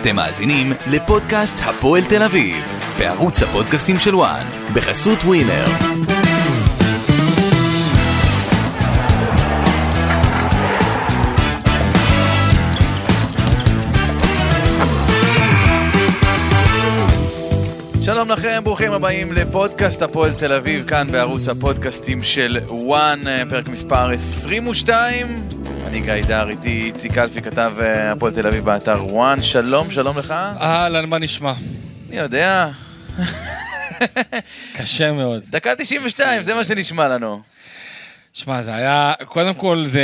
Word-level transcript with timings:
אתם 0.00 0.16
מאזינים 0.16 0.72
לפודקאסט 0.90 1.62
הפועל 1.64 2.04
תל 2.04 2.22
אביב, 2.22 2.56
בערוץ 2.98 3.42
הפודקאסטים 3.42 3.96
של 3.98 4.14
וואן, 4.14 4.46
בחסות 4.74 5.18
ווינר. 5.18 5.64
שלום 18.02 18.30
לכם, 18.30 18.60
ברוכים 18.64 18.92
הבאים 18.92 19.32
לפודקאסט 19.32 20.02
הפועל 20.02 20.32
תל 20.32 20.52
אביב, 20.52 20.88
כאן 20.88 21.06
בערוץ 21.12 21.48
הפודקאסטים 21.48 22.22
של 22.22 22.58
וואן, 22.68 23.20
פרק 23.48 23.68
מספר 23.68 24.10
22. 24.10 25.57
אני 25.88 26.00
גיא 26.00 26.24
דר, 26.26 26.48
איתי 26.48 26.82
איציק 26.86 27.18
אלפי, 27.18 27.42
כתב 27.42 27.72
אה, 27.80 28.12
הפועל 28.12 28.34
תל 28.34 28.46
אביב 28.46 28.64
באתר 28.64 29.04
וואן. 29.04 29.42
שלום, 29.42 29.90
שלום 29.90 30.18
לך. 30.18 30.30
אהלן, 30.60 31.06
מה 31.06 31.18
נשמע? 31.18 31.52
אני 32.08 32.16
יודע. 32.16 32.70
קשה 34.76 35.12
מאוד. 35.12 35.42
דקה 35.50 35.74
92, 35.78 36.42
זה 36.42 36.54
מה 36.54 36.64
שנשמע 36.64 37.08
לנו. 37.08 37.42
שמע, 38.32 38.62
זה 38.62 38.74
היה, 38.74 39.12
קודם 39.24 39.54
כל 39.54 39.84
זה... 39.86 40.02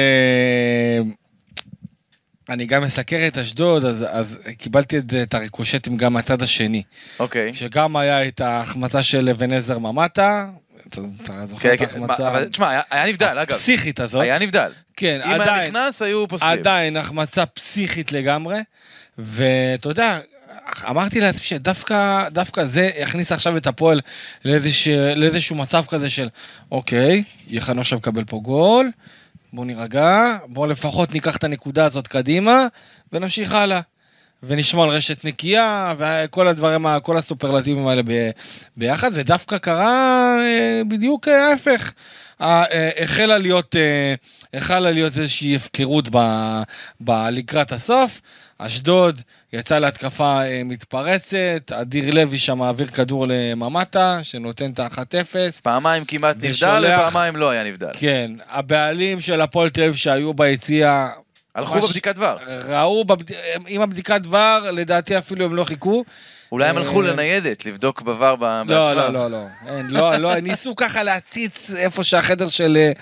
אני 2.48 2.66
גם 2.66 2.82
מסקר 2.82 3.26
את 3.26 3.38
אשדוד, 3.38 3.84
אז, 3.84 4.04
אז 4.10 4.40
קיבלתי 4.58 4.98
את, 4.98 5.14
את 5.22 5.34
הריקושטים 5.34 5.96
גם 5.96 6.12
מהצד 6.12 6.42
השני. 6.42 6.82
אוקיי. 7.18 7.54
שגם 7.54 7.96
היה 7.96 8.28
את 8.28 8.40
ההחמצה 8.40 9.02
של 9.02 9.28
אבן 9.28 9.52
עזר 9.52 9.78
ממטה, 9.78 10.46
אתה, 10.88 11.00
זוכר 11.46 11.62
כן, 11.62 11.74
את 11.74 11.78
כן, 11.78 11.84
ההחמצה 11.84 12.44
תשמע, 12.50 12.80
היה 12.90 13.06
נבדל, 13.06 13.38
אגב. 13.38 13.52
הפסיכית 13.52 14.00
הזאת? 14.00 14.22
היה 14.22 14.38
נבדל. 14.38 14.70
כן, 14.96 15.20
אם 15.24 15.30
היה 15.30 15.42
עדיין, 15.42 15.76
נכנס, 15.76 16.02
היו 16.02 16.28
פוסלים. 16.28 16.50
עדיין 16.50 16.96
החמצה 16.96 17.46
פסיכית 17.46 18.12
לגמרי, 18.12 18.58
ואתה 19.18 19.88
יודע, 19.88 20.18
אמרתי 20.90 21.20
לעצמי 21.20 21.44
שדווקא 21.44 22.28
דווקא 22.28 22.64
זה 22.64 22.90
יכניס 22.98 23.32
עכשיו 23.32 23.56
את 23.56 23.66
הפועל 23.66 24.00
לאיזשה, 24.44 25.14
לאיזשהו 25.14 25.56
מצב 25.56 25.84
כזה 25.88 26.10
של, 26.10 26.28
אוקיי, 26.70 27.22
יכלנו 27.48 27.80
עכשיו 27.80 27.98
לקבל 27.98 28.24
פה 28.24 28.40
גול, 28.42 28.90
בוא 29.52 29.64
נירגע, 29.64 30.36
בוא 30.46 30.66
לפחות 30.66 31.14
ניקח 31.14 31.36
את 31.36 31.44
הנקודה 31.44 31.84
הזאת 31.84 32.08
קדימה, 32.08 32.66
ונמשיך 33.12 33.54
הלאה. 33.54 33.80
ונשמור 34.46 34.84
על 34.84 34.90
רשת 34.90 35.24
נקייה, 35.24 35.94
וכל 35.98 36.48
הדברים, 36.48 36.86
כל 37.02 37.16
הסופרלטיבים 37.18 37.86
האלה 37.86 38.02
ב- 38.02 38.30
ביחד, 38.76 39.10
ודווקא 39.14 39.58
קרה 39.58 40.36
אה, 40.40 40.82
בדיוק 40.88 41.28
ההפך. 41.28 41.92
אה, 42.40 42.64
החלה 43.04 43.38
להיות, 43.38 43.76
אה, 43.76 44.14
החלה 44.58 44.90
להיות 44.90 45.18
איזושהי 45.18 45.56
הפקרות 45.56 46.08
ב- 46.12 46.62
ב- 47.00 47.28
לקראת 47.32 47.72
הסוף. 47.72 48.20
אשדוד 48.58 49.20
יצא 49.52 49.78
להתקפה 49.78 50.42
אה, 50.44 50.62
מתפרצת, 50.64 51.36
אדיר 51.72 52.14
לוי 52.14 52.38
שם 52.38 52.58
מעביר 52.58 52.86
כדור 52.86 53.26
לממטה, 53.28 54.18
שנותן 54.22 54.70
את 54.70 54.80
ה-1-0. 54.80 55.36
פעמיים 55.62 56.04
כמעט 56.04 56.36
נבדל, 56.36 56.50
ושולח- 56.50 56.98
ופעמיים 57.08 57.36
לא 57.36 57.50
היה 57.50 57.64
נבדל. 57.64 57.90
כן, 57.98 58.30
הבעלים 58.50 59.20
של 59.20 59.40
הפועל 59.40 59.68
תל 59.70 59.80
אביב 59.82 59.94
שהיו 59.94 60.34
ביציע, 60.34 61.08
הלכו 61.54 61.74
ממש- 61.74 61.84
בבדיקת 61.84 62.14
דבר. 62.14 62.36
ראו, 62.68 63.04
בבד... 63.04 63.24
עם 63.68 63.80
הבדיקת 63.82 64.20
דבר, 64.20 64.70
לדעתי 64.72 65.18
אפילו 65.18 65.44
הם 65.44 65.54
לא 65.54 65.64
חיכו. 65.64 66.04
אולי 66.52 66.68
הם 66.68 66.76
הלכו 66.76 67.02
אה, 67.02 67.06
לניידת, 67.06 67.66
לבדוק 67.66 68.02
בבר 68.02 68.30
לא, 68.30 68.36
בעצמם. 68.36 68.70
לא, 68.70 69.08
לא, 69.08 69.30
לא. 69.30 69.44
אין, 69.66 69.86
לא, 69.86 70.16
לא, 70.16 70.34
ניסו 70.40 70.76
ככה 70.76 71.02
להציץ 71.02 71.70
איפה 71.70 72.04
שהחדר 72.04 72.48
של, 72.48 72.76
אה, 72.80 72.92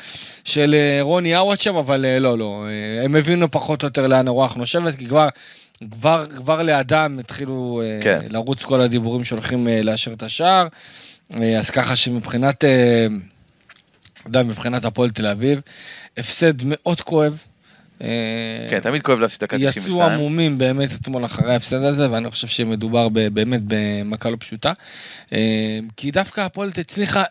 של 0.45 0.75
אה, 0.75 0.99
רוני 1.03 1.35
עווד 1.35 1.61
שם, 1.61 1.77
אבל 1.77 2.19
לא, 2.19 2.39
לא. 2.39 2.65
הם 3.05 3.17
הבינו 3.17 3.51
פחות 3.51 3.83
או 3.83 3.87
יותר 3.87 4.07
לאן 4.07 4.29
הרוח 4.29 4.55
נושבת, 4.55 4.95
כי 4.95 5.07
כבר, 5.07 5.29
כבר, 5.91 6.27
כבר 6.37 6.63
לידם 6.63 7.17
התחילו 7.21 7.83
כן. 8.01 8.21
לרוץ 8.31 8.63
כל 8.63 8.81
הדיבורים 8.81 9.25
שהולכים 9.25 9.69
לאשר 9.83 10.13
את 10.13 10.23
השער. 10.23 10.67
אז 11.59 11.71
ככה 11.71 11.97
שמבחינת, 11.97 12.55
אתה 12.55 12.69
יודע, 14.27 14.43
מבחינת 14.43 14.85
הפועל 14.85 15.11
תל 15.11 15.27
אביב, 15.27 15.61
הפסד 16.17 16.55
מאוד 16.65 17.01
כואב. 17.01 17.43
אה, 18.01 18.67
כן, 18.71 18.81
תמיד 18.81 19.03
כואב 19.03 19.19
להפסיד 19.19 19.41
דקה 19.41 19.57
92. 19.57 19.97
יצאו 19.97 20.03
עמומים 20.03 20.59
באמת 20.59 20.91
אתמול 21.01 21.25
אחרי 21.25 21.53
ההפסד 21.53 21.85
הזה, 21.85 22.11
ואני 22.11 22.31
חושב 22.31 22.49
שמדובר 22.49 23.09
באמת 23.09 23.61
במכה 23.67 24.31
לא 24.31 24.37
פשוטה. 24.41 24.73
אה, 25.33 25.79
כי 25.97 26.11
דווקא 26.11 26.41
הפועל 26.41 26.71
הצליחה... 26.79 27.23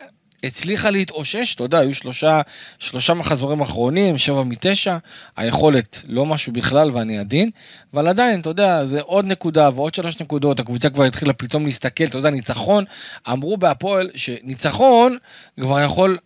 הצליחה 0.44 0.90
להתאושש, 0.90 1.56
אתה 1.56 1.64
יודע, 1.64 1.80
היו 1.80 1.94
שלושה, 1.94 2.42
שלושה 2.80 3.14
מחזורים 3.14 3.62
אחרונים, 3.62 4.18
שבע 4.18 4.44
מתשע, 4.44 4.98
היכולת 5.38 6.02
לא 6.08 6.26
משהו 6.26 6.54
בכלל 6.54 6.92
ואני 6.92 7.20
עדין, 7.20 7.50
אבל 7.94 8.08
עדיין, 8.08 8.40
אתה 8.40 8.50
יודע, 8.50 8.86
זה 8.86 9.02
עוד 9.02 9.26
נקודה 9.26 9.70
ועוד 9.76 9.94
שלוש 9.94 10.20
נקודות, 10.22 10.60
הקבוצה 10.60 10.90
כבר 10.90 11.04
התחילה 11.04 11.34
פתאום 11.34 11.66
להסתכל, 11.66 12.04
אתה 12.04 12.18
יודע, 12.18 12.30
ניצחון, 12.30 12.84
אמרו 13.32 13.58
בהפועל 13.58 14.10
שניצחון 14.16 15.18
כבר 15.60 15.80
יכול 15.80 16.18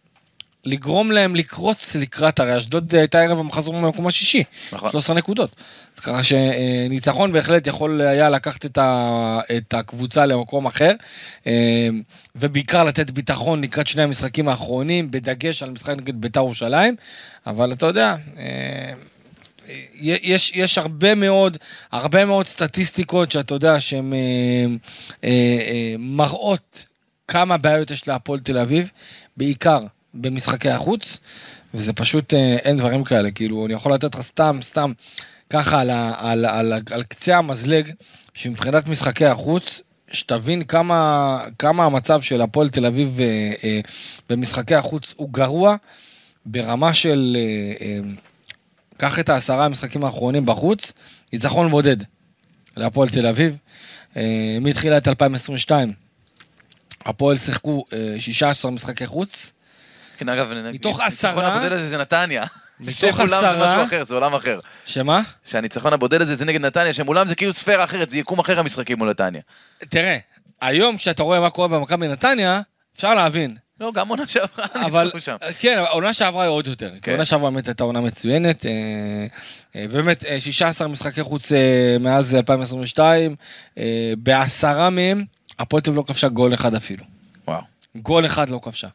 לגרום 0.66 1.12
להם 1.12 1.36
לקרוץ 1.36 1.96
לקראת, 1.96 2.40
הרי 2.40 2.58
אשדוד 2.58 2.96
הייתה 2.96 3.22
ערב 3.22 3.40
המחזור 3.40 3.74
במקום 3.74 4.08
השישי, 4.08 4.44
נכון. 4.74 4.90
13 4.90 5.16
נקודות. 5.16 5.56
ככה 6.04 6.24
שניצחון 6.24 7.32
בהחלט 7.32 7.68
יכול 7.68 8.02
היה 8.02 8.30
לקחת 8.30 8.66
את, 8.66 8.78
ה, 8.78 9.40
את 9.58 9.74
הקבוצה 9.74 10.26
למקום 10.26 10.66
אחר, 10.66 10.92
אה, 11.48 11.90
ובעיקר 12.36 12.84
לתת 12.84 13.12
ביטחון 13.12 13.62
לקראת 13.62 13.88
שני 13.88 14.04
המשחקים 14.04 14.48
האחרונים, 14.48 15.12
בדגש 15.12 15.64
על 15.64 15.70
משחק 15.70 15.98
נגד 15.98 16.22
בית"ר 16.22 16.40
ירושלים, 16.40 16.96
אבל 17.48 17.74
אתה 17.74 17.86
יודע, 17.86 18.16
אה, 18.38 18.94
יש, 20.02 20.52
יש 20.56 20.78
הרבה 20.78 21.16
מאוד, 21.16 21.58
הרבה 21.92 22.26
מאוד 22.26 22.48
סטטיסטיקות 22.48 23.32
שאתה 23.32 23.54
יודע 23.54 23.80
שהן 23.80 24.14
אה, 24.14 24.18
אה, 25.24 25.30
אה, 25.68 25.96
מראות 26.00 26.86
כמה 27.28 27.58
בעיות 27.58 27.92
יש 27.92 28.08
להפועל 28.08 28.40
תל 28.40 28.58
אביב, 28.58 28.92
בעיקר 29.38 29.80
במשחקי 30.16 30.70
החוץ, 30.70 31.18
וזה 31.74 31.94
פשוט, 31.94 32.34
אה, 32.34 32.56
אין 32.56 32.78
דברים 32.78 33.04
כאלה, 33.04 33.32
כאילו, 33.32 33.66
אני 33.66 33.74
יכול 33.74 33.94
לתת 33.94 34.16
לך 34.16 34.22
סתם, 34.22 34.60
סתם, 34.62 34.92
ככה 35.50 35.82
על, 35.82 35.90
על, 35.90 36.46
על, 36.46 36.46
על, 36.46 36.82
על 36.92 37.04
קצה 37.04 37.38
המזלג, 37.38 37.92
שמבחינת 38.34 38.88
משחקי 38.88 39.26
החוץ, 39.26 39.82
שתבין 40.12 40.64
כמה, 40.64 41.40
כמה 41.60 41.86
המצב 41.86 42.22
של 42.22 42.42
הפועל 42.42 42.70
תל 42.70 42.86
אביב 42.86 43.20
אה, 43.20 43.54
אה, 43.64 43.80
במשחקי 44.30 44.76
החוץ 44.76 45.14
הוא 45.18 45.30
גרוע, 45.32 45.76
ברמה 46.46 46.94
של, 46.94 47.38
אה, 47.40 47.86
אה, 47.86 48.00
קח 48.98 49.20
את 49.20 49.30
העשרה 49.30 49.66
המשחקים 49.66 50.04
האחרונים 50.04 50.46
בחוץ, 50.46 50.94
ניצחון 51.34 51.72
בודד 51.72 51.98
להפועל 52.78 53.10
תל 53.10 53.28
אביב, 53.28 53.58
אה, 54.18 54.58
מתחילת 54.62 55.08
2022. 55.08 55.94
הפועל 57.06 57.38
שיחקו 57.38 57.86
אה, 57.94 58.16
16 58.20 58.72
משחקי 58.72 59.08
חוץ, 59.08 59.52
כן, 60.18 60.30
אגב, 60.30 60.48
מתוך 60.74 61.00
הניצחון 61.00 61.06
עשרה- 61.08 61.54
הבודד 61.54 61.72
הזה 61.72 61.90
זה 61.90 61.98
נתניה. 61.98 62.44
מתוך 62.80 62.94
שכולם 62.96 63.28
זה 63.28 63.38
עשרה- 63.50 63.74
משהו 63.74 63.86
אחר, 63.88 64.04
זה 64.04 64.16
עולם 64.16 64.34
אחר. 64.36 64.60
שמה? 64.86 65.22
שהניצחון 65.46 65.94
הבודד 65.94 66.22
הזה 66.22 66.36
זה 66.36 66.46
נגד 66.46 66.62
נתניה, 66.62 66.94
שמולם 66.94 67.28
זה 67.28 67.36
כאילו 67.36 67.54
ספירה 67.54 67.84
אחרת, 67.84 68.10
זה 68.10 68.18
יקום 68.18 68.40
אחר 68.40 68.60
המשחקים 68.60 68.98
מול 68.98 69.10
נתניה. 69.10 69.42
תראה, 69.90 70.18
היום 70.62 70.98
כשאתה 70.98 71.24
רואה 71.24 71.40
מה 71.40 71.50
קורה 71.50 71.68
במכבי 71.68 72.08
נתניה, 72.08 72.60
אפשר 72.96 73.14
להבין. 73.14 73.56
לא, 73.80 73.92
גם 73.94 74.08
עונה 74.08 74.24
שעברה 74.28 75.04
ניצחו 75.04 75.20
שם. 75.20 75.36
כן, 75.60 75.78
העונה 75.78 76.14
שעברה 76.14 76.44
היא 76.44 76.50
עוד 76.50 76.68
יותר. 76.68 76.92
כן. 77.02 77.12
העונה 77.12 77.26
שעברה 77.26 77.52
באמת 77.52 77.68
הייתה 77.68 77.84
עונה 77.84 78.02
מצוינת. 78.02 78.66
אה, 78.66 78.72
אה, 79.76 79.88
באמת, 79.88 80.26
אה, 80.26 80.40
16 80.40 80.88
משחקי 80.88 81.24
חוץ 81.24 81.52
אה, 81.52 81.98
מאז 82.00 82.36
2022, 82.36 83.36
אה, 83.78 83.84
בעשרה 84.18 84.90
מהם, 84.90 85.24
הפועל 85.60 85.82
לא 85.94 86.04
כבשה 86.08 86.28
גול 86.28 86.54
אחד 86.54 86.76
אפילו. 86.76 87.04
וואו. 87.48 87.62
גול 87.96 88.26
אחד 88.26 88.50
לא 88.50 88.60
כבשה. 88.64 88.88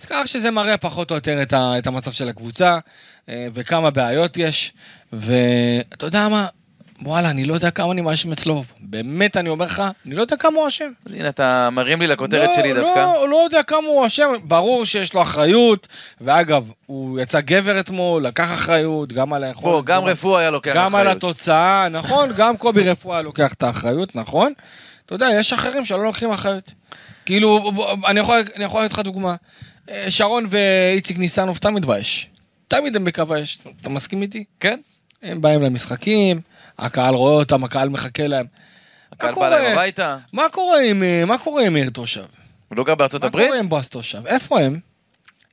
אז 0.00 0.06
ככה 0.06 0.26
שזה 0.26 0.50
מראה 0.50 0.76
פחות 0.76 1.10
או 1.10 1.14
יותר 1.14 1.42
את, 1.42 1.52
ה, 1.52 1.78
את 1.78 1.86
המצב 1.86 2.12
של 2.12 2.28
הקבוצה, 2.28 2.78
אה, 3.28 3.46
וכמה 3.54 3.90
בעיות 3.90 4.38
יש, 4.38 4.72
ואתה 5.12 6.06
יודע 6.06 6.28
מה, 6.28 6.46
וואלה, 7.02 7.30
אני 7.30 7.44
לא 7.44 7.54
יודע 7.54 7.70
כמה 7.70 7.92
אני 7.92 8.00
מאשים 8.00 8.32
אצלו. 8.32 8.64
באמת, 8.80 9.36
אני 9.36 9.48
אומר 9.48 9.64
לך, 9.64 9.82
אני 10.06 10.14
לא 10.14 10.20
יודע 10.20 10.36
כמה 10.36 10.58
הוא 10.58 10.68
אשם. 10.68 10.90
אז 11.06 11.12
הנה, 11.12 11.28
אתה 11.28 11.68
מרים 11.72 12.00
לי 12.00 12.06
לכותרת 12.06 12.48
לא, 12.48 12.54
שלי 12.54 12.72
לא, 12.72 12.80
דווקא. 12.80 13.06
לא 13.28 13.36
יודע 13.44 13.62
כמה 13.62 13.86
הוא 13.86 14.06
אשם, 14.06 14.32
ברור 14.44 14.84
שיש 14.84 15.14
לו 15.14 15.22
אחריות, 15.22 15.88
ואגב, 16.20 16.70
הוא 16.86 17.20
יצא 17.20 17.40
גבר 17.40 17.80
אתמול, 17.80 18.26
לקח 18.26 18.52
אחריות, 18.54 19.12
גם 19.12 19.32
על 19.32 19.44
היכולת. 19.44 19.72
בוא, 19.72 19.82
גם 19.84 20.04
רפואה 20.04 20.40
היה 20.40 20.50
לוקח 20.50 20.70
אחריות. 20.70 20.86
גם 20.86 20.94
על 20.94 21.08
התוצאה, 21.08 21.88
נכון, 21.88 22.30
גם 22.38 22.56
קובי 22.56 22.90
רפואה 22.90 23.22
לוקח 23.22 23.52
את 23.52 23.62
האחריות, 23.62 24.16
נכון. 24.16 24.52
אתה 25.06 25.14
יודע, 25.14 25.28
יש 25.38 25.52
אחרים 25.52 25.84
שלא 25.84 26.04
לוקחים 26.04 26.30
אחריות. 26.30 26.72
כאילו, 27.26 27.72
אני 28.06 28.20
יכול 28.64 28.84
לתת 28.84 28.92
לך 28.92 28.98
דוגמה. 28.98 29.34
אה, 29.90 30.10
שרון 30.10 30.46
ואיציק 30.48 31.18
ניסנוב 31.18 31.58
תמיד 31.58 31.86
באש. 31.86 32.30
תמיד 32.68 32.96
הם 32.96 33.04
בקו 33.04 33.34
האש, 33.34 33.58
אתה 33.80 33.90
מסכים 33.90 34.22
איתי? 34.22 34.44
כן. 34.60 34.80
הם 35.22 35.40
באים 35.40 35.62
למשחקים, 35.62 36.40
הקהל 36.78 37.14
רואה 37.14 37.32
אותם, 37.32 37.64
הקהל 37.64 37.88
מחכה 37.88 38.26
להם. 38.26 38.46
הקהל 39.12 39.34
מה 39.34 39.40
בא 39.40 39.48
להם? 39.48 39.72
הביתה. 39.72 40.18
מה 40.32 40.42
קורה 40.52 40.80
עם, 40.80 41.02
אה, 41.02 41.24
מה 41.24 41.38
קורה 41.38 41.66
עם 41.66 41.90
תושב? 41.90 42.24
הוא 42.68 42.78
לא 42.78 42.84
גר 42.84 42.94
בארצות 42.94 43.22
מה 43.22 43.28
הברית? 43.28 43.46
קורה 43.46 43.58
עם 43.58 43.68
בועז 43.68 43.88
תושב? 43.88 44.26
איפה 44.26 44.60
הם? 44.60 44.78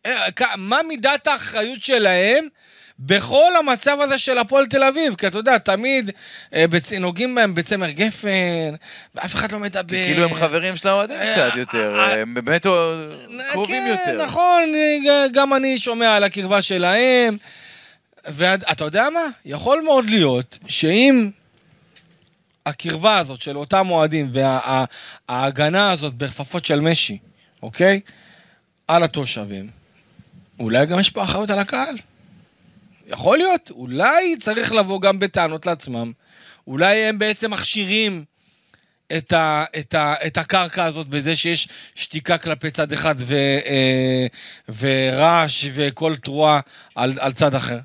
אה, 0.05 0.27
מה 0.57 0.77
מידת 0.87 1.27
האחריות 1.27 1.81
שלהם 1.81 2.47
בכל 3.05 3.55
המצב 3.59 3.97
הזה 4.01 4.17
של 4.17 4.37
הפועל 4.37 4.65
תל 4.65 4.83
אביב, 4.83 5.15
כי 5.15 5.27
אתה 5.27 5.37
יודע, 5.37 5.57
תמיד 5.57 6.11
אה, 6.53 6.67
בצ... 6.67 6.93
נוגעים 6.93 7.35
בהם 7.35 7.55
בצמר 7.55 7.89
גפן, 7.89 8.75
ואף 9.15 9.35
אחד 9.35 9.51
לא 9.51 9.59
מדבר. 9.59 10.05
כאילו 10.05 10.23
הם 10.23 10.35
חברים 10.35 10.75
של 10.75 10.87
האוהדים 10.87 11.19
אה, 11.19 11.31
קצת 11.31 11.55
יותר, 11.55 11.99
אה, 11.99 12.21
הם 12.21 12.33
באמת 12.33 12.65
קרובים 13.51 13.83
כן, 13.83 13.95
יותר. 13.99 14.25
נכון, 14.25 14.73
גם 15.33 15.53
אני 15.53 15.77
שומע 15.77 16.15
על 16.15 16.23
הקרבה 16.23 16.61
שלהם. 16.61 17.37
ואתה 18.25 18.83
יודע 18.83 19.09
מה? 19.09 19.19
יכול 19.45 19.81
מאוד 19.85 20.09
להיות 20.09 20.59
שאם 20.67 21.29
הקרבה 22.65 23.17
הזאת 23.17 23.41
של 23.41 23.57
אותם 23.57 23.89
אוהדים 23.89 24.31
וההגנה 24.31 25.91
הזאת 25.91 26.13
בכפפות 26.13 26.65
של 26.65 26.79
משי, 26.79 27.17
אוקיי? 27.63 27.99
על 28.87 29.03
התושבים, 29.03 29.69
אולי 30.59 30.85
גם 30.85 30.99
יש 30.99 31.09
פה 31.09 31.23
אחריות 31.23 31.49
על 31.49 31.59
הקהל. 31.59 31.95
יכול 33.07 33.37
להיות, 33.37 33.69
אולי 33.71 34.35
צריך 34.39 34.71
לבוא 34.71 35.01
גם 35.01 35.19
בטענות 35.19 35.65
לעצמם. 35.65 36.11
אולי 36.67 36.97
הם 36.97 37.17
בעצם 37.17 37.51
מכשירים 37.51 38.23
את, 39.17 39.33
ה, 39.33 39.63
את, 39.79 39.93
ה, 39.93 40.13
את 40.27 40.37
הקרקע 40.37 40.83
הזאת 40.85 41.07
בזה 41.07 41.35
שיש 41.35 41.67
שתיקה 41.95 42.37
כלפי 42.37 42.71
צד 42.71 42.93
אחד 42.93 43.15
ו, 43.17 43.35
אה, 43.65 44.25
ורעש 44.79 45.65
וכל 45.73 46.15
תרועה 46.15 46.59
על, 46.95 47.13
על 47.19 47.31
צד 47.33 47.55
אחר. 47.55 47.79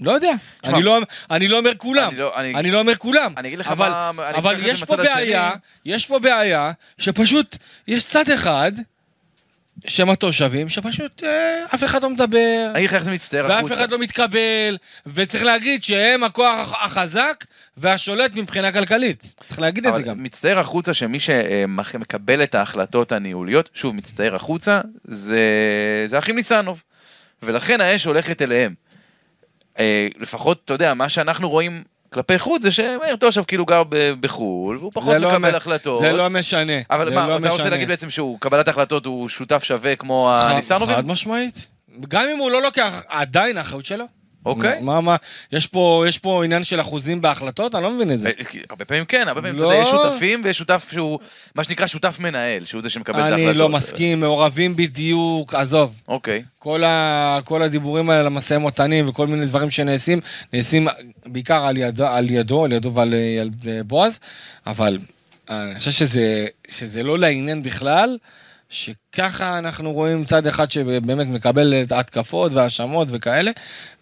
לא 0.00 0.12
יודע, 0.12 0.32
תשמע, 0.62 0.74
אני 0.76 0.82
לא, 0.84 0.98
אני 1.30 1.48
לא 1.48 1.58
אומר 1.58 1.72
כולם, 1.76 2.08
אני 2.10 2.18
לא- 2.18 2.36
אני- 2.36 2.54
אני 2.54 2.70
לא 2.70 2.80
אומר 2.80 2.94
כולם, 2.96 3.32
אני 3.36 3.48
אגיד 3.48 3.58
לך 3.58 3.68
אבל, 3.68 3.88
מה- 3.88 4.10
אני 4.28 4.36
אבל 4.38 4.60
זה 4.60 4.66
יש 4.66 4.84
פה 4.84 4.96
בעיה. 4.96 5.50
יש 5.84 6.06
פה 6.06 6.18
בעיה 6.18 6.70
שפשוט 6.98 7.56
יש 7.88 8.04
צד 8.04 8.30
אחד 8.30 8.72
שהם 9.86 10.10
התושבים 10.10 10.68
שפשוט 10.68 11.22
אה, 11.24 11.64
אף 11.74 11.84
אחד 11.84 12.02
לא 12.02 12.10
מדבר, 12.10 12.70
אני 12.74 12.82
איך 12.82 12.98
זה 12.98 13.10
מצטער 13.10 13.44
ואף 13.44 13.58
החוצה. 13.58 13.74
אחד 13.74 13.92
לא 13.92 13.98
מתקבל, 13.98 14.76
וצריך 15.06 15.44
להגיד 15.44 15.84
שהם 15.84 16.24
הכוח 16.24 16.84
החזק 16.84 17.44
והשולט 17.76 18.36
מבחינה 18.36 18.72
כלכלית. 18.72 19.34
צריך 19.46 19.60
להגיד 19.60 19.86
את 19.86 19.96
זה 19.96 20.02
גם. 20.02 20.22
מצטער 20.22 20.58
החוצה 20.58 20.94
שמי 20.94 21.18
שמקבל 21.20 22.42
את 22.42 22.54
ההחלטות 22.54 23.12
הניהוליות, 23.12 23.70
שוב, 23.74 23.94
מצטער 23.94 24.34
החוצה, 24.34 24.80
זה, 25.04 25.38
זה 26.06 26.18
אחים 26.18 26.36
ניסנוב. 26.36 26.82
ולכן 27.42 27.80
האש 27.80 28.04
הולכת 28.04 28.42
אליהם. 28.42 28.74
אה, 29.78 30.08
לפחות, 30.18 30.62
אתה 30.64 30.74
יודע, 30.74 30.94
מה 30.94 31.08
שאנחנו 31.08 31.50
רואים 31.50 31.82
כלפי 32.14 32.38
חוץ 32.38 32.62
זה 32.62 32.70
שמאיר 32.70 33.16
תושב 33.16 33.42
כאילו 33.46 33.64
גר 33.66 33.82
בחו"ל, 34.20 34.76
והוא 34.78 34.90
פחות 34.94 35.14
לא 35.20 35.28
מקבל 35.28 35.52
מ- 35.52 35.54
החלטות. 35.54 36.00
זה 36.00 36.12
לא 36.12 36.30
משנה. 36.30 36.72
אבל 36.90 37.08
זה 37.08 37.14
מה, 37.14 37.28
לא 37.28 37.36
אתה 37.36 37.48
רוצה 37.48 37.54
משנה. 37.62 37.70
להגיד 37.70 37.88
בעצם 37.88 38.10
שהוא, 38.10 38.38
קבלת 38.40 38.68
החלטות 38.68 39.06
הוא 39.06 39.28
שותף 39.28 39.64
שווה 39.64 39.96
כמו 39.96 40.30
הניסנובים? 40.32 40.96
חד 40.96 41.06
משמעית. 41.06 41.66
גם 42.08 42.22
אם 42.32 42.38
הוא 42.38 42.50
לא 42.50 42.62
לוקח, 42.62 43.02
עדיין 43.08 43.58
האחריות 43.58 43.86
שלו. 43.86 44.04
אוקיי. 44.44 44.80
מה, 44.80 45.00
מה, 45.00 45.16
יש 45.52 45.66
פה, 45.66 46.04
יש 46.08 46.18
פה 46.18 46.44
עניין 46.44 46.64
של 46.64 46.80
אחוזים 46.80 47.20
בהחלטות? 47.20 47.74
אני 47.74 47.82
לא 47.82 47.90
מבין 47.90 48.12
את 48.12 48.20
זה. 48.20 48.28
אה, 48.28 48.60
הרבה 48.70 48.84
פעמים 48.84 49.04
כן, 49.04 49.24
הרבה 49.28 49.40
פעמים, 49.40 49.56
אתה 49.56 49.64
לא. 49.64 49.70
יודע, 49.70 49.82
יש 49.82 49.88
שותפים 49.88 50.40
ויש 50.44 50.58
שותף 50.58 50.88
שהוא, 50.92 51.18
מה 51.54 51.64
שנקרא 51.64 51.86
שותף 51.86 52.16
מנהל, 52.20 52.64
שהוא 52.64 52.82
זה 52.82 52.90
שמקבל 52.90 53.18
את 53.18 53.24
ההחלטות. 53.24 53.48
אני 53.48 53.58
לא 53.58 53.68
מסכים, 53.68 54.20
מעורבים 54.20 54.76
בדיוק, 54.76 55.54
עזוב. 55.54 56.00
אוקיי. 56.08 56.42
כל, 56.58 56.84
ה, 56.84 57.38
כל 57.44 57.62
הדיבורים 57.62 58.10
האלה 58.10 58.20
על 58.20 58.26
המשאים 58.26 58.64
ומתנים 58.64 59.08
וכל 59.08 59.26
מיני 59.26 59.46
דברים 59.46 59.70
שנעשים, 59.70 60.20
נעשים 60.52 60.88
בעיקר 61.26 61.64
על, 61.64 61.76
יד, 61.78 62.00
על 62.00 62.30
ידו, 62.30 62.64
על 62.64 62.72
ידו 62.72 62.92
ועל 62.92 63.14
על 63.40 63.50
בועז, 63.82 64.18
אבל 64.66 64.98
אני 65.50 65.78
חושב 65.78 65.90
שזה, 65.90 66.46
שזה 66.68 67.02
לא 67.02 67.18
לעניין 67.18 67.62
בכלל, 67.62 68.18
שככה 68.68 69.58
אנחנו 69.58 69.92
רואים 69.92 70.24
צד 70.24 70.46
אחד 70.46 70.70
שבאמת 70.70 71.26
מקבל 71.26 71.74
את 71.82 71.92
ההתקפות 71.92 72.52
והאשמות 72.52 73.08
וכאלה, 73.10 73.50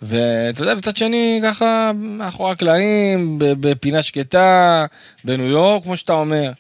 ואתה 0.02 0.62
יודע, 0.62 0.74
בצד 0.74 0.96
שני, 0.96 1.40
ככה 1.44 1.92
מאחורי 1.94 2.52
הקלעים, 2.52 3.36
בפינה 3.38 4.02
שקטה, 4.02 4.86
בניו 5.24 5.46
יורק, 5.46 5.82
כמו 5.82 5.96
שאתה 5.96 6.12
אומר. 6.12 6.52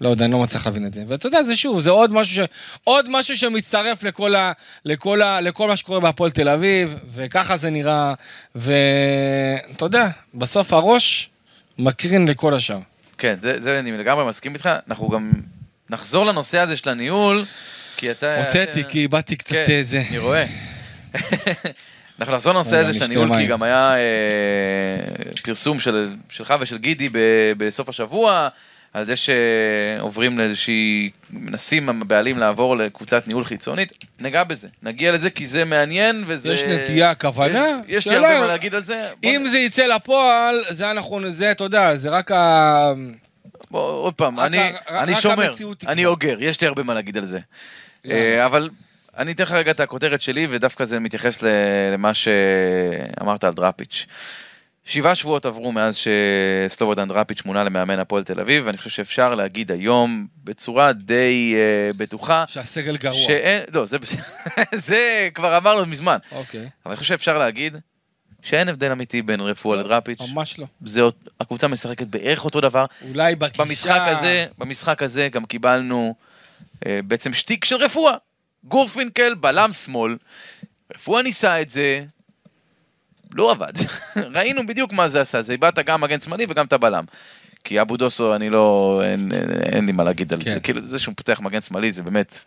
לא 0.00 0.08
יודע, 0.08 0.24
אני 0.24 0.32
לא 0.32 0.38
מצליח 0.38 0.66
להבין 0.66 0.86
את 0.86 0.94
זה. 0.94 1.04
ואתה 1.08 1.26
יודע, 1.26 1.42
זה 1.42 1.56
שוב, 1.56 1.80
זה 1.80 1.90
עוד 1.90 2.14
משהו, 2.14 2.44
ש... 2.44 2.48
עוד 2.84 3.06
משהו 3.08 3.38
שמצטרף 3.38 4.02
לכל, 4.02 4.34
ה... 4.34 4.52
לכל, 4.84 5.22
ה... 5.22 5.40
לכל 5.40 5.68
מה 5.68 5.76
שקורה 5.76 6.00
בהפועל 6.00 6.30
תל 6.30 6.48
אביב, 6.48 6.98
וככה 7.14 7.56
זה 7.56 7.70
נראה, 7.70 8.14
ואתה 8.54 9.84
יודע, 9.84 10.08
בסוף 10.34 10.72
הראש 10.72 11.30
מקרין 11.78 12.28
לכל 12.28 12.54
השאר. 12.54 12.78
כן, 13.18 13.36
זה, 13.40 13.60
זה 13.60 13.78
אני 13.78 13.92
לגמרי 13.92 14.28
מסכים 14.28 14.54
איתך. 14.54 14.70
אנחנו 14.88 15.08
גם 15.08 15.32
נחזור 15.90 16.26
לנושא 16.26 16.58
הזה 16.58 16.76
של 16.76 16.90
הניהול, 16.90 17.44
כי 17.96 18.10
אתה... 18.10 18.44
הוצאתי, 18.46 18.80
אתה- 18.80 18.88
כי 18.88 18.98
איבדתי 18.98 19.36
קצת 19.36 19.48
כן, 19.54 19.64
אה, 19.70 19.82
זה. 19.82 20.02
אני 20.08 20.18
רואה. 20.18 20.44
אנחנו 22.20 22.34
נחזור 22.34 22.52
לנושא 22.52 22.76
הזה 22.76 22.92
של 22.92 23.04
הניהול, 23.04 23.36
כי. 23.36 23.46
גם 23.46 23.62
היה 23.62 23.84
אה, 23.86 23.98
פרסום 25.42 25.78
של, 25.78 26.14
שלך 26.30 26.54
ושל 26.60 26.78
גידי 26.78 27.08
ב, 27.08 27.18
בסוף 27.58 27.88
השבוע, 27.88 28.48
על 28.94 29.04
זה 29.04 29.14
שעוברים 29.16 30.38
לאיזושהי, 30.38 31.10
מנסים 31.30 31.88
הבעלים 31.88 32.38
לעבור 32.38 32.76
לקבוצת 32.76 33.28
ניהול 33.28 33.44
חיצונית. 33.44 33.92
ניגע 34.20 34.44
בזה, 34.44 34.68
נגיע 34.82 35.12
לזה 35.12 35.30
כי 35.30 35.46
זה 35.46 35.64
מעניין 35.64 36.24
וזה... 36.26 36.52
יש 36.52 36.62
נטייה, 36.62 37.14
כוונה, 37.14 37.66
יש, 37.88 38.06
יש 38.06 38.12
לי. 38.12 38.16
הרבה 38.16 38.40
מה 38.40 38.46
להגיד 38.46 38.74
על 38.74 38.82
זה. 38.82 39.08
אם 39.24 39.46
זה 39.50 39.58
יצא 39.58 39.86
לפועל, 39.86 40.60
זה 40.70 40.90
אנחנו, 40.90 41.30
זה, 41.30 41.50
אתה 41.50 41.64
יודע, 41.64 41.96
זה 41.96 42.08
רק 42.10 42.30
ה... 42.30 42.92
בוא, 43.70 43.80
עוד 43.92 44.14
פעם, 44.14 44.40
אני, 44.40 44.58
ה- 44.58 45.02
אני 45.02 45.14
שומר. 45.14 45.52
אני 45.86 46.06
אוגר, 46.06 46.36
יש 46.40 46.60
לי 46.60 46.66
הרבה 46.66 46.82
מה 46.82 46.94
להגיד 46.94 47.16
על 47.18 47.24
זה. 47.24 47.38
אה, 48.10 48.46
אבל 48.46 48.70
אני 49.18 49.32
אתן 49.32 49.42
לך 49.42 49.52
רגע 49.52 49.70
את 49.70 49.80
הכותרת 49.80 50.20
שלי, 50.20 50.46
ודווקא 50.50 50.84
זה 50.84 50.98
מתייחס 50.98 51.42
למה 51.92 52.12
שאמרת 52.14 53.44
על 53.44 53.52
דראפיץ'. 53.52 54.06
שבעה 54.84 55.14
שבועות 55.14 55.46
עברו 55.46 55.72
מאז 55.72 55.96
שסלובודן 56.68 57.08
דראפיץ' 57.08 57.44
מונה 57.44 57.64
למאמן 57.64 57.98
הפועל 57.98 58.24
תל 58.24 58.40
אביב, 58.40 58.66
ואני 58.66 58.78
חושב 58.78 58.90
שאפשר 58.90 59.34
להגיד 59.34 59.72
היום 59.72 60.26
בצורה 60.44 60.92
די 60.92 61.54
אה, 61.56 61.90
בטוחה, 61.96 62.44
שהסגל 62.48 62.96
גרוע. 62.96 63.16
שאין, 63.26 63.62
לא, 63.72 63.84
זה. 63.86 63.96
זה 64.88 65.28
כבר 65.34 65.56
אמרנו 65.56 65.86
מזמן, 65.86 66.16
אוקיי, 66.32 66.60
אבל 66.60 66.68
אני 66.92 66.96
חושב 66.96 67.08
שאפשר 67.08 67.38
להגיד 67.38 67.76
שאין 68.42 68.68
הבדל 68.68 68.92
אמיתי 68.92 69.22
בין 69.22 69.40
רפואה 69.40 69.76
לדראפיץ'. 69.76 70.20
ממש 70.20 70.58
לא. 70.58 70.66
זה, 70.84 71.00
הקבוצה 71.40 71.68
משחקת 71.68 72.06
בערך 72.06 72.44
אותו 72.44 72.60
דבר, 72.60 72.84
אולי 73.08 73.36
בגישה... 73.36 73.64
במשחק 73.64 74.00
הזה, 74.06 74.46
במשחק 74.58 75.02
הזה 75.02 75.28
גם 75.32 75.44
קיבלנו 75.44 76.14
אה, 76.86 77.00
בעצם 77.04 77.34
שטיק 77.34 77.64
של 77.64 77.76
רפואה. 77.76 78.14
גורפינקל, 78.64 79.34
בלם 79.34 79.72
שמאל, 79.72 80.16
רפואה 80.94 81.22
ניסה 81.22 81.60
את 81.60 81.70
זה, 81.70 82.04
לא 83.34 83.50
עבד. 83.50 83.72
ראינו 84.34 84.66
בדיוק 84.66 84.92
מה 84.92 85.08
זה 85.08 85.20
עשה, 85.20 85.42
זה 85.42 85.52
איבדת 85.52 85.78
גם 85.78 86.00
מגן 86.00 86.20
שמאלי 86.20 86.46
וגם 86.48 86.66
את 86.66 86.72
הבלם. 86.72 87.04
כי 87.64 87.80
אבו 87.80 87.96
דוסו, 87.96 88.34
אני 88.34 88.50
לא, 88.50 89.00
אין, 89.04 89.32
אין, 89.32 89.50
אין 89.50 89.86
לי 89.86 89.92
מה 89.92 90.04
להגיד 90.04 90.32
על 90.32 90.42
כן. 90.42 90.54
זה, 90.54 90.60
כאילו 90.60 90.80
זה 90.80 90.98
שהוא 90.98 91.14
פותח 91.16 91.40
מגן 91.40 91.60
שמאלי 91.60 91.92
זה 91.92 92.02
באמת, 92.02 92.44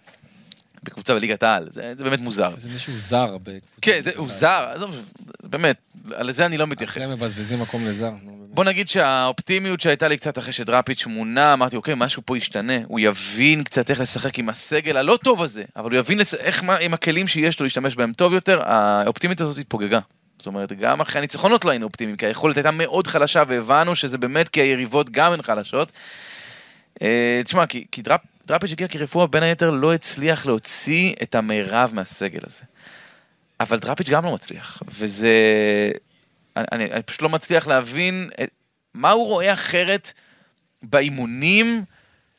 בקבוצה 0.84 1.14
בליגת 1.14 1.44
העל, 1.44 1.68
זה, 1.70 1.94
זה 1.98 2.04
באמת 2.04 2.20
מוזר. 2.20 2.54
זה 2.58 2.70
מישהו 2.70 2.94
זר 3.00 3.38
בקבוצה. 3.38 3.66
כן, 3.82 4.02
זה, 4.02 4.12
הוא 4.16 4.30
זר, 4.30 4.72
עזוב, 4.76 5.12
באמת, 5.44 5.78
על 6.14 6.32
זה 6.32 6.46
אני 6.46 6.58
לא 6.58 6.68
מתייחס. 6.68 6.98
אחרי 6.98 7.16
מבזבזים 7.16 7.62
מקום 7.62 7.86
לזר. 7.86 8.10
באמת. 8.10 8.42
בוא 8.54 8.64
נגיד 8.64 8.90
שהאופטימיות 8.90 9.82
שהייתה 9.82 10.08
לי 10.08 10.18
קצת 10.18 10.38
אחרי 10.38 10.54
שדראפיץ' 10.54 11.06
מונה, 11.06 11.54
אמרתי, 11.54 11.76
אוקיי, 11.76 11.94
משהו 11.98 12.22
פה 12.26 12.38
ישתנה. 12.38 12.78
הוא 12.88 13.00
יבין 13.00 13.64
קצת 13.64 13.90
איך 13.90 14.02
לשחק 14.02 14.40
עם 14.40 14.50
הסגל 14.50 14.98
הלא 14.98 15.20
טוב 15.24 15.42
הזה, 15.42 15.64
אבל 15.76 15.92
הוא 15.92 16.00
יבין 16.00 16.18
לס... 16.18 16.34
איך, 16.34 16.64
מה, 16.64 16.78
עם 16.78 16.94
הכלים 16.94 17.28
שיש 17.28 17.60
לו 17.60 17.64
להשתמש 17.64 17.96
בהם 17.96 18.14
טוב 18.14 18.34
יותר, 18.34 18.60
האופטימיות 18.64 19.42
הזאת 19.42 19.58
התפוגגה. 19.58 20.00
זאת 20.38 20.48
אומרת, 20.48 20.74
גם 20.74 21.02
אחרי 21.02 21.20
הניצחונות 21.20 21.66
לא 21.66 21.70
היינו 21.70 21.86
אופטימיים, 21.86 22.18
כי 22.18 22.26
היכולת 22.26 22.58
הייתה 22.58 22.72
מאוד 22.72 23.08
חלשה, 23.08 23.44
והבנו 23.48 23.96
שזה 23.96 24.18
באמת 24.18 24.50
כי 24.50 24.62
היריבות 24.62 25.10
גם 25.10 25.32
הן 25.32 25.42
חלשות. 25.42 25.92
אה, 27.02 27.42
תשמע, 27.44 27.66
כי, 27.66 27.86
כי 27.92 28.02
דראפ, 28.02 28.22
דראפיץ' 28.46 28.72
הגיע 28.72 28.88
כרפואה, 28.88 29.28
בין 29.28 29.44
היתר 29.44 29.70
לא 29.70 29.94
הצליח 29.94 30.46
להוציא 30.46 31.14
את 31.24 31.36
המרב 31.36 31.92
מהסגל 31.94 32.40
הזה. 32.48 32.64
אבל 33.60 33.80
דראפיץ' 33.80 34.10
גם 34.10 34.26
לא 34.26 34.34
מצליח, 34.34 34.84
וזה... 34.88 35.32
אני, 36.58 36.86
אני, 36.92 37.04
פשוט 37.04 37.22
לא 37.22 37.30
מצליח 37.30 37.68
להבין 37.68 38.30
את, 38.44 38.50
מה 38.94 39.12
הוא 39.12 39.28
רואה 39.28 39.54
אחרת 39.54 40.14
באימונים 40.84 41.84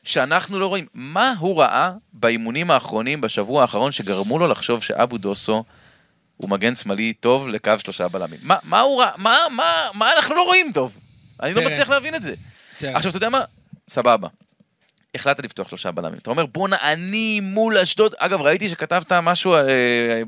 שאנחנו 0.03 0.59
לא 0.59 0.67
רואים. 0.67 0.85
מה 0.93 1.33
הוא 1.39 1.61
ראה 1.61 1.91
באימונים 2.13 2.71
האחרונים, 2.71 3.21
בשבוע 3.21 3.61
האחרון, 3.61 3.91
שגרמו 3.91 4.39
לו 4.39 4.47
לחשוב 4.47 4.83
שאבו 4.83 5.17
דוסו 5.17 5.63
הוא 6.37 6.49
מגן 6.49 6.75
שמאלי 6.75 7.13
טוב 7.13 7.47
לקו 7.47 7.71
שלושה 7.77 8.07
בלמים? 8.07 8.39
מה, 8.43 8.57
מה 8.63 8.79
הוא 8.79 9.01
ראה? 9.01 9.11
מה, 9.17 9.37
מה, 9.51 9.89
מה 9.93 10.13
אנחנו 10.13 10.35
לא 10.35 10.41
רואים 10.41 10.71
טוב? 10.73 10.97
אני 11.43 11.53
לא. 11.53 11.61
מצליח 11.61 11.89
להבין 11.89 12.15
את 12.15 12.23
זה. 12.23 12.33
עכשיו, 12.81 13.09
אתה 13.09 13.17
יודע 13.17 13.29
מה? 13.29 13.43
סבבה. 13.89 14.27
החלטת 15.15 15.43
לפתוח 15.43 15.67
שלושה 15.67 15.91
בלמים. 15.91 16.17
אתה 16.21 16.29
אומר, 16.29 16.45
בואנה, 16.45 16.75
אני 16.81 17.39
מול 17.43 17.77
אשדוד. 17.77 18.13
אגב, 18.17 18.41
ראיתי 18.41 18.69
שכתבת 18.69 19.11
משהו 19.11 19.53
אה, 19.55 19.59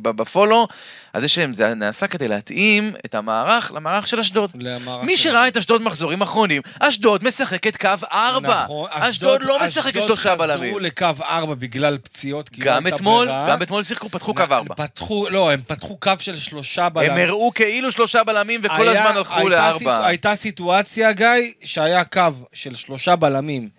בפולו, 0.02 0.68
על 1.14 1.22
זה 1.22 1.28
שזה 1.28 1.74
נעשה 1.74 2.08
כדי 2.08 2.28
להתאים 2.28 2.94
את 3.06 3.16
המערך 3.16 3.72
למערך 3.76 4.08
של 4.08 4.20
אשדוד. 4.20 4.50
למערך 4.56 5.04
מי 5.06 5.18
של 5.18 5.30
שראה 5.30 5.48
את 5.48 5.58
אשדוד 5.58 5.82
מחזורים 5.82 6.22
אחרונים, 6.22 6.62
אשדוד 6.80 7.24
משחקת 7.24 7.78
קו 7.78 7.90
ארבע. 8.12 8.64
נכון, 8.64 8.90
אשדוד 8.92 9.44
לא 9.44 9.60
משחקת 9.64 10.02
שלושה 10.04 10.36
בלמים. 10.36 10.54
אשדוד 10.54 10.68
חזרו 10.68 10.80
לקו 10.80 11.24
ארבע 11.24 11.54
בגלל 11.54 11.98
פציעות, 11.98 12.50
כי 12.50 12.62
לא 12.62 12.66
גם 12.66 12.88
אתמול. 12.88 13.30
גם 13.50 13.62
אתמול 13.62 13.84
שיחקו, 13.84 14.10
פתחו 14.10 14.34
קו 14.34 14.44
ארבע. 14.52 14.76
פתחו, 14.76 15.30
לא, 15.30 15.52
הם 15.52 15.62
פתחו 15.68 15.98
קו 16.00 16.12
של 16.20 16.36
שלושה 16.36 16.90
בלמים. 16.90 17.12
הם 17.12 17.18
הראו 17.20 17.52
כאילו 17.56 17.92
שלושה 17.92 18.24
בלמים 18.24 18.62
וכל 18.64 18.88
היה- 18.88 19.04
הזמן 19.04 19.18
הלכו 19.18 19.50
לארבע. 19.50 19.78
סיט- 19.78 20.06
הייתה 20.06 20.36
סיטואציה, 20.36 21.12
גיא, 21.12 21.28
שהיה 21.64 22.04
קו 22.04 22.22
של 22.54 22.76
שלושה 22.76 23.16
בלמים, 23.16 23.70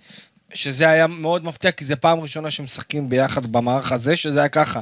שזה 0.54 0.88
היה 0.90 1.06
מאוד 1.06 1.44
מפתיע, 1.44 1.70
כי 1.70 1.84
זו 1.84 1.94
פעם 2.00 2.20
ראשונה 2.20 2.50
שמשחקים 2.50 3.08
ביחד 3.08 3.46
במערך 3.46 3.92
הזה, 3.92 4.16
שזה 4.16 4.38
היה 4.38 4.48
ככה. 4.48 4.80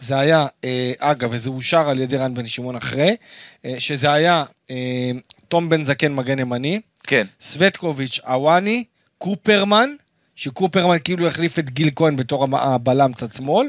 זה 0.00 0.18
היה, 0.18 0.46
אה, 0.64 0.92
אגב, 0.98 1.28
וזה 1.32 1.50
אושר 1.50 1.88
על 1.88 2.00
ידי 2.00 2.16
רן 2.16 2.34
בן 2.34 2.46
שמעון 2.46 2.76
אחרי, 2.76 3.16
אה, 3.64 3.74
שזה 3.78 4.12
היה 4.12 4.44
אה, 4.70 5.10
תום 5.48 5.68
בן 5.68 5.84
זקן 5.84 6.12
מגן 6.14 6.38
ימני, 6.38 6.80
כן. 7.02 7.26
סווטקוביץ' 7.40 8.20
עוואני, 8.24 8.84
קופרמן, 9.18 9.90
שקופרמן 10.36 10.96
כאילו 11.04 11.26
החליף 11.26 11.58
את 11.58 11.70
גיל 11.70 11.90
כהן 11.96 12.16
בתור 12.16 12.46
הבלם 12.58 13.12
צד 13.12 13.32
שמאל, 13.32 13.68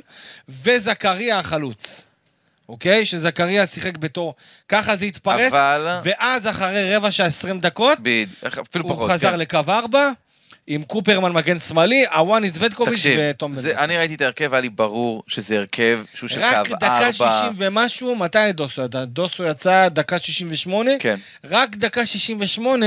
וזכריה 0.49 1.39
החלוץ. 1.39 2.05
אוקיי? 2.69 3.05
שזכריה 3.05 3.67
שיחק 3.67 3.97
בתור... 3.97 4.33
ככה 4.69 4.95
זה 4.97 5.05
התפרס, 5.05 5.53
אבל- 5.53 5.99
ואז 6.03 6.47
אחרי 6.47 6.95
רבע 6.95 7.11
שעה 7.11 7.27
20 7.27 7.59
דקות, 7.59 7.97
בדיוק, 8.01 8.29
אפילו 8.43 8.85
הוא 8.85 8.93
פחות. 8.93 9.11
חזר 9.11 9.31
כן. 9.31 9.39
לקו 9.39 9.57
4, 9.69 10.09
עם 10.67 10.83
קופרמן 10.83 11.31
מגן 11.31 11.59
שמאלי, 11.59 12.05
עוואני 12.05 12.51
סווטקוביץ' 12.53 12.93
תקשיב, 12.99 13.19
ותום 13.21 13.53
בן 13.53 13.59
זקן. 13.59 13.77
אני 13.77 13.97
ראיתי 13.97 14.15
את 14.15 14.21
ההרכב, 14.21 14.53
היה 14.53 14.61
לי 14.61 14.69
ברור 14.69 15.23
שזה 15.27 15.57
הרכב 15.57 16.01
שהוא 16.13 16.29
של 16.29 16.43
רק 16.43 16.67
קו 16.67 16.75
דקה 16.75 16.97
ארבע. 16.97 17.13
60 17.13 17.27
ומשהו, 17.57 18.15
מתי 18.15 18.51
דוסו 18.53 18.81
יצא? 18.81 19.05
דוסו 19.05 19.43
יצא 19.43 19.89
דקה 19.89 20.17
68, 20.17 20.91
כן. 20.99 21.15
רק 21.43 21.75
דקה 21.75 22.05
68, 22.05 22.85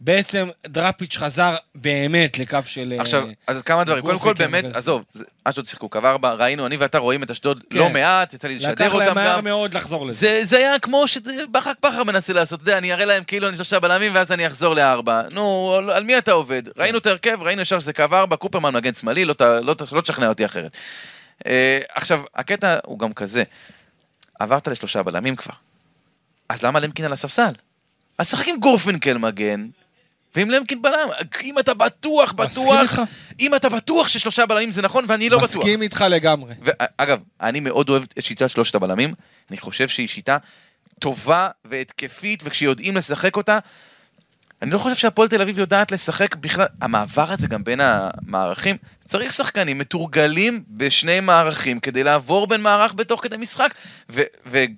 בעצם 0.00 0.48
דראפיץ' 0.66 1.16
חזר 1.16 1.56
באמת 1.74 2.38
לקו 2.38 2.58
של... 2.64 2.92
אה, 2.96 3.00
עכשיו, 3.00 3.28
אז 3.46 3.62
כמה 3.62 3.84
דברים. 3.84 4.02
קודם 4.02 4.18
כל, 4.18 4.34
באמת. 4.34 4.64
עזוב, 4.76 5.04
אשדוד 5.48 5.64
שיחקו 5.64 5.88
קו 5.88 5.98
ארבע, 6.04 6.32
ראינו, 6.32 6.66
אני 6.66 6.76
ואתה 6.76 6.98
רואים 6.98 7.22
את 7.22 7.30
אשדוד 7.30 7.62
כן. 7.70 7.78
לא 7.78 7.88
מעט, 7.90 8.34
יצא 8.34 8.48
לי 8.48 8.56
לשדר 8.56 8.72
לקח 8.72 8.94
אותם 8.94 9.04
להם 9.06 9.14
מהר 9.14 9.36
גם. 9.38 9.44
מאוד 9.44 9.74
לחזור 9.74 10.06
לזה. 10.06 10.18
זה, 10.18 10.40
זה 10.44 10.56
היה 10.58 10.78
כמו 10.78 11.08
שבחק 11.08 11.74
בכר 11.82 12.04
מנסה 12.04 12.32
לעשות, 12.32 12.60
אתה 12.62 12.70
יודע, 12.70 12.78
אני 12.78 12.92
אראה 12.92 13.04
להם 13.04 13.24
כאילו 13.24 13.48
אני 13.48 13.56
שלושה 13.56 13.80
בלמים 13.80 14.14
ואז 14.14 14.32
אני 14.32 14.46
אחזור 14.46 14.74
לארבע. 14.74 15.22
נו, 15.32 15.74
על, 15.92 16.04
מי 16.04 16.18
אתה 16.18 16.32
עובד? 16.32 16.62
ראינו 16.78 16.98
את 16.98 17.06
ההרכב, 17.06 17.38
ראינו 17.42 17.62
ישר 17.62 17.78
שזה 17.78 17.92
קו 17.92 18.02
ארבע, 18.12 18.36
קופרמן 18.36 18.74
מגן 18.74 18.94
שמאלי, 18.94 19.24
לא, 19.24 19.34
לא, 19.62 19.74
ת- 19.74 19.92
לא 19.92 20.00
תשכנע 20.00 20.28
אותי 20.28 20.44
אחרת. 20.44 20.76
אה, 21.46 21.80
עכשיו, 21.94 22.22
הקטע 22.34 22.78
הוא 22.84 22.98
גם 22.98 23.12
כזה, 23.12 23.42
עברת 24.38 24.68
לשלושה 24.68 25.02
בלמים 25.02 25.36
כבר, 25.36 25.54
אז 26.48 26.62
למה 26.62 26.80
למקין 26.80 27.04
על 27.04 27.12
הספסל? 27.12 27.52
אז 28.18 28.28
שחק 28.30 28.48
עם 28.48 28.60
גורפינקל 28.60 29.18
מגן, 29.18 29.66
ועם 30.34 30.50
למקין 30.50 30.82
בלם. 30.82 31.08
אם 31.42 31.58
אתה 31.58 31.74
בטוח, 31.74 32.32
בטוח. 32.32 32.98
אם 33.40 33.54
אתה 33.54 33.68
בטוח 33.68 34.08
ששלושה 34.08 34.46
בלמים 34.46 34.70
זה 34.70 34.82
נכון, 34.82 35.04
ואני 35.08 35.28
לא 35.28 35.38
בטוח. 35.38 35.56
מסכים 35.56 35.82
איתך 35.82 36.04
לגמרי. 36.10 36.54
ואגב, 36.60 37.20
אני 37.40 37.60
מאוד 37.60 37.88
אוהב 37.88 38.02
את 38.02 38.24
שיטת 38.24 38.50
שלושת 38.50 38.74
הבלמים, 38.74 39.14
אני 39.50 39.58
חושב 39.58 39.88
שהיא 39.88 40.08
שיטה 40.08 40.36
טובה 40.98 41.48
והתקפית, 41.64 42.42
וכשיודעים 42.44 42.96
לשחק 42.96 43.36
אותה, 43.36 43.58
אני 44.62 44.70
לא 44.70 44.78
חושב 44.78 44.94
שהפועל 44.94 45.28
תל 45.28 45.42
אביב 45.42 45.58
יודעת 45.58 45.92
לשחק 45.92 46.36
בכלל, 46.36 46.66
המעבר 46.80 47.32
הזה 47.32 47.46
גם 47.46 47.64
בין 47.64 47.80
המערכים, 47.82 48.76
צריך 49.04 49.32
שחקנים 49.32 49.78
מתורגלים 49.78 50.64
בשני 50.68 51.20
מערכים 51.20 51.80
כדי 51.80 52.02
לעבור 52.02 52.46
בין 52.46 52.60
מערך 52.60 52.94
בתוך 52.94 53.22
כדי 53.22 53.36
משחק, 53.36 53.74
ואתה 54.08 54.72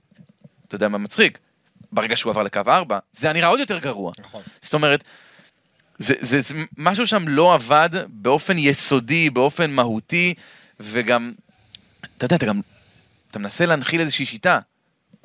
יודע 0.73 0.88
מה 0.88 0.99
מצחיק? 0.99 1.38
ברגע 1.92 2.16
שהוא 2.16 2.30
עבר 2.30 2.42
לקו 2.42 2.61
4, 2.66 2.99
זה 3.12 3.26
היה 3.26 3.35
נראה 3.35 3.49
עוד 3.49 3.61
יותר 3.61 3.78
גרוע. 3.78 4.12
נכון. 4.19 4.42
זאת 4.61 4.75
אומרת, 4.75 5.04
זה, 6.00 6.14
זה, 6.21 6.40
זה 6.40 6.54
משהו 6.76 7.07
שם 7.07 7.28
לא 7.28 7.54
עבד 7.54 7.90
באופן 8.09 8.59
יסודי, 8.59 9.30
באופן 9.30 9.71
מהותי, 9.71 10.35
וגם, 10.80 11.33
אתה 12.16 12.25
יודע, 12.25 12.37
אתה 12.37 12.47
גם, 12.47 12.61
אתה 13.30 13.38
מנסה 13.38 13.66
להנחיל 13.66 14.00
איזושהי 14.00 14.26
שיטה. 14.26 14.59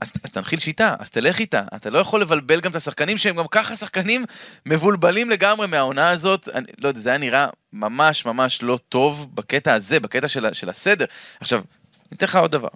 אז, 0.02 0.12
אז 0.24 0.32
תנחיל 0.32 0.60
שיטה, 0.60 0.96
אז 1.00 1.10
תלך 1.10 1.40
איתה. 1.40 1.64
אתה 1.76 1.90
לא 1.90 2.00
יכול 2.00 2.22
לבלבל 2.22 2.62
גם 2.62 2.72
את 2.72 2.76
השחקנים 2.76 3.18
שהם 3.18 3.36
גם 3.36 3.46
ככה 3.52 3.76
שחקנים 3.76 4.26
מבולבלים 4.66 5.30
לגמרי 5.30 5.68
מהעונה 5.68 6.10
הזאת. 6.10 6.50
אני 6.50 6.66
לא 6.78 6.88
יודע, 6.88 7.00
זה 7.00 7.10
היה 7.10 7.18
נראה 7.18 7.48
ממש 7.74 8.26
ממש 8.26 8.64
לא 8.64 8.80
טוב 8.90 9.36
בקטע 9.36 9.74
הזה, 9.74 10.00
בקטע 10.00 10.28
של, 10.28 10.54
של 10.54 10.70
הסדר. 10.70 11.06
עכשיו, 11.40 11.60
אני 11.60 12.18
אתן 12.18 12.26
לך 12.26 12.36
עוד 12.36 12.52
דבר. 12.52 12.68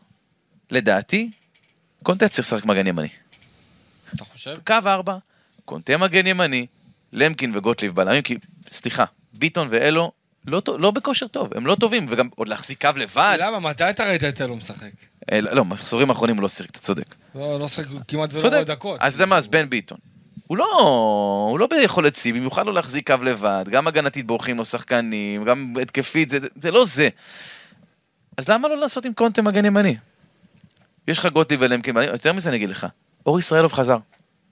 לדעתי, 0.72 1.30
קונטה 2.04 2.28
צריך 2.28 2.48
לשחק 2.48 2.66
מגן 2.66 2.88
ימני. 2.88 3.10
אתה 4.16 4.24
חושב? 4.24 4.58
קו 4.68 4.74
ארבע, 4.86 5.18
קונטה 5.66 5.98
מגן 5.98 6.28
ימני, 6.28 6.66
למקין 7.14 7.56
וגוטליב 7.56 7.96
בלמים, 7.96 8.22
כי, 8.22 8.36
סליחה, 8.70 9.06
ביטון 9.34 9.68
ואלו 9.72 10.12
לא, 10.46 10.62
לא 10.80 10.92
בכושר 10.92 11.28
טוב, 11.28 11.50
הם 11.56 11.68
לא 11.68 11.76
טובים, 11.76 12.06
וגם 12.10 12.30
עוד 12.36 12.48
להחזיק 12.48 12.82
קו 12.82 12.90
לבד. 12.96 13.38
למה? 13.40 13.60
מתי 13.60 13.90
אתה 13.90 14.04
ראית 14.04 14.24
את 14.24 14.42
אלו 14.42 14.56
משחק? 14.56 14.90
אה, 15.32 15.42
לא, 15.42 15.66
מחזורים 15.66 16.10
האחרונים 16.10 16.36
הוא 16.36 16.44
לא 16.44 16.50
שיחק, 16.50 16.70
אתה 16.70 16.80
צודק. 16.80 17.16
לא, 17.36 17.60
לא 17.60 17.68
שחק 17.68 17.86
כמעט 18.08 18.30
ולא 18.34 18.64
דקות. 18.64 19.00
אז 19.02 19.14
אתה 19.14 19.24
יודע 19.24 19.30
מה, 19.30 19.38
אז 19.38 19.48
בן 19.48 19.70
ביטון. 19.70 19.98
הוא 20.48 20.58
לא, 20.58 20.66
הוא 21.50 21.60
לא 21.60 21.68
ביכולת 21.68 22.16
שיא, 22.16 22.34
במיוחד 22.34 22.66
לא 22.66 22.74
להחזיק 22.74 23.12
קו 23.12 23.24
לבד, 23.24 23.66
גם 23.70 23.88
הגנתית 23.88 24.28
בורחים 24.28 24.58
לו 24.58 24.66
שחקנים, 24.66 25.44
גם 25.44 25.74
התקפית, 25.82 26.30
זה, 26.30 26.40
זה, 26.40 26.48
זה 26.62 26.72
לא 26.72 26.86
זה. 26.86 27.10
אז 28.38 28.50
למה 28.50 28.68
לא 28.68 28.78
לעשות 28.78 29.06
עם 29.06 29.14
קונטה 29.14 29.42
מגן 29.42 29.66
ימני? 29.66 29.98
יש 31.08 31.18
לך 31.18 31.26
גוטליב 31.26 31.60
ולמקין, 31.64 31.98
יותר 31.98 32.34
מזה 32.34 32.50
אני 32.50 32.58
אגיד 32.58 32.70
לך, 32.70 32.88
אור 33.26 33.40
ישראלוב 33.40 33.74
חזר. 33.74 33.98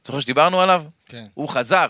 זוכר 0.05 0.19
שדיברנו 0.19 0.61
עליו? 0.61 0.83
כן. 1.05 1.25
הוא 1.33 1.49
חזר. 1.49 1.87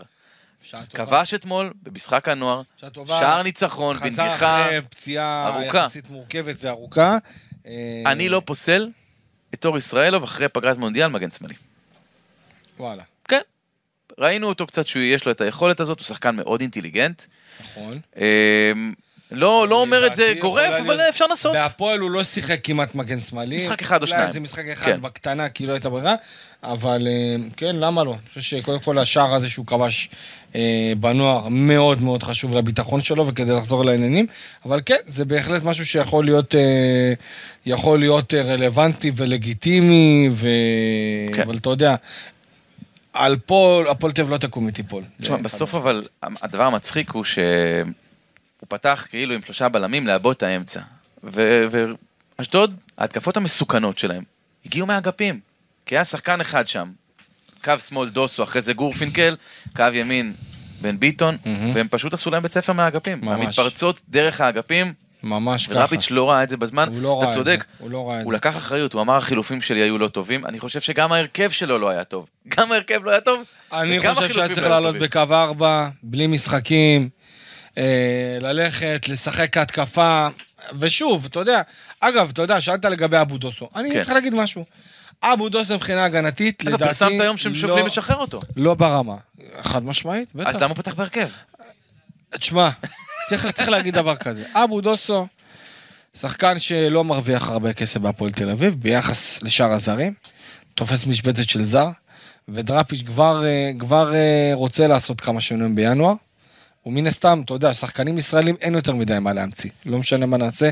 כבש 0.94 1.34
אתמול 1.34 1.74
במשחק 1.84 2.28
הנוער. 2.28 2.62
שער 3.08 3.44
ניצחון, 3.44 3.96
חזר 3.96 4.24
בנגיחה. 4.24 4.66
אחרי 4.66 4.82
פציעה 4.82 5.48
ארוכה. 5.48 5.78
יחסית 5.78 6.10
מורכבת 6.10 6.56
וארוכה. 6.60 7.18
אה, 7.66 8.04
אני 8.06 8.30
לא 8.30 8.42
פוסל 8.46 8.90
את 9.54 9.66
אור 9.66 9.78
ישראלוב 9.78 10.24
אחרי 10.24 10.48
פגרת 10.48 10.78
מונדיאל 10.78 11.08
מגן 11.08 11.32
שמאלי. 11.32 11.56
וואלה, 12.80 13.04
כן. 13.28 13.42
ראינו 14.20 14.48
אותו 14.48 14.68
קצת 14.68 14.88
שיש 14.88 15.26
לו 15.26 15.32
את 15.32 15.42
היכולת 15.42 15.80
הזאת, 15.80 16.00
הוא 16.00 16.06
שחקן 16.06 16.36
מאוד 16.36 16.62
אינטליגנט. 16.62 17.24
נכון. 17.60 18.00
לא, 19.32 19.68
לא 19.68 19.82
אומר 19.82 20.08
את 20.08 20.16
זה 20.16 20.34
גורף, 20.42 20.74
אבל 20.86 21.02
אפשר 21.02 21.26
לנסות. 21.28 21.54
בהפועל 21.54 22.00
הוא 22.00 22.12
לא 22.12 22.24
שיחק 22.24 22.60
כמעט 22.64 22.96
מגן 22.96 23.20
שמאלי. 23.20 23.58
משחק 23.58 23.82
אחד 23.82 24.02
או 24.02 24.08
שניים. 24.08 24.32
זה 24.32 24.40
משחק 24.40 24.66
אחד 24.66 24.86
כן. 24.86 25.02
בקטנה, 25.02 25.50
כי 25.50 25.66
לא 25.66 25.74
הייתה 25.74 25.90
ברירה, 25.90 26.16
אבל 26.64 27.08
אה, 27.08 27.36
כן, 27.58 27.76
למה 27.76 28.04
לא? 28.04 28.12
אני 28.12 28.20
חושב 28.30 28.42
שקודם 28.42 28.80
כל 28.80 28.98
השער 28.98 29.36
הזה 29.36 29.50
שהוא 29.50 29.66
כבש 29.66 30.10
אה, 30.56 30.94
בנוער 31.00 31.48
מאוד 31.48 32.02
מאוד 32.02 32.24
חשוב 32.24 32.58
לביטחון 32.58 33.02
שלו 33.02 33.28
וכדי 33.28 33.54
לחזור 33.54 33.86
לעניינים, 33.86 34.26
אבל 34.66 34.82
כן, 34.86 34.96
זה 35.08 35.26
בהחלט 35.26 35.64
משהו 35.64 35.86
שיכול 35.86 36.26
להיות, 36.26 36.56
אה, 36.56 37.14
יכול 37.66 38.00
להיות 38.00 38.34
רלוונטי 38.34 39.12
ולגיטימי, 39.16 40.30
ו... 40.32 40.48
כן. 41.34 41.42
אבל 41.42 41.58
אתה 41.58 41.70
יודע, 41.70 41.96
על 43.14 43.38
פול, 43.46 43.88
הפועל 43.88 44.14
תל 44.14 44.22
אביב 44.22 44.34
לא 44.34 44.38
תקום 44.38 44.66
ותיפול. 44.66 45.04
תשמע, 45.22 45.38
בסוף 45.38 45.76
אבל, 45.76 46.04
הדבר 46.24 46.64
המצחיק 46.64 47.12
הוא 47.12 47.24
שהוא 48.60 48.68
פתח 48.70 49.08
כאילו 49.10 49.34
עם 49.34 49.42
שלושה 49.42 49.70
בלמים 49.70 50.08
לעבוד 50.08 50.36
את 50.36 50.44
האמצע. 50.44 50.80
ואשדוד, 52.40 52.76
ההתקפות 52.98 53.38
המסוכנות 53.38 53.98
שלהם, 53.98 54.24
הגיעו 54.66 54.88
מהאגפים. 54.88 55.40
כי 55.86 55.96
היה 55.96 56.06
שחקן 56.06 56.42
אחד 56.42 56.68
שם, 56.68 56.92
קו 57.64 57.80
שמאל 57.80 58.10
דוסו, 58.10 58.44
אחרי 58.44 58.62
זה 58.62 58.74
גורפינקל, 58.74 59.36
קו 59.76 59.84
ימין 59.94 60.34
בן 60.82 61.00
ביטון, 61.00 61.38
מהמם. 61.46 61.72
והם 61.76 61.88
פשוט 61.92 62.14
עשו 62.14 62.30
להם 62.30 62.44
בית 62.44 62.54
ספר 62.54 62.74
מהאגפים. 62.74 63.22
ממש. 63.22 63.46
המתפרצות 63.46 64.02
דרך 64.10 64.42
האגפים, 64.42 64.94
ממש 65.24 65.68
ככה. 65.68 65.80
ורביץ' 65.80 66.12
לא 66.12 66.30
ראה 66.30 66.44
את 66.44 66.50
זה 66.50 66.58
בזמן, 66.58 66.88
הוא 66.88 67.02
לא 67.02 67.14
ראה 67.14 67.20
אתה 67.20 67.28
את 67.28 67.32
זה, 67.32 67.40
צודק. 67.40 67.66
הוא 67.78 67.92
לא 67.92 68.10
ראה 68.10 68.20
את 68.20 68.24
הוא 68.24 68.32
זה. 68.32 68.38
לקח 68.38 68.58
אחריות, 68.58 68.94
הוא 68.94 69.02
אמר 69.02 69.18
החילופים 69.18 69.62
שלי 69.62 69.82
היו 69.82 69.98
לא 69.98 70.08
טובים, 70.08 70.46
אני 70.46 70.60
חושב 70.60 70.82
שגם 70.82 71.12
ההרכב 71.12 71.50
שלו 71.50 71.78
לא 71.78 71.90
היה 71.90 72.04
טוב. 72.04 72.28
גם 72.48 72.72
ההרכב 72.72 73.04
לא 73.04 73.12
היה 73.12 73.22
טוב, 73.22 73.44
אני 73.74 74.00
חושב 74.00 74.34
שהיה 74.34 74.48
צריך 74.48 74.64
לא 74.64 74.70
לעלות. 74.70 74.96
בקו 74.96 75.20
ארבע, 75.32 75.90
בלי 76.04 76.28
משחקים, 76.28 77.10
ללכת, 78.42 79.06
לשחק 79.08 79.58
התקפה, 79.58 80.28
ושוב, 80.80 81.26
אתה 81.26 81.40
יודע, 81.40 81.62
אגב, 82.00 82.30
אתה 82.34 82.42
יודע, 82.42 82.62
שאלת 82.62 82.86
לגבי 82.86 83.22
אבו 83.22 83.38
דוסו. 83.38 83.70
אני 83.76 83.92
כן. 83.92 84.02
צריך 84.02 84.14
להגיד 84.14 84.36
משהו. 84.36 84.66
אבו 85.24 85.50
דוסו 85.50 85.76
מבחינה 85.76 86.06
הגנתית, 86.06 86.62
אגב, 86.62 86.70
לדעתי, 86.74 86.84
פרסמת 86.84 87.22
היום 87.22 87.38
שהם 87.38 87.56
שוקלים 87.56 87.78
לא- 87.80 87.86
לשחרר 87.88 88.16
אותו. 88.16 88.40
לא 88.56 88.74
ברמה. 88.74 89.16
חד 89.62 89.86
משמעית, 89.86 90.30
בטח. 90.36 90.50
אז 90.50 90.56
למה 90.56 90.66
הוא 90.66 90.76
פתח 90.76 90.94
בהרכב? 90.94 91.30
תשמע, 92.30 92.70
צריך, 93.30 93.48
צריך 93.52 93.70
להגיד 93.70 93.94
דבר 93.94 94.16
כזה. 94.16 94.44
אבו 94.54 94.82
דוסו, 94.82 95.28
שחקן 96.20 96.60
שלא 96.60 97.04
מרוויח 97.04 97.50
הרבה 97.50 97.74
כסף 97.74 98.00
בהפועל 98.00 98.32
תל 98.32 98.50
אביב, 98.50 98.76
ביחס 98.76 99.44
לשאר 99.44 99.72
הזרים, 99.72 100.14
תופס 100.76 101.06
משבצת 101.06 101.50
של 101.50 101.64
זר, 101.64 101.88
ודראפיץ' 102.50 103.02
כבר, 103.06 103.46
אה, 103.46 103.72
כבר 103.80 104.16
אה, 104.16 104.52
רוצה 104.54 104.88
לעשות 104.88 105.22
כמה 105.22 105.42
שינויים 105.42 105.76
בינואר. 105.76 106.14
ומן 106.88 107.08
הסתם, 107.08 107.42
אתה 107.46 107.54
יודע, 107.54 107.74
שחקנים 107.74 108.18
ישראלים 108.18 108.56
אין 108.62 108.76
יותר 108.76 108.96
מדי 108.96 109.20
מה 109.22 109.34
להמציא. 109.34 109.70
לא 109.86 109.98
משנה 110.00 110.26
מה 110.26 110.38
נעשה, 110.38 110.70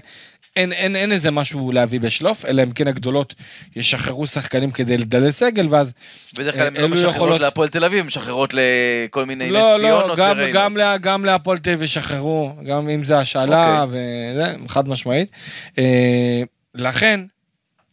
אין, 0.55 0.71
אין, 0.73 0.95
אין 0.95 1.11
איזה 1.11 1.31
משהו 1.31 1.71
להביא 1.71 1.99
בשלוף, 1.99 2.45
אלא 2.45 2.63
אם 2.63 2.71
כן 2.71 2.87
הגדולות 2.87 3.35
ישחררו 3.75 4.27
שחקנים 4.27 4.71
כדי 4.71 4.97
לדלל 4.97 5.31
סגל, 5.31 5.67
ואז 5.69 5.93
בדרך 6.37 6.55
כלל 6.55 6.67
הן 6.67 6.75
לא 6.77 6.87
משחררות 6.89 7.15
יכולות- 7.15 7.41
להפועל 7.41 7.67
תל 7.69 7.85
אביב, 7.85 8.05
משחררות 8.05 8.53
לכל 8.53 9.25
מיני 9.25 9.45
נס 9.45 9.51
לא, 9.51 9.75
ציונות 9.79 10.05
לא, 10.09 10.15
גם. 10.15 10.37
גם, 10.53 10.77
לה- 10.77 10.97
גם 10.97 11.25
להפועל 11.25 11.57
תל 11.57 11.69
אביב 11.69 11.81
ישחררו, 11.83 12.53
גם 12.65 12.89
אם 12.89 13.03
זה 13.05 13.17
השאלה, 13.19 13.81
אוקיי. 13.83 13.99
וזה, 14.33 14.55
חד 14.67 14.87
משמעית. 14.87 15.29
אה, 15.77 16.41
לכן, 16.75 17.19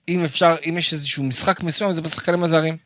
אם 0.08 0.24
אפשר, 0.24 0.54
אם 0.68 0.78
יש 0.78 0.92
איזשהו 0.92 1.24
משחק 1.24 1.62
מסוים, 1.62 1.92
זה 1.92 2.02
בשחקנים 2.02 2.44
הזרים. 2.44 2.76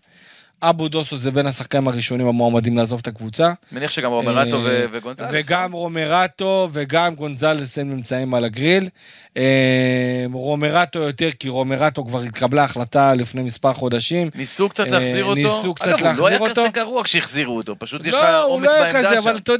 אבו 0.62 0.88
דוסו 0.88 1.18
זה 1.18 1.30
בין 1.30 1.46
השחקנים 1.46 1.88
הראשונים 1.88 2.26
המועמדים 2.26 2.76
לעזוב 2.76 3.00
את 3.02 3.06
הקבוצה. 3.06 3.52
מניח 3.72 3.90
שגם 3.90 4.10
רומרטו 4.10 4.66
אה, 4.66 4.86
וגונזלס. 4.92 5.30
וגם 5.32 5.72
רומרטו 5.72 6.68
וגם 6.72 7.14
גונזלס 7.14 7.78
הם 7.78 7.90
נמצאים 7.90 8.34
על 8.34 8.44
הגריל. 8.44 8.88
אה, 9.36 10.26
רומרטו 10.32 10.98
יותר, 10.98 11.30
כי 11.38 11.48
רומרטו 11.48 12.04
כבר 12.04 12.20
התקבלה 12.20 12.64
החלטה 12.64 13.14
לפני 13.14 13.42
מספר 13.42 13.72
חודשים. 13.72 14.30
ניסו 14.34 14.68
קצת 14.68 14.92
אה, 14.92 14.98
להחזיר 14.98 15.24
אותו. 15.24 15.40
ניסו 15.40 15.74
קצת 15.74 15.88
אגב, 15.88 16.06
הוא 16.06 16.18
לא 16.18 16.26
היה 16.26 16.38
להחזיר 16.38 16.50
כזה 16.50 16.60
אותו. 16.60 16.72
גרוע 16.72 17.04
כשהחזירו 17.04 17.56
אותו, 17.56 17.74
פשוט 17.78 18.06
יש 18.06 18.14
לך 18.14 18.20
לא, 18.20 18.42
הוא 18.42 18.52
עומס 18.52 18.66
לא 18.66 18.74
היה 18.74 18.92
בעמדה 18.92 19.08
כזה, 19.08 19.22
שם. 19.22 19.28
אבל 19.28 19.36
אתה 19.36 19.52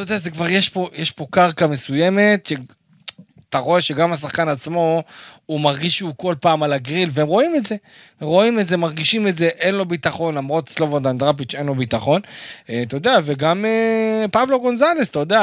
יודע, 0.00 0.18
זה 0.18 0.30
כבר, 0.30 0.46
יש 0.94 1.10
פה 1.10 1.26
קרקע 1.30 1.66
מסוימת, 1.66 2.52
שאתה 3.52 3.64
רואה 3.64 3.80
שגם 3.80 4.12
השחקן 4.12 4.48
עצמו, 4.48 5.02
הוא 5.46 5.60
מרגיש 5.60 5.98
שהוא 5.98 6.14
כל 6.16 6.34
פעם 6.40 6.62
על 6.62 6.72
הגריל, 6.72 7.08
והם 7.12 7.26
רואים 7.26 7.56
את 7.56 7.66
זה, 7.66 7.76
רואים 8.20 8.60
את 8.60 8.68
זה, 8.68 8.76
מרגישים 8.76 9.28
את 9.28 9.38
זה, 9.38 9.46
אין 9.46 9.74
לו 9.74 9.84
ביטחון, 9.84 10.34
למרות 10.34 10.68
סלובודן 10.68 11.10
אנדרפיץ' 11.10 11.54
אין 11.54 11.66
לו 11.66 11.74
ביטחון. 11.74 12.20
אה, 12.70 12.82
אתה 12.82 12.96
יודע, 12.96 13.18
וגם 13.24 13.64
אה, 13.64 14.24
פבלו 14.32 14.60
גונזלס, 14.60 15.10
אתה 15.10 15.18
יודע, 15.18 15.42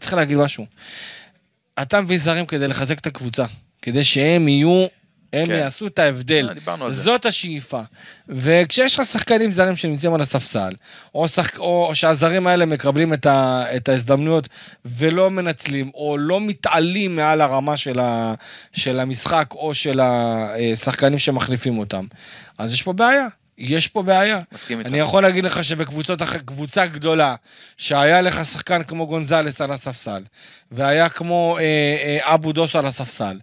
צריך 0.00 0.14
להגיד 0.14 0.36
משהו. 0.36 0.66
אתה 1.82 2.00
מביא 2.00 2.18
זרים 2.18 2.46
כדי 2.46 2.68
לחזק 2.68 2.98
את 2.98 3.06
הקבוצה, 3.06 3.44
כדי 3.82 4.04
שהם 4.04 4.48
יהיו, 4.48 4.86
הם 5.32 5.46
כן. 5.46 5.52
יעשו 5.52 5.86
את 5.86 5.98
ההבדל. 5.98 6.48
אה, 6.48 6.54
דיברנו 6.54 6.84
על 6.84 6.90
זה. 6.90 7.02
זאת 7.02 7.26
השאיפה. 7.26 7.80
וכשיש 8.28 8.98
לך 8.98 9.06
שחקנים 9.06 9.52
זרים 9.52 9.76
שנמצאים 9.76 10.14
על 10.14 10.20
הספסל, 10.20 10.72
או, 11.14 11.28
שחק... 11.28 11.58
או 11.58 11.90
שהזרים 11.94 12.46
האלה 12.46 12.66
מקבלים 12.66 13.12
את, 13.12 13.26
ה... 13.26 13.64
את 13.76 13.88
ההזדמנויות 13.88 14.48
ולא 14.84 15.30
מנצלים, 15.30 15.90
או 15.94 16.16
לא 16.18 16.40
מתעלים 16.40 17.16
מעל 17.16 17.40
הרמה 17.40 17.76
של, 17.76 18.00
ה... 18.00 18.34
של 18.72 19.00
המשחק, 19.00 19.46
או 19.52 19.74
של 19.74 20.00
השחקנים 20.02 21.18
שמחליפים 21.18 21.78
אותם, 21.78 22.06
אז 22.58 22.72
יש 22.72 22.82
פה 22.82 22.92
בעיה. 22.92 23.26
יש 23.60 23.88
פה 23.88 24.02
בעיה. 24.02 24.38
מסכים 24.52 24.78
איתך. 24.78 24.90
אני 24.90 24.98
יכול 24.98 25.22
להגיד 25.22 25.44
לך 25.44 25.64
שבקבוצות 25.64 26.22
אחרות, 26.22 26.42
קבוצה 26.44 26.86
גדולה, 26.86 27.34
שהיה 27.76 28.20
לך 28.20 28.44
שחקן 28.44 28.82
כמו 28.82 29.06
גונזלס 29.06 29.60
על 29.60 29.72
הספסל, 29.72 30.22
והיה 30.70 31.08
כמו 31.08 31.56
אה, 31.58 31.62
אה, 31.62 32.34
אבו 32.34 32.52
דוסו 32.52 32.78
על 32.78 32.86
הספסל, 32.86 33.38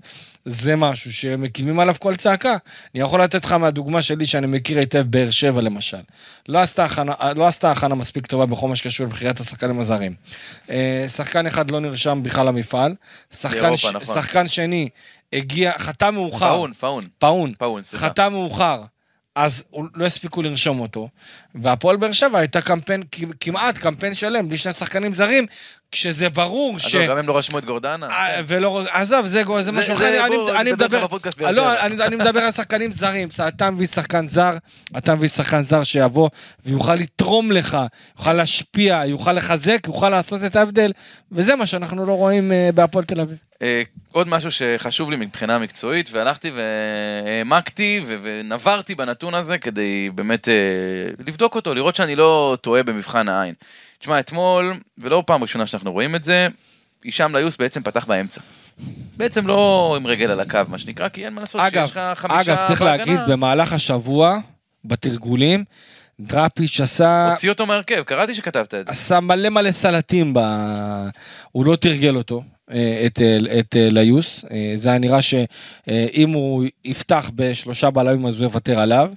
זה 0.45 0.75
משהו 0.75 1.13
שמקימים 1.13 1.79
עליו 1.79 1.95
כל 1.99 2.15
צעקה. 2.15 2.57
אני 2.95 3.03
יכול 3.03 3.21
לתת 3.21 3.45
לך 3.45 3.51
מהדוגמה 3.51 4.01
שלי, 4.01 4.25
שאני 4.25 4.47
מכיר 4.47 4.79
היטב 4.79 5.05
באר 5.09 5.31
שבע 5.31 5.61
למשל. 5.61 6.01
לא 6.47 6.59
עשתה 6.59 6.85
הכנה, 6.85 7.13
לא 7.35 7.47
עשתה 7.47 7.71
הכנה 7.71 7.95
מספיק 7.95 8.27
טובה 8.27 8.45
בכל 8.45 8.67
מה 8.67 8.75
שקשור 8.75 9.05
לבחירת 9.05 9.39
השחקנים 9.39 9.79
הזרים. 9.79 10.13
אה, 10.69 11.05
שחקן 11.15 11.47
אחד 11.47 11.71
לא 11.71 11.79
נרשם 11.79 12.23
בכלל 12.23 12.45
למפעל, 12.45 12.95
שחקן, 13.33 13.61
באירופה, 13.61 13.89
ש... 13.89 13.95
נכון. 13.95 14.15
שחקן 14.15 14.47
שני 14.47 14.89
הגיע, 15.33 15.71
חתם 15.77 16.13
מאוחר. 16.13 16.49
פאון, 16.49 16.73
פאון. 16.73 17.03
פאון. 17.17 17.53
פאון, 17.57 17.83
סליחה. 17.83 18.05
חתם 18.05 18.31
מאוחר, 18.31 18.83
אז 19.37 19.63
לא 19.95 20.05
הספיקו 20.05 20.41
לרשום 20.41 20.79
אותו. 20.79 21.09
והפועל 21.55 21.97
באר 21.97 22.11
שבע 22.11 22.39
הייתה 22.39 22.61
קמפיין, 22.61 23.03
כמעט 23.39 23.77
קמפיין 23.77 24.13
שלם, 24.13 24.47
בלי 24.47 24.57
שני 24.57 24.73
שחקנים 24.73 25.13
זרים, 25.13 25.45
כשזה 25.91 26.29
ברור 26.29 26.79
ש... 26.79 26.95
עזוב, 26.95 27.09
גם 27.09 27.17
הם 27.17 27.27
לא 27.27 27.37
רשמו 27.37 27.57
את 27.57 27.65
גורדנה. 27.65 28.07
אה, 28.07 28.41
ולא, 28.47 28.81
עזוב, 28.91 29.27
זה, 29.27 29.43
משהו 29.73 29.93
אחר, 29.93 30.25
אני, 30.59 30.71
מדבר, 30.71 31.05
לא. 31.51 31.79
אני, 31.79 32.15
מדבר 32.15 32.39
על 32.39 32.51
שחקנים 32.51 32.93
זרים, 32.93 33.29
אתה 33.47 33.71
מביא 33.71 33.87
שחקן 33.87 34.27
זר, 34.27 34.57
אתה 34.97 35.15
מביא 35.15 35.27
שחקן 35.27 35.61
זר 35.61 35.83
שיבוא 35.83 36.29
ויוכל 36.65 36.95
לתרום 36.95 37.51
לך, 37.51 37.77
יוכל 38.17 38.33
להשפיע, 38.33 39.03
יוכל 39.05 39.33
לחזק, 39.33 39.79
יוכל 39.87 40.09
לעשות 40.09 40.43
את 40.43 40.55
ההבדל, 40.55 40.91
וזה 41.31 41.55
מה 41.55 41.65
שאנחנו 41.65 42.05
לא 42.05 42.13
רואים 42.13 42.51
אה, 42.51 42.69
בהפועל 42.75 43.05
תל 43.05 43.21
אביב. 43.21 43.37
אה, 43.61 43.81
עוד 44.11 44.27
משהו 44.27 44.51
שחשוב 44.51 45.11
לי 45.11 45.17
מבחינה 45.17 45.59
מקצועית, 45.59 46.09
והלכתי 46.11 46.51
והעמקתי 46.51 48.01
ו- 48.05 48.17
ונברתי 48.23 48.95
בנתון 48.95 49.33
הזה 49.33 49.57
כדי 49.57 50.09
באמת 50.15 50.47
לבדוק 51.27 51.55
אותו, 51.55 51.73
לראות 51.73 51.95
שאני 51.95 52.15
לא 52.15 52.57
טועה 52.61 52.83
במבחן 52.83 53.29
העין. 53.29 53.53
תשמע, 53.99 54.19
אתמול, 54.19 54.73
ולא 54.97 55.23
פעם 55.27 55.41
ראשונה 55.41 55.67
שאנחנו 55.67 55.91
רואים 55.91 56.15
את 56.15 56.23
זה, 56.23 56.47
הישאם 57.03 57.35
ליוס 57.35 57.57
בעצם 57.57 57.83
פתח 57.83 58.05
באמצע. 58.05 58.41
בעצם 59.17 59.47
לא 59.47 59.93
עם 59.97 60.07
רגל 60.07 60.31
על 60.31 60.39
הקו, 60.39 60.59
מה 60.67 60.77
שנקרא, 60.77 61.09
כי 61.09 61.25
אין 61.25 61.33
מה 61.33 61.41
לעשות 61.41 61.61
אגב, 61.61 61.85
שיש 61.85 61.91
לך 61.91 62.01
חמישה 62.15 62.41
אגב, 62.41 62.67
צריך 62.67 62.81
בהגנה. 62.81 63.13
להגיד, 63.13 63.19
במהלך 63.27 63.73
השבוע, 63.73 64.37
בתרגולים, 64.85 65.63
דראפיץ' 66.19 66.79
עשה, 66.79 67.29
הוציא 67.29 67.49
אותו 67.49 67.65
מהרכב, 67.65 68.03
קראתי 68.03 68.35
שכתבת 68.35 68.73
את 68.73 68.85
זה. 68.85 68.91
עשה 68.91 69.19
מלא 69.19 69.49
מלא 69.49 69.71
סלטים, 69.71 70.33
ב... 70.33 70.39
הוא 71.51 71.65
לא 71.65 71.75
תרגל 71.75 72.15
אותו, 72.15 72.43
אה, 72.71 73.03
את, 73.05 73.21
אה, 73.21 73.59
את 73.59 73.75
אה, 73.75 73.89
ליוס. 73.91 74.45
זה 74.75 74.89
היה 74.89 74.99
נראה 74.99 75.21
שאם 75.21 76.29
הוא 76.29 76.65
יפתח 76.85 77.31
בשלושה 77.35 77.89
בלמים 77.89 78.25
אז 78.25 78.35
הוא 78.35 78.43
יוותר 78.43 78.79
עליו. 78.79 79.11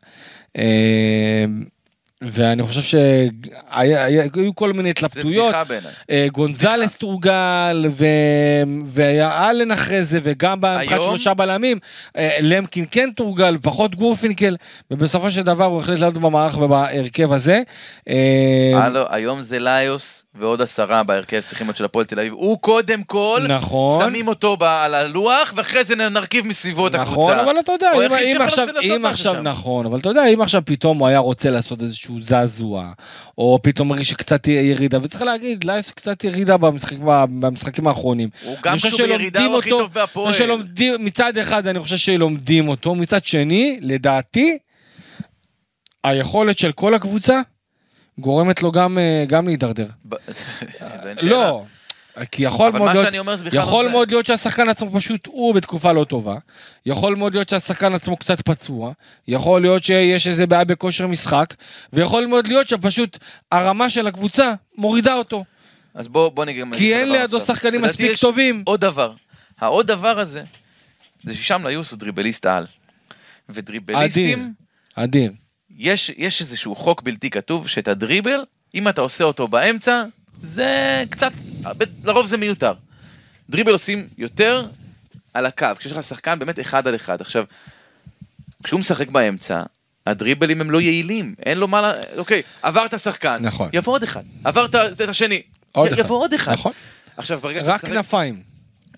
ואני 2.23 2.63
חושב 2.63 2.83
שהיו 2.83 4.55
כל 4.55 4.73
מיני 4.73 4.89
זה 4.89 4.91
התלבטויות. 4.91 5.45
בדיחה 5.47 5.65
בעיניי. 5.65 5.93
אה, 6.11 6.27
גונזלס 6.33 6.95
תורגל, 6.95 7.87
ו... 7.91 8.05
והיה 8.87 9.51
אלן 9.51 9.71
אחרי 9.71 10.05
זה, 10.05 10.21
וגם 10.23 10.59
מבחינת? 10.59 11.03
שלושה 11.03 11.35
בלמים, 11.35 11.79
אה, 12.17 12.37
למקין 12.41 12.85
כן 12.91 13.11
תורגל, 13.17 13.59
פחות 13.63 13.95
גורפינקל, 13.95 14.57
ובסופו 14.91 15.31
של 15.31 15.43
דבר 15.43 15.65
הוא 15.65 15.81
החליט 15.81 15.99
לעלות 15.99 16.19
במערך 16.19 16.59
ובהרכב 16.59 17.33
הזה. 17.33 17.63
אה, 18.09 18.73
הלו, 18.75 19.05
היום 19.09 19.41
זה 19.41 19.59
ליוס 19.59 20.25
ועוד 20.35 20.63
עשרה 20.63 21.03
בהרכב 21.03 21.41
צריכים 21.41 21.67
להיות 21.67 21.77
של 21.77 21.85
הפועל 21.85 22.05
תל 22.05 22.21
אביב. 22.21 22.33
הוא 22.33 22.59
קודם 22.61 23.03
כל, 23.03 23.41
נכון. 23.49 24.05
שמים 24.05 24.29
אותו 24.29 24.57
ב- 24.57 24.63
על 24.63 24.95
הלוח, 24.95 25.53
ואחרי 25.57 25.85
זה 25.85 25.95
נרכיב 25.97 26.47
מסביבו 26.47 26.87
את 26.87 26.95
הקבוצה. 26.95 27.21
נכון, 27.21 27.39
אבל 27.39 27.59
אתה 27.61 27.73
יודע, 27.73 27.93
אם, 27.97 28.13
אם 28.13 28.41
עכשיו, 28.41 28.67
אם 28.83 29.07
עכשיו. 29.07 29.43
נכון, 29.43 29.87
אבל 29.87 29.99
אתה 29.99 30.09
יודע, 30.09 30.27
אם 30.27 30.41
עכשיו 30.41 30.63
פתאום 30.65 30.99
הוא 30.99 31.09
היה 31.09 31.19
רוצה 31.19 31.51
לעשות 31.51 31.83
איזשהו 31.83 32.10
זעזוע, 32.21 32.93
או 33.39 33.59
פתאום 33.63 33.89
מרגיש 33.89 34.09
שקצת 34.11 34.47
ירידה, 34.47 34.99
וצריך 35.03 35.23
להגיד, 35.23 35.65
לייס 35.65 35.91
קצת 35.91 36.25
ירידה 36.25 36.57
במשחק, 36.57 36.97
במשחקים 37.41 37.87
האחרונים. 37.87 38.29
הוא 38.45 38.57
גם 38.63 38.77
כשהוא 38.77 38.91
בירידה 38.99 39.39
שלומדים 39.41 39.51
הוא 39.51 39.59
הכי 39.59 39.71
טוב 39.71 39.93
בהפועל. 39.93 40.27
אני 40.27 40.33
חושב 40.33 40.45
שלומדים- 40.45 41.05
מצד 41.05 41.37
אחד 41.39 41.67
אני 41.67 41.81
חושב 41.81 41.97
שלומדים 41.97 42.69
אותו, 42.69 42.95
מצד 42.95 43.25
שני, 43.25 43.79
לדעתי, 43.83 44.59
היכולת 46.05 46.59
של 46.59 46.73
כל 46.73 46.95
הקבוצה 46.95 47.41
גורמת 48.19 48.63
לו 48.63 48.73
גם, 48.73 48.99
אה, 48.99 49.25
גם 49.29 49.47
להידרדר. 49.49 49.87
לא, 51.23 51.65
כי 52.31 52.43
יכול 52.43 52.73
מאוד 52.73 52.97
להיות, 52.97 53.39
זה 53.39 53.45
לא 53.45 53.61
יכול. 53.61 53.89
מאוד 53.89 54.11
להיות 54.11 54.27
שהשחקן 54.27 54.69
עצמו 54.69 54.91
פשוט 54.93 55.27
הוא 55.27 55.55
בתקופה 55.55 55.93
לא 55.93 56.05
טובה, 56.05 56.37
יכול 56.87 57.17
מאוד 57.17 57.35
להיות 57.35 57.49
שהשחקן 57.49 57.95
עצמו 57.95 58.17
קצת 58.17 58.41
פצוע, 58.41 58.93
יכול 59.29 59.61
להיות 59.61 59.85
שיש 59.85 60.29
איזה 60.29 60.47
בעיה 60.47 60.65
בכושר 60.65 61.07
משחק, 61.07 61.55
ויכול 61.93 62.27
מאוד 62.27 62.47
להיות 62.47 62.69
שפשוט 62.69 63.19
הרמה 63.53 63.91
של 63.91 64.07
הקבוצה 64.07 64.53
מורידה 64.77 65.15
אותו, 65.15 65.45
אז 65.95 66.09
בוא 66.09 66.29
בוא 66.29 66.45
נגיד... 66.45 66.65
כי 66.77 66.95
אין 66.95 67.13
לידו. 67.13 67.41
שחקנים 67.41 67.83
מספיק 67.83 68.17
טובים. 68.21 68.63
עוד 68.67 68.81
דבר. 68.81 69.13
העוד 69.59 69.87
דבר 69.87 70.21
הזה, 70.21 70.43
זה 71.23 71.35
ששם 71.35 71.67
ליוס 71.67 71.91
הוא 71.91 71.99
דריבליסט 71.99 72.47
על. 72.47 72.67
ודריבליסטים, 73.49 74.53
אדיר. 74.95 75.33
יש, 75.77 76.11
יש 76.17 76.41
איזשהו 76.41 76.75
חוק 76.75 77.03
בלתי 77.03 77.31
כתוב, 77.31 77.69
שאת 77.69 77.89
הדריבל, 77.89 78.45
אם 78.75 78.89
אתה 78.89 79.01
עושה 79.01 79.25
אותו 79.25 79.49
באמצע, 79.49 80.05
זה 80.43 81.03
קצת, 81.11 81.33
לרוב 82.05 82.27
זה 82.27 82.37
מיותר. 82.37 82.73
דריבל 83.51 83.73
עושים 83.73 84.09
יותר 84.19 84.67
על 85.35 85.47
הקו, 85.47 85.67
כשיש 85.79 85.93
לך 85.93 86.03
שחקן 86.03 86.39
באמת 86.39 86.61
אחד 86.61 86.87
על 86.87 86.95
אחד. 86.95 87.21
עכשיו, 87.21 87.45
כשהוא 88.65 88.81
משחק 88.81 89.09
באמצע, 89.09 89.63
הדריבלים 90.07 90.61
הם 90.61 90.71
לא 90.71 90.81
יעילים, 90.81 91.35
אין 91.47 91.59
לו 91.59 91.69
מה, 91.69 91.81
ל... 91.81 91.95
אוקיי, 92.19 92.43
עברת 92.63 93.01
שחקן, 93.01 93.39
נכון. 93.41 93.69
יבוא 93.73 93.93
עוד 93.93 94.03
אחד, 94.03 94.23
עברת 94.45 94.75
את 94.75 95.09
השני, 95.09 95.43
עוד 95.73 95.89
י- 95.91 95.93
אחד. 95.95 95.99
יבוא 96.05 96.19
עוד 96.19 96.35
אחד. 96.35 96.53
נכון. 96.53 96.73
עכשיו, 97.17 97.41
ברגע 97.41 97.61
שאתה 97.61 97.73
רק 97.73 97.81
כנפיים, 97.81 98.43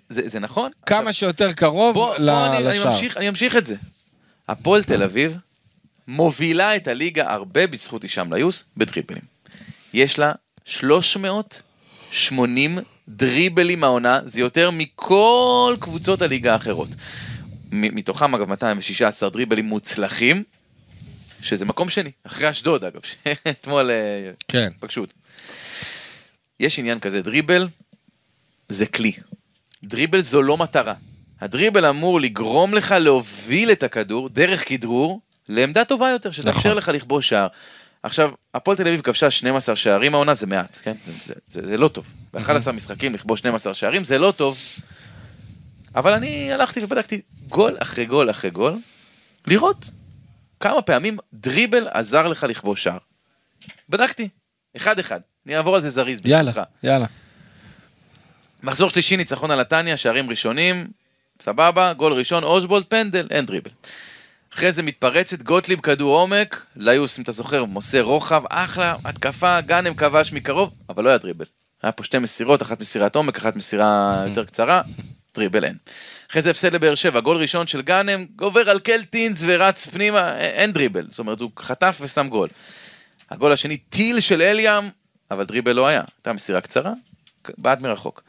זה, 0.08 0.28
זה 0.28 0.40
נכון? 0.40 0.70
כמה 0.86 0.98
עכשיו, 0.98 1.12
שיותר 1.14 1.52
קרוב 1.52 1.94
בוא, 1.94 2.14
ל- 2.18 2.30
בוא 2.30 2.46
אני, 2.46 2.56
אני, 2.56 2.64
לשער. 2.78 2.90
ממשיך, 2.90 3.16
אני 3.16 3.30
ממשיך 3.30 3.56
את 3.56 3.66
זה. 3.66 3.76
הפועל 4.48 4.84
תל 4.84 5.02
אביב 5.02 5.36
מובילה 6.08 6.76
את 6.76 6.88
הליגה 6.88 7.32
הרבה 7.32 7.66
בזכות 7.66 8.02
הישאם 8.02 8.32
ליוס 8.34 8.64
בדריבלים. 8.76 9.22
יש 9.94 10.18
לה 10.18 10.32
380 10.64 12.78
דריבלים 13.08 13.84
העונה, 13.84 14.20
זה 14.24 14.40
יותר 14.40 14.70
מכל 14.70 15.76
קבוצות 15.80 16.22
הליגה 16.22 16.52
האחרות. 16.52 16.88
מתוכם 17.72 18.34
אגב 18.34 18.48
216 18.48 19.30
דריבלים 19.30 19.64
מוצלחים, 19.64 20.42
שזה 21.42 21.64
מקום 21.64 21.88
שני, 21.88 22.10
אחרי 22.24 22.50
אשדוד 22.50 22.84
אגב, 22.84 23.00
שאתמול 23.02 23.90
אה, 23.90 24.30
כן. 24.48 24.70
פגשו 24.80 25.00
אותי. 25.00 25.14
יש 26.60 26.78
עניין 26.78 27.00
כזה, 27.00 27.22
דריבל 27.22 27.68
זה 28.68 28.86
כלי. 28.86 29.12
דריבל 29.84 30.20
זו 30.20 30.42
לא 30.42 30.56
מטרה. 30.56 30.94
הדריבל 31.40 31.86
אמור 31.86 32.20
לגרום 32.20 32.74
לך 32.74 32.94
להוביל 32.98 33.72
את 33.72 33.82
הכדור 33.82 34.28
דרך 34.28 34.68
כדרור 34.68 35.20
לעמדה 35.48 35.84
טובה 35.84 36.10
יותר, 36.10 36.30
שתאפשר 36.30 36.68
נכון. 36.68 36.76
לך 36.76 36.88
לכבוש 36.88 37.28
שער. 37.28 37.46
עכשיו, 38.02 38.30
הפועל 38.54 38.76
תל 38.76 38.88
אביב 38.88 39.00
כבשה 39.00 39.30
12 39.30 39.76
שערים 39.76 40.14
העונה, 40.14 40.34
זה 40.34 40.46
מעט, 40.46 40.78
כן? 40.82 40.96
זה, 41.26 41.34
זה, 41.48 41.60
זה 41.66 41.76
לא 41.76 41.88
טוב. 41.88 42.12
ב-11 42.34 42.72
משחקים 42.72 43.14
לכבוש 43.14 43.40
12 43.40 43.74
שערים, 43.74 44.04
זה 44.04 44.18
לא 44.18 44.32
טוב. 44.36 44.58
אבל 45.94 46.12
אני 46.12 46.52
הלכתי 46.52 46.84
ובדקתי 46.84 47.20
גול 47.48 47.76
אחרי 47.78 48.06
גול 48.06 48.30
אחרי 48.30 48.50
גול, 48.50 48.78
לראות 49.46 49.90
כמה 50.60 50.82
פעמים 50.82 51.18
דריבל 51.32 51.88
עזר 51.90 52.28
לך 52.28 52.46
לכבוש 52.48 52.84
שער. 52.84 52.98
בדקתי, 53.88 54.28
אחד 54.76 54.98
אחד. 54.98 55.20
אני 55.46 55.56
אעבור 55.56 55.74
על 55.74 55.82
זה 55.82 55.90
זריז. 55.90 56.20
יאללה, 56.24 56.52
ברשותך. 56.52 56.68
יאללה. 56.82 57.06
מחזור 58.62 58.90
שלישי, 58.90 59.16
ניצחון 59.16 59.50
על 59.50 59.60
נתניה, 59.60 59.96
שערים 59.96 60.30
ראשונים, 60.30 60.90
סבבה, 61.40 61.92
גול 61.92 62.12
ראשון, 62.12 62.44
אושבולד, 62.44 62.84
פנדל, 62.84 63.28
אין 63.30 63.46
דריבל. 63.46 63.70
אחרי 64.54 64.72
זה 64.72 64.82
מתפרצת, 64.82 65.42
גוטליב 65.42 65.80
כדור 65.80 66.16
עומק, 66.16 66.66
ליוס, 66.76 67.18
אם 67.18 67.22
אתה 67.22 67.32
זוכר, 67.32 67.64
מוסר 67.64 68.02
רוחב, 68.02 68.42
אחלה, 68.48 68.96
התקפה, 69.04 69.60
גאנם 69.60 69.94
כבש 69.94 70.32
מקרוב, 70.32 70.70
אבל 70.88 71.04
לא 71.04 71.08
היה 71.08 71.18
דריבל. 71.18 71.44
היה 71.82 71.92
פה 71.92 72.04
שתי 72.04 72.18
מסירות, 72.18 72.62
אחת 72.62 72.80
מסירת 72.80 73.16
עומק, 73.16 73.36
אחת 73.36 73.56
מסירה 73.56 74.22
יותר 74.28 74.44
קצרה, 74.44 74.82
דריבל 75.34 75.64
אין. 75.64 75.76
אחרי 76.30 76.42
זה 76.42 76.50
הפסד 76.50 76.74
לבאר 76.74 76.94
שבע, 76.94 77.20
גול 77.20 77.36
ראשון 77.36 77.66
של 77.66 77.82
גאנם, 77.82 78.26
גובר 78.36 78.70
על 78.70 78.78
קלטינס 78.78 79.42
ורץ 79.46 79.86
פנימה, 79.86 80.38
אין 80.38 80.72
דריבל, 80.72 81.06
זאת 81.08 81.18
אומרת, 81.18 81.40
הוא 81.40 81.50
חטף 81.58 81.98
ושם 82.00 82.28
גול. 82.28 82.48
הגול 83.30 83.52
השני, 83.52 83.76
טיל 83.76 84.20
של 84.20 84.42
אליאם, 84.42 84.88
אבל 85.30 85.44
דריבל 85.44 85.72
לא 85.72 85.86
היה, 85.86 86.02
הייתה 86.18 86.32
מסירה 86.32 86.60
קצרה, 86.60 86.92
בעט 87.58 87.80
מרחוק. 87.80 88.22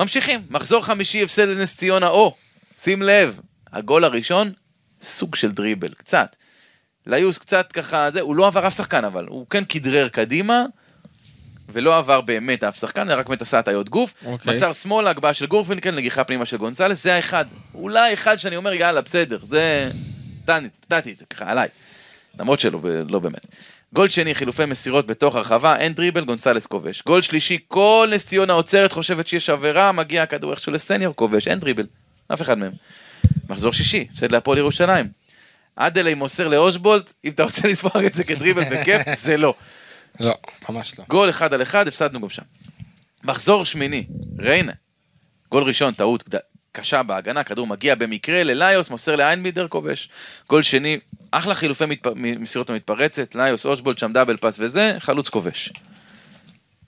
ממשיכים, 0.00 0.42
מחזור 0.50 0.84
חמישי, 0.84 1.22
הפסד 1.22 1.48
לנס 1.48 1.76
ציונה, 1.76 2.08
או, 2.08 2.36
שים 2.74 3.02
לב, 3.02 3.40
הגול 3.72 4.04
הראשון, 4.04 4.52
סוג 5.04 5.34
של 5.34 5.52
דריבל, 5.52 5.94
קצת. 5.94 6.36
ליוס 7.06 7.38
קצת 7.38 7.72
ככה, 7.72 8.10
זה, 8.10 8.20
הוא 8.20 8.36
לא 8.36 8.46
עבר 8.46 8.66
אף 8.66 8.76
שחקן 8.76 9.04
אבל, 9.04 9.26
הוא 9.28 9.46
כן 9.50 9.64
כדרר 9.64 10.08
קדימה, 10.08 10.64
ולא 11.68 11.98
עבר 11.98 12.20
באמת 12.20 12.64
אף 12.64 12.78
שחקן, 12.78 13.10
רק 13.10 13.28
באמת 13.28 13.42
עשה 13.42 13.58
הטיות 13.58 13.88
גוף. 13.88 14.14
אוקיי. 14.24 14.52
מסר 14.52 14.72
שמאלה, 14.72 15.10
הגבהה 15.10 15.34
של 15.34 15.46
גורפינקל, 15.46 15.90
נגיחה 15.90 16.24
פנימה 16.24 16.46
של 16.46 16.56
גונסלס, 16.56 17.02
זה 17.02 17.14
האחד. 17.14 17.44
אולי 17.74 18.14
אחד 18.14 18.36
שאני 18.36 18.56
אומר, 18.56 18.72
יאללה, 18.74 19.00
בסדר, 19.00 19.38
זה... 19.48 19.90
נתתי 20.48 21.12
את 21.12 21.18
זה 21.18 21.24
ככה, 21.30 21.50
עליי. 21.50 21.68
למרות 22.38 22.60
שלא 22.60 22.80
לא 23.08 23.18
באמת. 23.18 23.46
גול 23.92 24.08
שני, 24.08 24.34
חילופי 24.34 24.64
מסירות 24.64 25.06
בתוך 25.06 25.36
הרחבה, 25.36 25.76
אין 25.76 25.94
דריבל, 25.94 26.24
גונסלס 26.24 26.66
כובש. 26.66 27.02
גול 27.02 27.22
שלישי, 27.22 27.58
כל 27.68 28.08
נס 28.12 28.26
ציונה 28.26 28.52
עוצרת, 28.52 28.92
חושבת 28.92 29.26
שיש 29.26 29.50
עבירה, 29.50 29.92
מגיע 29.92 30.22
הכדור 30.22 30.50
איכשהו 30.50 30.72
לסניור, 30.72 31.16
כובש, 31.16 31.48
אין 31.48 31.60
דריבל. 31.60 31.86
אף 32.32 32.42
אחד 32.42 32.58
מהם. 32.58 32.72
מחזור 33.48 33.72
שישי, 33.72 34.06
הפסד 34.10 34.32
להפועל 34.32 34.58
ירושלים. 34.58 35.08
אדלי 35.76 36.14
מוסר 36.14 36.48
לאושבולט, 36.48 37.12
אם 37.24 37.32
אתה 37.32 37.42
רוצה 37.42 37.68
לספור 37.68 38.06
את 38.06 38.14
זה 38.14 38.24
כדריבל 38.24 38.64
בכיף, 38.64 39.02
זה 39.24 39.36
לא. 39.36 39.54
לא, 40.20 40.34
ממש 40.68 40.98
לא. 40.98 41.04
גול 41.08 41.30
אחד 41.30 41.54
על 41.54 41.62
אחד, 41.62 41.88
הפסדנו 41.88 42.20
גם 42.20 42.28
שם. 42.28 42.42
מחזור 43.24 43.64
שמיני, 43.64 44.06
ריינה. 44.38 44.72
גול 45.50 45.62
ראשון, 45.62 45.94
טעות 45.94 46.28
קשה 46.72 47.02
בהגנה, 47.02 47.44
כדור 47.44 47.66
מגיע 47.66 47.94
במקרה 47.94 48.42
לליוס, 48.44 48.90
מוסר 48.90 49.16
לאיינבידר, 49.16 49.68
כובש. 49.68 50.08
גול 50.48 50.62
שני, 50.62 50.98
אחלה 51.30 51.54
חילופי 51.54 51.86
מתפ... 51.86 52.10
מסירות 52.16 52.70
המתפרצת, 52.70 53.34
ליוס, 53.34 53.66
אושבולט, 53.66 53.98
שם 53.98 54.12
דאבל 54.12 54.36
פאס 54.36 54.56
וזה, 54.60 54.96
חלוץ 54.98 55.28
כובש. 55.28 55.72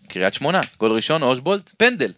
קריית 0.09 0.35
שמונה, 0.35 0.61
גול 0.79 0.93
ראשון, 0.93 1.23
אושבולט, 1.23 1.71
פנדל. 1.77 2.13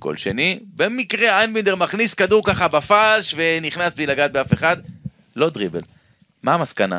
גול 0.00 0.16
שני, 0.16 0.58
במקרה 0.76 1.38
איינבידר 1.38 1.76
מכניס 1.76 2.14
כדור 2.14 2.42
ככה 2.46 2.68
בפלש 2.68 3.34
ונכנס 3.36 3.92
בלי 3.92 4.06
לגעת 4.06 4.32
באף 4.32 4.52
אחד, 4.52 4.76
לא 5.36 5.50
דריבל. 5.50 5.80
מה 6.42 6.54
המסקנה? 6.54 6.98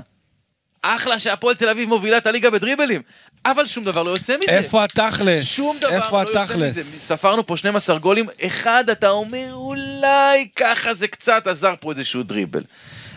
אחלה 0.82 1.20
שהפועל 1.20 1.56
תל 1.56 1.70
אביב 1.70 1.90
מובילה 1.90 2.18
את 2.18 2.28
הליגה 2.28 2.50
בדריבלים, 2.50 3.02
אבל 3.46 3.66
שום 3.66 3.84
דבר 3.84 4.04
לא 4.04 4.10
יוצא 4.10 4.36
מזה. 4.44 4.52
איפה 4.52 4.84
התכלס? 4.84 5.46
שום 5.46 5.78
דבר 5.82 5.94
איפה 5.94 6.24
לא 6.24 6.30
יוצא 6.30 6.42
התכלס? 6.42 6.78
מזה. 6.78 6.84
ספרנו 6.84 7.48
פה 7.48 7.58
12 7.58 7.98
גולים, 7.98 8.26
אחד 8.42 8.90
אתה 8.92 9.10
אומר 9.10 9.50
אולי 9.52 10.48
ככה 10.56 10.94
זה 10.94 11.08
קצת 11.08 11.48
עזר 11.48 11.74
פה 11.80 11.90
איזשהו 11.92 12.24
דריבל. 12.24 12.64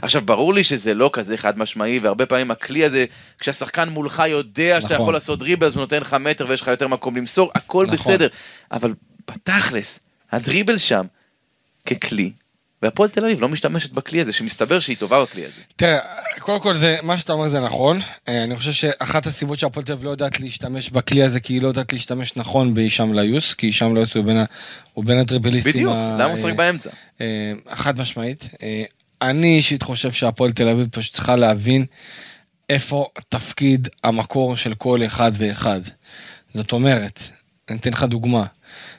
עכשיו 0.02 0.22
ברור 0.22 0.54
לי 0.54 0.64
שזה 0.64 0.94
לא 0.94 1.10
כזה 1.12 1.36
חד 1.36 1.58
משמעי 1.58 1.98
והרבה 1.98 2.26
פעמים 2.26 2.50
הכלי 2.50 2.84
הזה 2.84 3.04
כשהשחקן 3.38 3.88
מולך 3.88 4.22
יודע 4.28 4.80
שאתה 4.80 4.94
נכון. 4.94 5.02
יכול 5.02 5.14
לעשות 5.14 5.38
דריבל 5.38 5.66
אז 5.66 5.74
הוא 5.74 5.80
נותן 5.80 6.00
לך 6.00 6.14
מטר 6.14 6.46
ויש 6.48 6.60
לך 6.60 6.68
יותר 6.68 6.88
מקום 6.88 7.16
למסור 7.16 7.50
הכל 7.54 7.84
נכון. 7.84 7.96
בסדר 7.96 8.28
אבל 8.72 8.92
בתכלס 9.30 10.00
הדריבל 10.32 10.78
שם 10.78 11.06
ככלי 11.86 12.32
והפועל 12.82 13.08
תל 13.10 13.24
אביב 13.24 13.40
לא 13.40 13.48
משתמשת 13.48 13.90
בכלי 13.92 14.20
הזה 14.20 14.32
שמסתבר 14.32 14.80
שהיא 14.80 14.96
טובה 14.96 15.22
בכלי 15.22 15.44
הזה. 15.44 15.60
תראה, 15.76 15.98
קודם 16.38 16.60
כל 16.60 16.74
זה, 16.76 16.96
מה 17.02 17.18
שאתה 17.18 17.32
אומר 17.32 17.48
זה 17.48 17.60
נכון. 17.60 18.00
אה, 18.28 18.44
אני 18.44 18.56
חושב 18.56 18.72
שאחת 18.72 19.26
הסיבות 19.26 19.58
שהפועל 19.58 19.86
תל 19.86 19.92
אביב 19.92 20.04
לא 20.04 20.10
יודעת 20.10 20.40
להשתמש 20.40 20.90
בכלי 20.90 21.22
הזה, 21.22 21.40
כי 21.40 21.52
היא 21.52 21.62
לא 21.62 21.68
יודעת 21.68 21.92
להשתמש 21.92 22.36
נכון 22.36 22.74
בהישאם 22.74 23.14
ליוס, 23.14 23.54
כי 23.54 23.66
הישאם 23.66 23.94
ליוס 23.94 24.14
הוא 24.14 24.24
בין, 24.24 24.36
ה- 24.36 24.44
הוא 24.92 25.04
בין 25.04 25.18
הדריבליסטים. 25.18 25.72
בדיוק, 25.72 25.92
ה- 25.94 26.14
למה 26.14 26.24
הוא 26.24 26.32
משחק 26.32 26.48
אה, 26.50 26.54
באמצע? 26.54 26.90
אה, 27.20 27.52
חד 27.74 27.98
משמעית. 28.00 28.48
אני 29.22 29.56
אישית 29.56 29.82
חושב 29.82 30.12
שהפועל 30.12 30.52
תל 30.52 30.68
אביב 30.68 30.88
פשוט 30.90 31.12
צריכה 31.12 31.36
להבין 31.36 31.84
איפה 32.70 33.06
תפקיד 33.28 33.88
המקור 34.04 34.56
של 34.56 34.74
כל 34.74 35.00
אחד 35.06 35.32
ואחד. 35.34 35.80
זאת 36.54 36.72
אומרת, 36.72 37.22
אני 37.70 37.78
אתן 37.78 37.90
לך 37.90 38.02
דוגמה. 38.02 38.44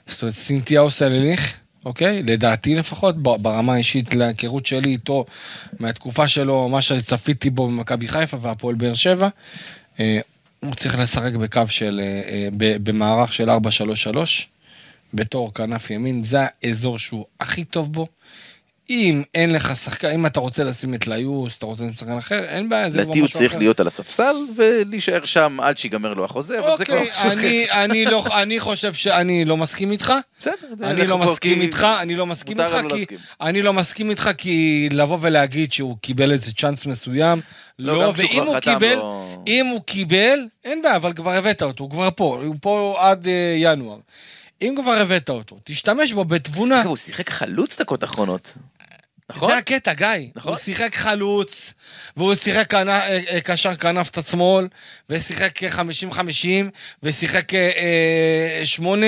זאת 0.07 0.21
אומרת, 0.21 0.33
סינתיהו 0.33 0.91
סלליך, 0.91 1.57
אוקיי? 1.85 2.23
לדעתי 2.23 2.75
לפחות, 2.75 3.23
ברמה 3.23 3.73
האישית, 3.73 4.15
להיכרות 4.15 4.65
שלי 4.65 4.89
איתו, 4.89 5.25
מהתקופה 5.79 6.27
שלו, 6.27 6.69
מה 6.69 6.81
שצפיתי 6.81 7.49
בו 7.49 7.67
במכבי 7.67 8.07
חיפה 8.07 8.37
והפועל 8.41 8.75
באר 8.75 8.93
שבע, 8.93 9.29
אה, 9.99 10.19
הוא 10.59 10.75
צריך 10.75 10.99
לשחק 10.99 11.33
בקו 11.33 11.61
של, 11.67 12.01
אה, 12.03 12.21
אה, 12.31 12.77
במערך 12.83 13.33
של 13.33 13.49
4-3-3, 13.49 14.47
בתור 15.13 15.53
כנף 15.53 15.89
ימין, 15.89 16.23
זה 16.23 16.39
האזור 16.63 16.99
שהוא 16.99 17.25
הכי 17.39 17.63
טוב 17.63 17.93
בו. 17.93 18.07
אם 18.89 19.23
אין 19.35 19.53
לך 19.53 19.75
שחקן, 19.77 20.11
אם 20.11 20.25
אתה 20.25 20.39
רוצה 20.39 20.63
לשים 20.63 20.93
את 20.93 21.07
ליוס, 21.07 21.57
אתה 21.57 21.65
רוצה 21.65 21.83
לשים 21.83 21.93
שחקן 21.93 22.17
אחר, 22.17 22.43
אין 22.43 22.69
בעיה, 22.69 22.89
זה 22.89 22.97
כבר 22.97 23.03
לדעתי 23.03 23.19
הוא 23.19 23.25
משהו 23.25 23.39
צריך 23.39 23.51
אחר. 23.51 23.59
להיות 23.59 23.79
על 23.79 23.87
הספסל 23.87 24.35
ולהישאר 24.55 25.25
שם 25.25 25.57
עד 25.61 25.77
שיגמר 25.77 26.13
לו 26.13 26.25
החוזה, 26.25 26.59
אבל 26.59 26.77
זה 26.77 26.85
כבר 26.85 26.97
אוקיי, 26.97 27.11
משהו 27.11 27.23
אחר. 27.27 27.31
אני, 27.33 27.65
אני, 27.71 28.05
לא, 28.05 28.25
אני 28.41 28.59
חושב 28.59 28.93
שאני 28.93 29.45
לא 29.45 29.57
מסכים 29.57 29.91
איתך. 29.91 30.13
בסדר, 30.39 30.53
אני 30.83 31.07
לא 31.07 31.17
מסכים 31.17 31.55
כי- 31.59 31.61
איתך, 31.61 31.87
אני 32.01 32.15
לא 32.15 32.25
מסכים 32.25 32.59
איתך, 32.61 32.77
כי... 33.09 33.15
אני 33.41 33.61
לא 33.61 33.73
מסכים 33.73 34.09
איתך 34.09 34.29
כי 34.37 34.89
לבוא 34.91 35.17
ולהגיד 35.21 35.73
שהוא 35.73 35.97
קיבל 36.01 36.31
איזה 36.31 36.51
צ'אנס 36.53 36.85
מסוים, 36.85 37.41
לא, 37.79 37.93
לא, 37.93 38.13
ואם 38.15 38.27
כבר 38.27 38.43
הוא 38.43 38.59
קיבל, 38.59 38.95
לא- 38.95 39.35
אם 39.47 39.65
הוא 39.65 39.81
קיבל, 39.85 40.39
אין 40.65 40.81
בעיה, 40.81 40.95
אבל 40.95 41.13
כבר 41.13 41.31
הבאת 41.31 41.63
אותו, 41.63 41.83
הוא 41.83 41.91
כבר 41.91 42.09
פה, 42.15 42.41
הוא 42.45 42.55
פה 42.61 42.95
עד 42.99 43.27
אה, 43.27 43.55
ינואר. 43.57 43.97
אם 44.61 44.75
כבר 44.81 44.91
הבאת 44.91 45.29
אותו, 45.29 45.59
תשתמש 45.63 46.13
בו 46.13 46.25
בתבונה. 46.25 46.81
אגב, 46.81 46.87
הוא 46.87 46.97
שיחק 46.97 47.29
חלוץ 47.29 47.81
דקות 47.81 48.03
אחרונות. 48.03 48.53
נכון? 49.29 49.49
זה 49.49 49.57
הקטע, 49.57 49.93
גיא. 49.93 50.07
נכון. 50.35 50.51
הוא 50.51 50.59
שיחק 50.59 50.95
חלוץ, 50.95 51.73
והוא 52.17 52.35
שיחק 52.35 52.73
אה, 52.73 53.07
אה, 53.07 53.41
קשר 53.41 53.75
כנף 53.75 54.09
את 54.09 54.17
השמאל, 54.17 54.67
ושיחק 55.09 55.63
אה, 55.63 55.69
50-50, 56.11 56.17
ושיחק 57.03 57.53
אה, 57.53 57.69
אה, 57.77 58.65
שמונה, 58.65 59.07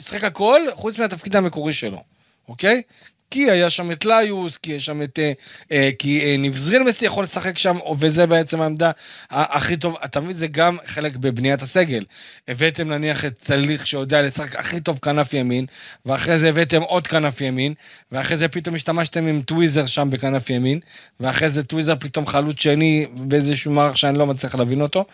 שיחק 0.00 0.24
הכל, 0.24 0.60
חוץ 0.72 0.98
מהתפקיד 0.98 1.36
המקורי 1.36 1.72
שלו, 1.72 2.02
אוקיי? 2.48 2.82
כי 3.30 3.50
היה 3.50 3.70
שם 3.70 3.92
את 3.92 4.04
ליוס, 4.04 4.56
כי 4.56 4.72
יש 4.72 4.86
שם 4.86 5.02
את... 5.02 5.18
אה, 5.18 5.32
אה, 5.72 5.90
כי 5.98 6.20
אה, 6.20 6.36
ניב 6.36 6.56
זרילמסי 6.56 7.06
יכול 7.06 7.24
לשחק 7.24 7.58
שם, 7.58 7.76
וזה 7.98 8.26
בעצם 8.26 8.60
העמדה 8.60 8.90
הכי 9.30 9.76
טוב. 9.76 9.96
אתה 10.04 10.20
מבין, 10.20 10.36
זה 10.36 10.46
גם 10.46 10.76
חלק 10.86 11.16
בבניית 11.16 11.62
הסגל. 11.62 12.04
הבאתם 12.48 12.88
נניח 12.88 13.24
את 13.24 13.38
צליח 13.38 13.86
שיודע 13.86 14.22
לשחק 14.22 14.56
הכי 14.56 14.80
טוב 14.80 14.98
כנף 15.02 15.34
ימין, 15.34 15.66
ואחרי 16.06 16.38
זה 16.38 16.48
הבאתם 16.48 16.82
עוד 16.82 17.06
כנף 17.06 17.40
ימין, 17.40 17.74
ואחרי 18.12 18.36
זה 18.36 18.48
פתאום 18.48 18.74
השתמשתם 18.74 19.26
עם 19.26 19.42
טוויזר 19.42 19.86
שם 19.86 20.10
בכנף 20.10 20.50
ימין, 20.50 20.80
ואחרי 21.20 21.50
זה 21.50 21.62
טוויזר 21.62 21.94
פתאום 22.00 22.26
חלוץ 22.26 22.60
שני 22.60 23.06
באיזשהו 23.14 23.72
מערך 23.72 23.98
שאני 23.98 24.18
לא 24.18 24.26
מצליח 24.26 24.54
להבין 24.54 24.80
אותו. 24.80 25.04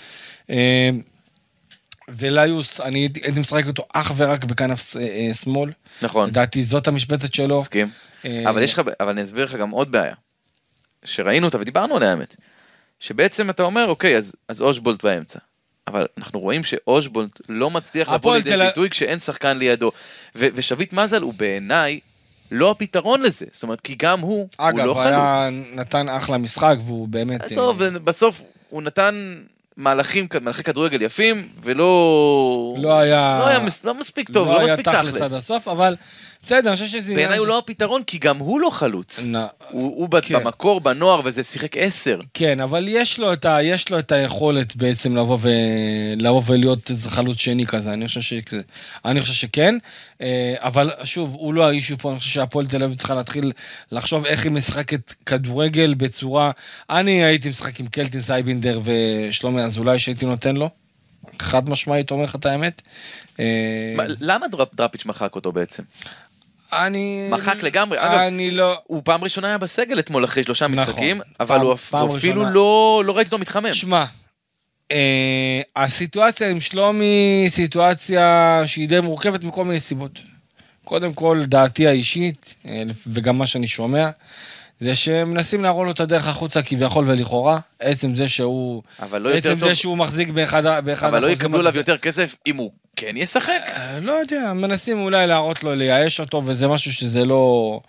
אה, 0.51 0.91
וליוס, 2.09 2.81
אני 2.81 3.09
הייתי 3.23 3.41
משחק 3.41 3.67
אותו 3.67 3.87
אך 3.93 4.13
ורק 4.17 4.45
בכנף 4.45 4.97
אה, 4.97 5.03
אה, 5.03 5.35
שמאל. 5.35 5.71
נכון, 6.03 6.29
לדעתי 6.29 6.63
זאת 6.63 6.89
המשבצת 6.89 7.35
שלו. 7.35 7.59
מסכים. 7.59 7.91
אה, 8.25 8.51
אבל 8.51 8.63
יש 8.63 8.73
לך, 8.73 8.83
אבל 9.01 9.09
אני 9.09 9.23
אסביר 9.23 9.45
לך 9.45 9.55
גם 9.55 9.71
עוד 9.71 9.93
בעיה. 9.93 10.15
שראינו 11.05 11.47
אותה 11.47 11.59
ודיברנו 11.61 11.97
עליה 11.97 12.11
האמת. 12.11 12.37
שבעצם 13.01 13.51
אתה 13.51 13.63
אומר, 13.63 13.87
אוקיי, 13.87 14.17
אז, 14.17 14.35
אז 14.49 14.63
אושבולט 14.63 15.05
באמצע. 15.05 15.39
אבל 15.87 16.07
אנחנו 16.19 16.41
רואים 16.41 16.65
שאושבולט 16.65 17.41
לא 17.49 17.71
מצליח 17.71 18.09
לבוא 18.09 18.37
לידי 18.37 18.51
תל 18.51 18.67
ביטוי 18.67 18.91
כשאין 18.91 19.19
שחקן 19.19 19.59
לידו. 19.59 19.93
ו- 20.35 20.49
ושביט 20.55 20.93
מזל 20.93 21.23
הוא 21.23 21.35
בעיניי 21.35 22.01
לא 22.51 22.71
הפתרון 22.71 23.23
לזה. 23.23 23.47
זאת 23.53 23.63
אומרת, 23.63 23.81
כי 23.81 23.95
גם 23.95 24.21
הוא, 24.21 24.39
הוא 24.39 24.49
אגב, 24.69 24.85
לא 24.85 25.03
היה, 25.03 25.49
חלוץ. 25.51 25.67
נתן 25.75 26.09
אחלה 26.09 26.39
משחק, 26.39 26.77
והוא 26.85 27.09
באמת... 27.09 27.41
עזוב, 27.41 27.83
אה, 27.83 27.91
בסוף 27.91 28.43
הוא 28.69 28.83
נתן 28.83 29.43
מהלכים, 29.77 30.27
מהלכי 30.41 30.63
כדורגל 30.63 31.03
יפים, 31.03 31.49
ולא... 31.63 31.87
לא 32.79 32.99
היה... 32.99 33.37
לא 33.41 33.49
היה 33.49 33.59
מס- 33.59 33.85
לא 33.85 33.95
מספיק 33.95 34.31
טוב, 34.31 34.49
לא 34.49 34.65
מספיק 34.65 34.87
לא 34.87 34.93
היה 34.93 35.03
תכלס 35.03 35.15
עד 35.15 35.29
תכלס. 35.29 35.33
הסוף, 35.33 35.69
אבל 35.69 35.97
בסדר, 36.47 36.69
אני 36.71 36.77
חושב 36.77 36.87
שזה. 37.01 37.15
בעיניי 37.15 37.39
הוא 37.39 37.47
לא 37.47 37.59
הפתרון, 37.59 38.03
כי 38.03 38.19
גם 38.19 38.39
הוא 38.39 38.61
לא 38.61 38.71
חלוץ. 38.71 39.21
הוא 39.71 40.09
כן. 40.23 40.35
במקור, 40.45 40.81
בנוער, 40.81 41.21
וזה 41.25 41.45
שיחק 41.45 41.77
עשר. 41.77 42.21
כן, 42.35 42.61
אבל 42.61 42.85
יש 42.89 43.19
לו, 43.19 43.33
את 43.99 44.13
היכולת 44.13 44.77
בעצם 44.77 45.17
לבוא, 45.17 46.43
ולהיות 46.47 46.91
איזה 46.91 47.11
חלוץ 47.11 47.39
שני 47.39 47.67
כזה, 47.67 47.93
אני 47.93 48.09
חושב, 48.09 49.33
שכן. 49.33 49.79
אה, 50.21 50.55
אבל 50.59 50.91
שוב, 51.05 51.35
הוא 51.39 51.55
לא 51.55 51.69
ה 51.69 51.74
issue 51.74 51.99
פה, 51.99 52.11
אני 52.11 52.19
חושב 52.19 52.31
שהפועל 52.31 52.67
תל 52.67 52.83
אביב 52.85 52.97
צריכה 52.97 53.15
להתחיל 53.15 53.53
לחשוב 53.93 54.27
איך 54.27 54.45
היא 54.45 54.53
משחקת 54.53 55.15
כדורגל 55.27 55.95
בצורה... 55.95 56.51
אני 56.91 57.25
הייתי 57.25 57.49
משחק 57.49 57.81
עם 57.81 57.87
קלטינס 57.87 58.23
אייבינדר 58.23 58.81
ושלומי 58.85 59.63
אזולאי 59.63 59.99
שהייתי 59.99 60.27
נותן 60.27 60.57
לו. 60.57 60.71
חד 61.43 61.71
משמעית 61.71 62.11
אומר 62.11 62.25
לך 62.25 62.35
את 62.35 62.47
האמת. 62.47 62.83
אה, 63.41 63.45
מה- 63.97 64.05
למה 64.21 64.47
דראפ- 64.47 64.75
דראפיץ' 64.77 65.07
מחק 65.07 65.35
אותו 65.35 65.53
בעצם? 65.53 65.83
אני... 66.73 67.29
מחק 67.31 67.63
לגמרי, 67.63 67.99
אגב, 68.01 68.13
אני 68.19 68.51
לא... 68.51 68.79
הוא 68.87 69.03
פעם 69.05 69.25
ראשונה 69.25 69.49
היה 69.49 69.59
בסגל 69.59 69.99
אתמול 69.99 70.25
אחרי 70.25 70.43
שלושה 70.45 70.67
נכון. 70.69 70.85
משחקים, 70.85 71.21
אבל 71.41 71.57
פעם- 71.57 71.67
הוא 71.67 71.77
פעם 71.77 72.09
הוא 72.09 72.17
אפילו 72.17 72.41
ראשונה. 72.41 72.55
לא 72.55 73.03
לא 73.07 73.17
ראיתי 73.17 73.29
אותו 73.29 73.39
מתחמם. 73.39 73.73
שמע, 73.75 74.05
אה, 74.91 75.61
הסיטואציה 75.77 76.51
עם 76.51 76.61
שלומי 76.61 77.05
היא 77.43 77.49
סיטואציה 77.51 78.63
שהיא 78.67 78.89
די 78.89 79.01
מורכבת 79.01 79.45
מכל 79.45 79.65
מיני 79.65 79.81
סיבות. 79.81 80.19
קודם 80.85 81.13
כל, 81.13 81.43
דעתי 81.47 81.87
האישית, 81.87 82.55
אה, 82.67 82.83
וגם 83.07 83.39
מה 83.39 83.47
שאני 83.47 83.67
שומע, 83.67 84.09
זה 84.81 84.95
שמנסים 84.95 85.63
להראות 85.63 85.85
לו 85.87 85.91
את 85.93 86.01
הדרך 86.01 86.27
החוצה 86.29 86.63
כביכול 86.63 87.11
ולכאורה, 87.11 87.59
עצם 87.81 88.17
זה 88.17 88.29
שהוא... 88.29 88.83
אבל 89.01 89.23
לא 89.23 89.29
יותר 89.29 89.51
עצם 89.51 89.61
טוב, 89.61 89.69
זה 89.69 89.75
שהוא 89.75 89.99
מחזיק 89.99 90.29
באחד 90.29 90.85
באחד 90.85 91.07
אבל 91.07 91.23
לא 91.23 91.31
יקבלו 91.31 91.59
עליו. 91.59 91.77
יותר 91.77 91.99
כסף 91.99 92.37
אם 92.47 92.57
הוא 92.57 92.71
כן 92.97 93.17
ישחק. 93.17 93.63
אה, 93.69 94.01
לא 94.01 94.13
יודע, 94.13 94.53
מנסים 94.53 94.99
אולי 94.99 95.27
להראות 95.27 95.65
לו, 95.65 95.75
לייאש 95.75 96.21
אותו, 96.21 96.43
וזה 96.47 96.69
משהו 96.69 96.93
שזה 96.93 97.25
לא... 97.25 97.81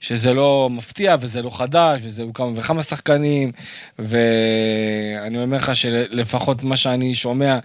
שזה 0.00 0.34
לא 0.34 0.68
מפתיע 0.70 1.16
וזה 1.20 1.42
לא 1.42 1.50
חדש, 1.50 2.00
וזהו 2.02 2.32
כמה 2.32 2.50
וכמה 2.56 2.82
שחקנים, 2.82 3.52
ואני 3.98 5.42
אומר 5.42 5.56
לך 5.56 5.76
שלפחות 5.76 6.64
מה 6.64 6.76
שאני 6.76 7.14
שומע, 7.14 7.58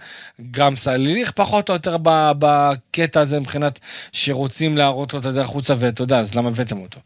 גם 0.50 0.76
סליליך 0.76 1.30
פחות 1.30 1.68
או 1.68 1.74
יותר 1.74 1.96
בקטע 2.38 3.20
הזה 3.20 3.40
מבחינת 3.40 3.78
שרוצים 4.12 4.76
להראות 4.76 5.14
לו 5.14 5.20
את 5.20 5.26
הדרך 5.26 5.44
החוצה, 5.44 5.74
ואתה 5.78 6.02
יודע, 6.02 6.18
אז 6.18 6.34
למה 6.34 6.48
הבאתם 6.48 6.78
אותו? 6.78 7.00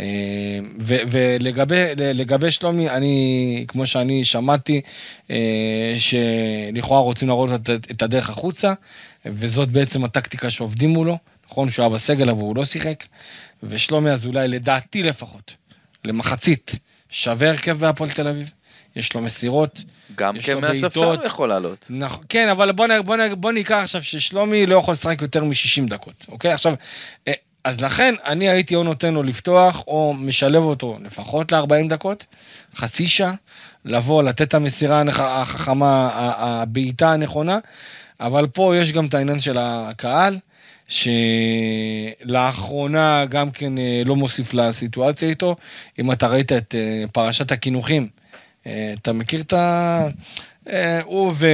אה, 0.00 0.58
ולגבי 0.86 1.84
לגבי 1.96 2.50
שלומי, 2.50 2.90
אני, 2.90 3.64
כמו 3.68 3.86
שאני 3.86 4.24
שמעתי, 4.24 4.80
אה, 5.30 5.94
שלכאורה 5.98 7.00
רוצים 7.00 7.28
להראות 7.28 7.50
את 7.90 8.02
הדרך 8.02 8.30
החוצה, 8.30 8.72
וזאת 9.26 9.68
בעצם 9.68 10.04
הטקטיקה 10.04 10.50
שעובדים 10.50 10.90
מולו. 10.90 11.18
נכון 11.46 11.70
שהוא 11.70 11.82
היה 11.82 11.94
בסגל, 11.94 12.30
אבל 12.30 12.40
הוא 12.40 12.56
לא 12.56 12.64
שיחק. 12.64 13.04
ושלומי 13.62 14.10
אזולאי, 14.10 14.48
לדעתי 14.48 15.02
לפחות, 15.02 15.54
למחצית, 16.04 16.78
שווה 17.10 17.48
הרכב 17.48 17.78
בהפועל 17.78 18.10
תל 18.10 18.28
אביב. 18.28 18.50
יש 18.96 19.14
לו 19.14 19.20
מסירות. 19.20 19.82
גם 20.16 20.36
יש 20.36 20.48
לו 20.48 20.58
כמהספסל 20.58 20.80
בעיטות. 20.80 21.18
הוא 21.18 21.26
יכול 21.26 21.48
לעלות. 21.48 21.86
נכון, 21.90 22.24
כן, 22.28 22.48
אבל 22.48 22.72
בוא, 22.72 22.86
נ, 22.86 22.90
בוא, 23.04 23.16
נ, 23.16 23.40
בוא 23.40 23.52
ניקח 23.52 23.78
עכשיו 23.82 24.02
ששלומי 24.02 24.66
לא 24.66 24.76
יכול 24.76 24.92
לשחק 24.92 25.22
יותר 25.22 25.44
מ-60 25.44 25.88
דקות, 25.88 26.26
אוקיי? 26.28 26.52
עכשיו, 26.52 26.74
אה, 27.28 27.32
אז 27.64 27.80
לכן 27.80 28.14
אני 28.24 28.48
הייתי 28.48 28.74
או 28.74 28.82
נותן 28.82 29.14
לו 29.14 29.22
לפתוח, 29.22 29.84
או 29.86 30.14
משלב 30.18 30.62
אותו 30.62 30.98
לפחות 31.04 31.52
ל-40 31.52 31.88
דקות, 31.88 32.24
חצי 32.76 33.08
שעה, 33.08 33.34
לבוא, 33.84 34.22
לתת 34.22 34.42
את 34.42 34.54
המסירה 34.54 35.02
החכמה, 35.16 36.10
הבעיטה 36.14 37.12
הנכונה, 37.12 37.58
אבל 38.20 38.46
פה 38.46 38.76
יש 38.76 38.92
גם 38.92 39.06
את 39.06 39.14
העניין 39.14 39.40
של 39.40 39.56
הקהל, 39.60 40.38
שלאחרונה 42.18 43.24
גם 43.28 43.50
כן 43.50 43.78
אה, 43.78 44.02
לא 44.04 44.16
מוסיף 44.16 44.54
לסיטואציה 44.54 45.28
איתו. 45.28 45.56
אם 45.98 46.12
אתה 46.12 46.26
ראית 46.26 46.52
את 46.52 46.74
אה, 46.74 47.04
פרשת 47.12 47.52
הקינוחים, 47.52 48.08
אה, 48.66 48.94
אתה 49.00 49.12
מכיר 49.12 49.40
את 49.40 49.52
ה... 49.52 50.06
הוא, 51.02 51.32
ו... 51.34 51.46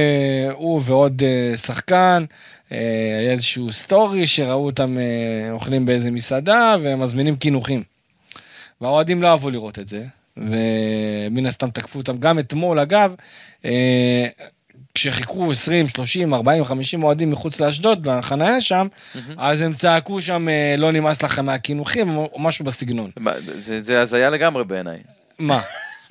הוא 0.51 0.81
ועוד 0.85 1.21
שחקן, 1.55 2.25
היה 2.69 3.31
איזשהו 3.31 3.73
סטורי 3.73 4.27
שראו 4.27 4.65
אותם 4.65 4.97
אוכלים 5.51 5.85
באיזה 5.85 6.11
מסעדה 6.11 6.75
ומזמינים 6.81 7.35
קינוחים. 7.35 7.83
והאוהדים 8.81 9.21
לא 9.21 9.27
אהבו 9.27 9.49
לראות 9.49 9.79
את 9.79 9.87
זה, 9.87 10.05
ומן 10.37 11.45
הסתם 11.45 11.69
תקפו 11.69 11.99
אותם 11.99 12.17
גם 12.17 12.39
אתמול, 12.39 12.79
אגב, 12.79 13.15
כשחיכו 14.95 15.51
20, 15.51 15.87
30, 15.87 16.33
40, 16.33 16.65
50 16.65 17.03
אוהדים 17.03 17.31
מחוץ 17.31 17.59
לאשדוד, 17.59 18.09
לחניה 18.09 18.61
שם, 18.61 18.87
אז 19.37 19.61
הם 19.61 19.73
צעקו 19.73 20.21
שם, 20.21 20.49
אה, 20.49 20.75
לא 20.77 20.91
נמאס 20.91 21.23
לכם 21.23 21.45
מהקינוחים, 21.45 22.17
או 22.17 22.39
משהו 22.39 22.65
בסגנון. 22.65 23.11
זה 23.57 23.81
זה 23.83 24.01
הזיה 24.01 24.29
לגמרי 24.29 24.63
בעיניי. 24.63 24.97
מה? 25.39 25.61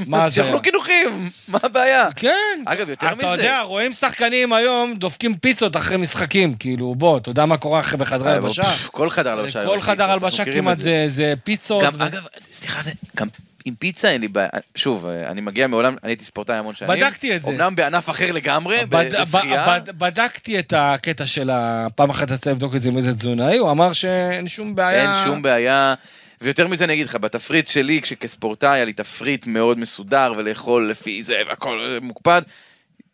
מה 0.06 0.24
זה? 0.28 0.34
שיאכלו 0.34 0.62
קינוחים, 0.62 1.30
מה 1.48 1.58
הבעיה? 1.62 2.08
כן. 2.16 2.62
אגב, 2.66 2.88
יותר 2.88 3.06
אתה 3.06 3.14
מזה. 3.16 3.26
יודע, 3.26 3.60
רואים 3.60 3.92
שחקנים 3.92 4.52
היום 4.52 4.94
דופקים 4.94 5.34
פיצות 5.36 5.76
אחרי 5.76 5.96
משחקים, 5.96 6.54
כאילו, 6.54 6.94
בוא, 6.94 7.18
אתה 7.18 7.30
יודע 7.30 7.46
מה 7.46 7.56
קורה 7.56 7.80
אחרי 7.80 7.98
בחדרי 7.98 8.28
אה, 8.28 8.34
הלבשה? 8.34 8.62
פff, 8.62 8.88
כל 8.90 9.10
חדר 9.10 9.30
הלבשה. 9.30 9.64
כל 9.64 9.70
היום 9.70 9.80
חדר 9.82 10.10
הלבשה 10.10 10.44
כמעט 10.44 10.78
זה- 10.78 11.04
זה 11.08 11.34
פיצות. 11.44 11.82
אגב, 11.84 12.20
סליחה, 12.52 12.80
גם 13.16 13.26
עם 13.64 13.74
פיצה 13.74 14.08
אין 14.10 14.20
לי 14.20 14.28
בעיה. 14.28 14.48
שוב, 14.74 15.06
אני 15.06 15.40
מגיע 15.40 15.66
מעולם, 15.66 15.94
אני 16.04 16.12
הייתי 16.12 16.24
ספורטאי 16.24 16.56
המון 16.56 16.74
שנים. 16.74 16.90
בדקתי 16.90 17.36
את 17.36 17.42
זה. 17.42 17.50
אמנם 17.52 17.76
בענף 17.76 18.10
אחר 18.10 18.32
לגמרי, 18.32 18.76
בד- 18.88 19.20
בשחייה. 19.22 19.66
ב- 19.80 19.84
בד- 19.84 19.98
בדקתי 19.98 20.58
את 20.58 20.72
הקטע 20.76 21.26
של 21.26 21.50
ה... 21.50 21.86
פעם 21.94 22.10
אחת 22.10 22.30
יצא 22.30 22.50
לבדוק 22.50 22.74
את 22.74 22.82
זה 22.82 22.88
עם 22.88 22.96
איזה 22.96 23.14
תזונאי, 23.14 23.58
הוא 23.58 23.70
אמר 23.70 23.92
שאין 23.92 24.48
שום 24.48 24.74
בעיה. 24.74 25.02
אין 25.02 25.24
שום 25.26 25.42
בעיה. 25.42 25.94
ויותר 26.40 26.68
מזה 26.68 26.84
אני 26.84 26.92
אגיד 26.92 27.06
לך, 27.06 27.14
בתפריט 27.16 27.68
שלי, 27.68 28.02
כשכספורטאי 28.02 28.68
היה 28.70 28.84
לי 28.84 28.92
תפריט 28.92 29.46
מאוד 29.46 29.78
מסודר, 29.78 30.32
ולאכול 30.36 30.90
לפי 30.90 31.22
זה, 31.22 31.42
והכל 31.48 31.98
מוקפד. 32.02 32.42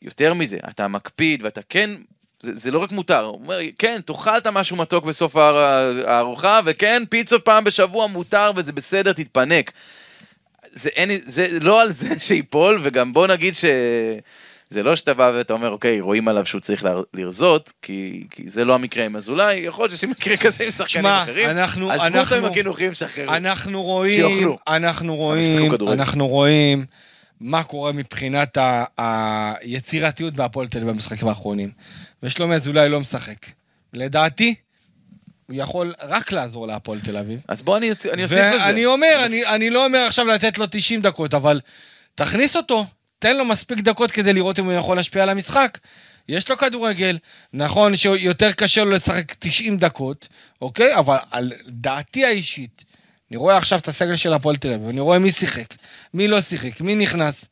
יותר 0.03 0.35
מזה, 0.35 0.57
אתה 0.71 0.89
מקפיד, 0.89 1.43
ואתה 1.43 1.61
כן, 1.69 1.91
זה, 2.43 2.51
זה 2.55 2.71
לא 2.71 2.79
רק 2.79 2.93
מותר, 2.93 3.21
הוא 3.25 3.41
אומר, 3.43 3.59
כן, 3.79 4.01
תאכל 4.07 4.39
את 4.39 4.47
המשהו 4.47 4.77
מתוק 4.77 5.05
בסוף 5.05 5.37
הא- 5.37 5.51
הארוחה, 6.07 6.61
וכן, 6.65 7.03
פיצות 7.11 7.45
פעם 7.45 7.65
בשבוע 7.65 8.07
מותר, 8.07 8.51
וזה 8.57 8.73
בסדר, 8.73 9.13
תתפנק. 9.13 9.73
זה, 10.77 10.89
אין, 10.97 11.11
זה 11.25 11.49
לא 11.61 11.83
על 11.83 11.93
זה 11.93 12.09
שיפול, 12.27 12.81
וגם 12.83 13.13
בוא 13.13 13.27
נגיד 13.27 13.55
ש... 13.55 13.65
זה 14.71 14.83
לא 14.83 14.97
שאתה 14.97 15.15
בא 15.15 15.33
ואתה 15.35 15.53
אומר, 15.53 15.71
אוקיי, 15.71 16.01
רואים 16.01 16.29
עליו 16.29 16.47
שהוא 16.47 16.61
צריך 16.61 16.87
לרזות, 17.15 17.73
כי, 17.83 18.27
כי 18.31 18.43
זה 18.51 18.65
לא 18.65 18.75
המקרה 18.75 19.05
עם 19.05 19.17
אזולאי, 19.17 19.55
יכול 19.57 19.83
להיות 19.85 19.93
שיש 19.93 20.05
מקרה 20.05 20.37
כזה 20.37 20.65
עם 20.65 20.71
שחקנים 20.71 20.87
שמע, 20.89 21.23
אחרים. 21.23 21.51
אנחנו- 21.51 21.91
עזבו 21.91 22.05
אותם 22.07 22.17
עם 22.17 22.19
אנחנו- 22.35 22.47
הקינוחים, 22.47 22.95
שחררו. 22.95 23.33
אנחנו 23.35 23.83
רואים, 23.83 24.31
שיאכלו. 24.31 24.59
אנחנו 24.69 25.17
רואים. 25.17 25.73
אנחנו 25.93 26.29
רואים 26.29 26.85
מה 27.41 27.63
קורה 27.63 27.93
מבחינת 27.93 28.57
ה- 28.57 28.85
היצירתיות 28.99 30.35
בהפועל 30.35 30.67
תל 30.67 30.79
אביב 30.79 30.91
במשחקים 30.91 31.29
האחרונים. 31.29 31.71
ושלומי 32.23 32.55
אזולאי 32.55 32.89
לא 32.89 33.01
משחק. 33.01 33.47
לדעתי, 33.93 34.55
יכול 35.51 35.95
רק 36.03 36.33
לעזור 36.33 36.67
להפועל 36.67 37.01
תל 37.01 37.17
אביב. 37.17 37.41
אז 37.49 37.63
בוא 37.63 37.77
אני, 37.77 37.91
אני 38.13 38.23
אוסיף 38.23 38.39
לזה. 38.39 38.57
ואני 38.61 38.87
אומר, 38.87 39.23
אני, 39.25 39.47
אני 39.47 39.71
לא 39.71 39.85
אומר 39.85 39.99
עכשיו 39.99 40.27
לתת 40.27 40.59
לו 40.59 40.67
90 40.71 41.01
דקות, 41.01 41.35
אבל 41.35 41.61
תכניס 42.15 42.57
אותו, 42.57 42.87
תן 43.19 43.37
לו 43.37 43.45
מספיק 43.45 43.79
דקות 43.81 44.11
כדי 44.11 44.33
לראות 44.33 44.59
אם 44.59 44.65
הוא 44.65 44.73
יכול 44.73 44.97
להשפיע 44.97 45.23
על 45.23 45.29
המשחק. 45.29 45.79
יש 46.29 46.51
לו 46.51 46.57
כדורגל, 46.57 47.19
נכון 47.53 47.97
שיותר 47.97 48.53
קשה 48.53 48.85
לו 48.85 48.91
לשחק 48.91 49.35
90 49.39 49.79
דקות, 49.79 50.29
אוקיי? 50.63 50.97
אבל 50.97 51.17
על 51.31 51.53
דעתי 51.69 52.25
האישית, 52.25 52.85
אני 53.31 53.37
רואה 53.37 53.57
עכשיו 53.57 53.79
את 53.79 53.89
הסגל 53.89 54.17
של 54.17 54.33
הפועל 54.33 54.57
תל 54.57 54.73
אביב, 54.73 54.89
אני 54.89 55.01
רואה 55.01 55.19
מי 55.19 55.31
שיחק, 55.31 55.75
מי 56.15 56.29
לא 56.29 56.41
שיחק, 56.41 56.81
מי 56.81 56.95
נכנס. 56.95 57.45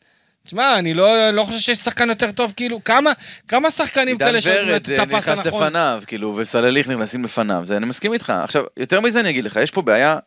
תשמע, 0.46 0.78
אני 0.78 0.94
לא, 0.94 1.30
לא 1.30 1.44
חושב 1.44 1.58
שיש 1.58 1.78
שחקן 1.78 2.08
יותר 2.08 2.32
טוב, 2.32 2.52
כאילו, 2.56 2.84
כמה, 2.84 3.12
כמה 3.48 3.70
שחקנים 3.70 4.08
עידן 4.08 4.26
כאלה 4.26 4.40
שנותנים 4.40 4.68
ורד 4.68 4.82
את 4.82 4.88
אה, 4.90 5.02
הפס 5.02 5.14
נכנס 5.14 5.38
הנכון? 5.38 5.62
לפניו, 5.62 6.02
כאילו, 6.06 6.36
וסלליך 6.36 6.88
נכנסים 6.88 7.24
לפניו, 7.24 7.62
זה 7.66 7.76
אני 7.76 7.86
מסכים 7.86 8.12
איתך. 8.12 8.30
עכשיו, 8.30 8.64
יותר 8.76 9.00
מזה 9.00 9.20
אני 9.20 9.30
אגיד 9.30 9.44
לך, 9.44 9.56
יש 9.62 9.70
פה 9.70 9.82
בעיה, 9.82 10.18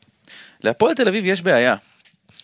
להפועל 0.64 0.96
תל 0.96 1.08
אביב 1.08 1.26
יש 1.26 1.42
בעיה, 1.42 1.76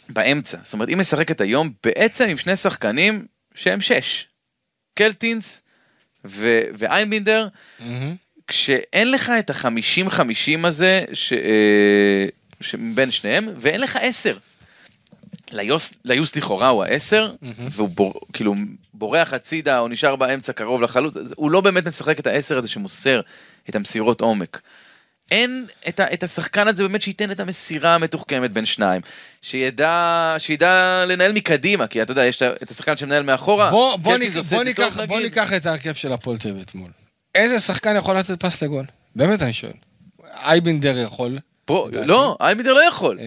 באמצע. 0.10 0.58
זאת 0.64 0.74
אומרת, 0.74 0.90
היא 0.90 0.98
משחקת 0.98 1.42
היום 1.42 1.72
בעצם 1.84 2.30
עם 2.30 2.38
שני 2.38 2.56
שחקנים 2.56 3.26
שהם 3.56 3.82
שש. 3.82 4.28
קלטינס 4.96 5.62
ו- 6.26 6.62
ואיינבינדר, 6.78 7.48
מהמם. 7.80 8.16
כשאין 8.48 9.12
לך 9.12 9.32
את 9.40 9.50
החמישים-חמישים 9.50 10.66
הזה 10.66 11.06
ש... 11.14 11.34
אה, 11.34 12.26
שבין 12.62 13.12
שניהם, 13.12 13.50
ואין 13.58 13.82
לך 13.82 13.98
עשר. 14.02 14.38
ליוס, 15.52 15.94
ליוס 16.06 16.36
לכאורה 16.36 16.68
הוא 16.68 16.84
העשר, 16.84 17.32
והוא 17.70 17.90
בור, 17.90 18.14
כאילו 18.34 18.56
בורח 18.94 19.34
הצידה 19.34 19.80
או 19.80 19.88
נשאר 19.88 20.16
באמצע 20.16 20.54
קרוב 20.54 20.82
לחלוץ, 20.82 21.16
הוא 21.36 21.52
לא 21.52 21.62
באמת 21.62 21.88
משחק 21.88 22.20
את 22.20 22.28
העשר 22.28 22.58
הזה 22.58 22.68
שמוסר 22.68 23.22
את 23.70 23.76
המסירות 23.76 24.22
עומק. 24.22 24.62
אין 25.32 25.66
את, 25.88 26.00
ה, 26.00 26.14
את 26.14 26.24
השחקן 26.24 26.68
הזה 26.68 26.84
באמת 26.84 27.02
שייתן 27.02 27.32
את 27.32 27.40
המסירה 27.40 27.96
המתוחכמת 27.96 28.52
בין 28.52 28.66
שניים. 28.66 29.02
שידע, 29.42 30.36
שידע 30.38 31.04
לנהל 31.08 31.32
מקדימה, 31.32 31.88
כי 31.88 32.02
אתה 32.02 32.12
יודע, 32.12 32.26
יש 32.26 32.42
את 32.44 32.72
השחקן 32.72 32.98
שמנהל 32.98 33.24
מאחורה. 33.24 33.70
בוא, 33.70 33.96
בוא, 33.96 34.18
עושה 34.36 34.56
בוא, 34.56 34.64
ניקח, 34.64 34.98
בוא. 35.08 35.20
ניקח 35.20 35.54
את 35.54 35.66
ההרכב 35.66 35.94
של 35.94 36.14
הפועל 36.14 36.38
תל 36.38 36.50
אביב 36.50 36.62
אתמול. 36.62 36.92
איזה 37.36 37.60
שחקן 37.60 37.96
יכול 37.96 38.18
לתת 38.18 38.40
פס 38.46 38.64
לגול? 38.64 38.86
באמת 39.16 39.42
אני 39.42 39.54
שואל. 39.54 39.74
אייבינדר 40.44 41.00
יכול. 41.00 41.40
פה. 41.66 41.90
לא, 42.06 42.38
איימדר 42.42 42.74
לא 42.74 42.88
יכול. 42.88 43.20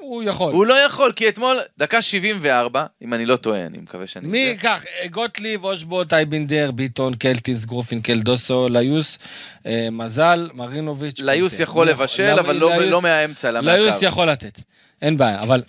הוא 0.00 0.22
יכול. 0.22 0.52
הוא 0.54 0.66
לא 0.66 0.74
יכול, 0.74 1.12
כי 1.16 1.28
אתמול, 1.28 1.56
דקה 1.78 2.02
74, 2.02 2.86
אם 3.02 3.14
אני 3.14 3.26
לא 3.26 3.36
טועה, 3.36 3.66
אני 3.66 3.78
מקווה 3.78 4.06
שאני... 4.06 4.26
מי, 4.28 4.56
קח, 4.60 4.82
אה, 5.02 5.08
גוטליב, 5.08 5.64
אושבוט, 5.64 6.12
אייבינדר, 6.12 6.70
ביטון, 6.70 7.14
קלטיס, 7.14 7.64
גרופין, 7.64 8.00
קלדוסו, 8.00 8.68
ליוס, 8.68 9.18
אה, 9.66 9.88
מזל, 9.92 10.48
מרינוביץ'. 10.54 11.20
ליוס. 11.20 11.60
יכול 11.60 11.88
לבשל, 11.88 12.36
אבל 12.38 12.56
לא- 12.56 12.70
ליוס- 12.76 12.90
לא 12.90 13.02
מהאמצע, 13.02 13.48
אלא 13.48 13.60
ליוס. 13.60 14.02
יכול 14.02 14.30
לתת, 14.30 14.60
אין 15.02 15.16
בעיה, 15.18 15.42
אבל 15.42 15.62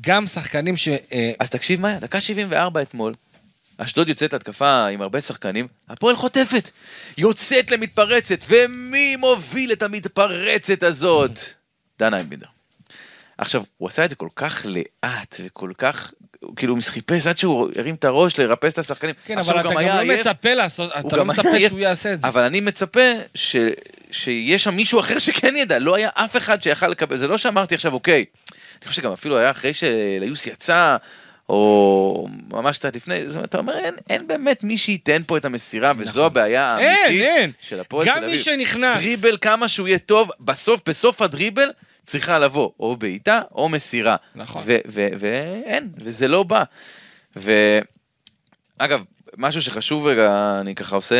גם 0.00 0.26
שחקנים 0.26 0.76
ש... 0.76 0.88
אה, 0.88 1.32
אז 1.40 1.50
תקשיב 1.50 1.80
מה 1.80 1.88
היה, 1.88 1.98
דקה 2.00 2.20
74 2.20 2.82
אתמול, 2.82 3.12
אשדוד 3.78 4.08
יוצאת 4.08 4.32
להתקפה 4.32 4.86
עם 4.86 5.02
הרבה 5.02 5.20
שחקנים, 5.20 5.66
הפועל 5.88 6.16
חוטפת, 6.16 6.70
יוצאת 7.18 7.70
למתפרצת, 7.70 8.38
ומי 8.48 9.16
מוביל 9.16 9.72
את 9.72 9.82
המתפרצת 9.82 10.82
הזאת? 10.82 11.38
דן 11.98 12.14
איימבינדר. 12.14 12.46
עכשיו, 13.40 13.62
הוא 13.78 13.88
עשה 13.88 14.04
את 14.04 14.10
זה 14.10 14.16
כל 14.16 14.28
כך 14.36 14.66
לאט, 14.66 15.40
וכל 15.44 15.70
כך, 15.78 16.12
כאילו, 16.56 16.74
הוא 16.74 16.82
חיפש 16.82 17.26
עד 17.26 17.38
שהוא 17.38 17.70
הרים 17.76 17.94
את 17.94 18.04
הראש 18.04 18.40
לרפס 18.40 18.72
את 18.72 18.78
השחקנים. 18.78 19.14
כן, 19.26 19.38
אבל 19.38 19.60
אתה 19.60 19.68
גם 19.68 19.74
לא 19.74 20.00
עייף, 20.00 20.20
מצפה 20.20 20.54
לעשות, 20.54 20.90
אתה 20.98 21.16
לא 21.16 21.22
גם 21.22 21.28
מצפה 21.28 21.48
עייף. 21.48 21.68
שהוא 21.68 21.80
יעשה 21.80 22.12
את 22.12 22.20
זה. 22.20 22.28
אבל 22.28 22.42
אני 22.42 22.60
מצפה 22.60 23.00
ש... 23.34 23.56
שיש 24.10 24.64
שם 24.64 24.74
מישהו 24.74 25.00
אחר 25.00 25.18
שכן 25.18 25.56
ידע, 25.56 25.78
לא 25.78 25.94
היה 25.94 26.08
אף 26.14 26.36
אחד 26.36 26.62
שיכל 26.62 26.88
לקבל, 26.88 27.16
זה 27.16 27.28
לא 27.28 27.38
שאמרתי 27.38 27.74
עכשיו, 27.74 27.92
אוקיי, 27.92 28.24
אני 28.82 28.88
חושב 28.88 29.02
שגם 29.02 29.12
אפילו 29.12 29.38
היה 29.38 29.50
אחרי 29.50 29.72
שליוס 29.72 30.46
יצא, 30.46 30.96
או 31.48 32.26
ממש 32.52 32.78
קצת 32.78 32.96
לפני, 32.96 33.26
זאת 33.26 33.34
אומרת, 33.34 33.48
אתה 33.48 33.58
אומר, 33.58 33.78
אין, 33.78 33.94
אין 34.10 34.26
באמת 34.26 34.64
מי 34.64 34.78
שייתן 34.78 35.22
פה 35.26 35.36
את 35.36 35.44
המסירה, 35.44 35.92
וזו 35.96 36.26
הבעיה 36.26 36.74
נכון. 36.74 36.86
אין, 36.86 36.96
האמיתית 37.04 37.26
אין. 37.26 37.52
של 37.60 37.80
הפועל 37.80 38.06
גם 38.06 38.14
תל 38.14 38.20
מי 38.20 38.26
אביב. 38.26 38.42
שנכנס. 38.42 38.96
דריבל 38.96 39.36
כמה 39.40 39.68
שהוא 39.68 39.88
יהיה 39.88 39.98
טוב, 39.98 40.30
בסוף, 40.40 40.80
בסוף 40.86 41.22
הדריבל, 41.22 41.70
צריכה 42.10 42.38
לבוא 42.38 42.70
או 42.80 42.96
בעיטה 42.96 43.42
או 43.54 43.68
מסירה. 43.68 44.16
נכון. 44.34 44.62
ואין, 45.18 45.88
וזה 45.96 46.28
לא 46.28 46.42
בא. 46.42 46.62
ואגב, 47.36 49.04
משהו 49.36 49.62
שחשוב 49.62 50.06
רגע, 50.06 50.58
אני 50.60 50.74
ככה 50.74 50.96
עושה 50.96 51.16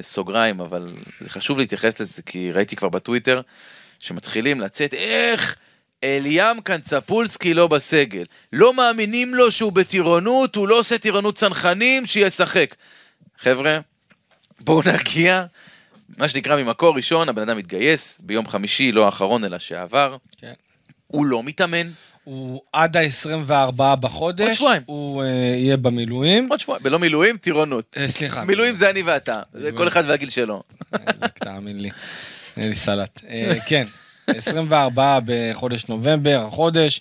סוגריים, 0.00 0.60
אבל 0.60 0.92
זה 1.20 1.30
חשוב 1.30 1.58
להתייחס 1.58 2.00
לזה, 2.00 2.22
כי 2.22 2.52
ראיתי 2.52 2.76
כבר 2.76 2.88
בטוויטר, 2.88 3.40
שמתחילים 3.98 4.60
לצאת, 4.60 4.94
איך 4.94 5.56
אליאם 6.04 6.60
קנצפולסקי 6.60 7.54
לא 7.54 7.66
בסגל. 7.66 8.24
לא 8.52 8.74
מאמינים 8.74 9.34
לו 9.34 9.50
שהוא 9.50 9.72
בטירונות, 9.72 10.56
הוא 10.56 10.68
לא 10.68 10.78
עושה 10.78 10.98
טירונות 10.98 11.36
צנחנים, 11.36 12.06
שישחק. 12.06 12.74
חבר'ה, 13.38 13.78
בואו 14.60 14.82
נגיע, 14.86 15.44
מה 16.18 16.28
שנקרא 16.28 16.56
ממקור 16.56 16.96
ראשון, 16.96 17.28
הבן 17.28 17.42
אדם 17.42 17.58
התגייס 17.58 18.18
ביום 18.22 18.48
חמישי, 18.48 18.92
לא 18.92 19.04
האחרון 19.04 19.44
אלא 19.44 19.58
שעבר. 19.58 20.16
כן. 20.36 20.52
הוא 21.06 21.26
לא 21.26 21.42
מתאמן, 21.42 21.90
הוא 22.24 22.60
עד 22.72 22.96
ה-24 22.96 23.96
בחודש. 23.96 24.46
עוד 24.46 24.52
שבועיים. 24.52 24.82
הוא 24.86 25.22
אה, 25.22 25.28
יהיה 25.56 25.76
במילואים. 25.76 26.48
עוד 26.50 26.60
שבועיים, 26.60 26.82
בלא 26.82 26.98
מילואים, 26.98 27.36
טירונות. 27.36 27.96
אה, 27.96 28.08
סליחה. 28.08 28.44
מילואים 28.44 28.76
זה 28.76 28.90
אני 28.90 29.02
ואתה, 29.02 29.42
זה 29.52 29.72
כל 29.72 29.88
אחד 29.88 30.04
והגיל 30.06 30.30
שלו. 30.30 30.62
אה, 30.94 30.98
תאמין 31.34 31.80
לי. 31.80 31.90
אין 32.56 32.68
לי 32.68 32.74
סלט. 32.74 33.20
אה, 33.28 33.54
כן, 33.66 33.86
24 34.26 35.18
בחודש 35.26 35.84
נובמבר, 35.88 36.44
החודש, 36.46 37.00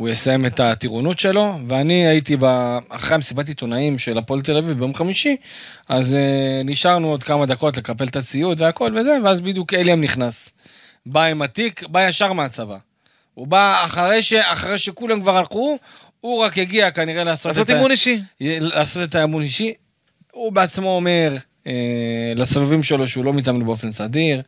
הוא 0.00 0.08
יסיים 0.08 0.46
את 0.46 0.60
הטירונות 0.60 1.18
שלו, 1.18 1.58
ואני 1.68 2.06
הייתי 2.06 2.36
ב... 2.40 2.44
אחרי 2.88 3.14
המסיבת 3.14 3.48
עיתונאים 3.48 3.98
של 3.98 4.18
הפועל 4.18 4.40
תל 4.40 4.56
אביב 4.56 4.78
ביום 4.78 4.94
חמישי, 4.94 5.36
אז 5.88 6.14
אה, 6.14 6.62
נשארנו 6.64 7.08
עוד 7.08 7.24
כמה 7.24 7.46
דקות 7.46 7.76
לקפל 7.76 8.04
את 8.04 8.16
הציוד 8.16 8.60
והכל 8.60 8.92
וזה, 8.96 9.18
ואז 9.24 9.40
בדיוק 9.40 9.74
אליאם 9.74 10.00
נכנס. 10.00 10.52
בא 11.06 11.24
עם 11.24 11.42
התיק, 11.42 11.88
בא 11.88 12.08
ישר 12.08 12.32
מהצבא. 12.32 12.76
הוא 13.34 13.46
בא 13.46 13.84
אחרי, 13.84 14.22
ש... 14.22 14.32
אחרי 14.32 14.78
שכולם 14.78 15.20
כבר 15.20 15.36
הלכו, 15.36 15.78
הוא 16.20 16.44
רק 16.44 16.58
הגיע 16.58 16.90
כנראה 16.90 17.24
לעשות, 17.24 17.46
לעשות 17.46 17.70
את, 17.70 17.74
אימון 17.74 17.90
אישי. 17.90 18.20
לעשות 18.40 19.02
את 19.02 19.14
האמון 19.14 19.42
אישי. 19.42 19.72
הוא 20.32 20.52
בעצמו 20.52 20.96
אומר 20.96 21.36
אה, 21.66 22.32
לסבבים 22.36 22.82
שלו 22.82 23.08
שהוא 23.08 23.24
לא 23.24 23.32
מתאמן 23.32 23.64
באופן 23.64 23.92
סדיר, 23.92 24.42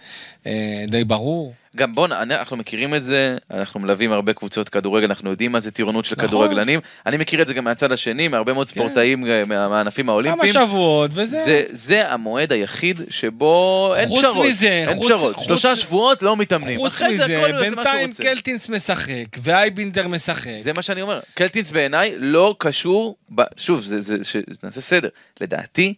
אה, 0.47 0.85
די 0.88 1.05
ברור. 1.05 1.53
גם 1.77 1.95
בוא, 1.95 2.07
אנחנו 2.07 2.57
מכירים 2.57 2.95
את 2.95 3.03
זה, 3.03 3.37
אנחנו 3.51 3.81
מלווים 3.81 4.13
הרבה 4.13 4.33
קבוצות 4.33 4.69
כדורגל, 4.69 5.07
אנחנו 5.07 5.31
יודעים 5.31 5.53
מה 5.53 5.61
זה 5.61 5.71
טירונות 5.71 6.05
של 6.05 6.15
נכון. 6.19 6.29
כדורגלנים. 6.29 6.81
אני 7.07 7.17
מכיר 7.17 7.43
את 7.43 7.47
זה 7.49 7.55
גם 7.55 7.65
מהצד 7.65 7.93
השני, 7.93 8.29
מהרבה 8.29 8.53
מאוד 8.53 8.69
ספורטאים 8.69 9.27
אה, 9.27 9.45
מה- 9.45 9.69
מהענפים 9.69 10.05
כמה 10.05 10.13
האולימפיים. 10.13 10.53
שבועות 10.53 11.11
וזה. 11.15 11.45
זה, 11.45 11.63
זה 11.71 12.13
המועד 12.13 12.53
היחיד 12.53 13.01
שבו 13.09 13.93
אין 13.97 14.09
חוץ 14.09 14.19
פשרות. 14.25 14.47
מזה, 14.47 14.69
אין 14.89 14.97
חוץ- 14.99 15.13
פשרות. 15.13 15.37
חוץ- 15.37 15.47
שלושה 15.47 15.77
שבועות 15.77 16.23
לא 16.23 16.37
מתאמנים. 16.37 16.81
חוץ 16.81 17.03
מזה, 17.03 17.43
בינתיים. 17.61 18.13
קלטינס 18.13 18.69
משחק, 18.69 19.25
ואייבינדר 19.43 20.09
משחק. 20.09 20.51
זה 20.61 20.73
מה 20.73 20.83
שאני 20.83 21.03
אומר. 21.03 21.21
קלטינס 21.35 21.71
בעיניי 21.71 22.15
לא 22.19 22.55
קשור, 22.59 23.17
ב... 23.35 23.43
שוב, 23.57 23.81
זה, 23.83 24.01
זה, 24.01 24.17
ש... 24.23 24.37
נעשה 24.63 24.81
סדר. 24.81 25.09
לדעתי, 25.41 25.95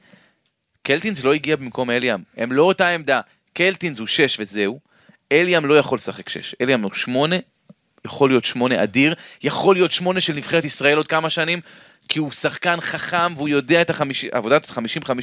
קלטינס 0.82 1.24
לא 1.24 1.34
הגיע 1.34 1.56
במקום 1.56 1.90
אליאם. 1.90 2.18
הם 2.36 2.52
לא 2.52 2.62
אותה 2.62 2.88
עמדה. 2.88 3.20
קלטינס 3.54 3.98
הוא 3.98 4.06
שש 4.06 4.36
וזהו. 4.40 4.93
אליאם 5.32 5.66
לא 5.66 5.78
יכול 5.78 5.96
לשחק 5.96 6.28
שש. 6.28 6.54
אליאם 6.60 6.82
הוא 6.82 6.92
שמונה, 6.92 7.36
יכול 8.06 8.30
להיות 8.30 8.44
שמונה 8.44 8.82
אדיר, 8.82 9.14
יכול 9.42 9.74
להיות 9.74 9.92
שמונה 9.92 10.20
של 10.20 10.34
נבחרת 10.34 10.64
ישראל 10.64 10.96
עוד 10.96 11.06
כמה 11.06 11.30
שנים, 11.30 11.60
כי 12.08 12.18
הוא 12.18 12.32
שחקן 12.32 12.80
חכם 12.80 13.32
והוא 13.36 13.48
יודע 13.48 13.80
את 13.80 13.90
החמישים, 13.90 14.30
עבודת 14.32 14.70
50-50, 14.70 14.76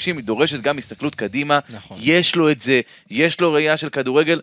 היא 0.06 0.24
דורשת 0.24 0.62
גם 0.62 0.78
הסתכלות 0.78 1.16
קדימה. 1.16 1.60
נכון. 1.70 1.98
יש 2.02 2.36
לו 2.36 2.52
את 2.52 2.62
זה, 2.62 2.82
יש 3.10 3.42
לו 3.42 3.54
ראייה 3.54 3.78
של 3.78 3.90
כדורגל. 3.90 4.42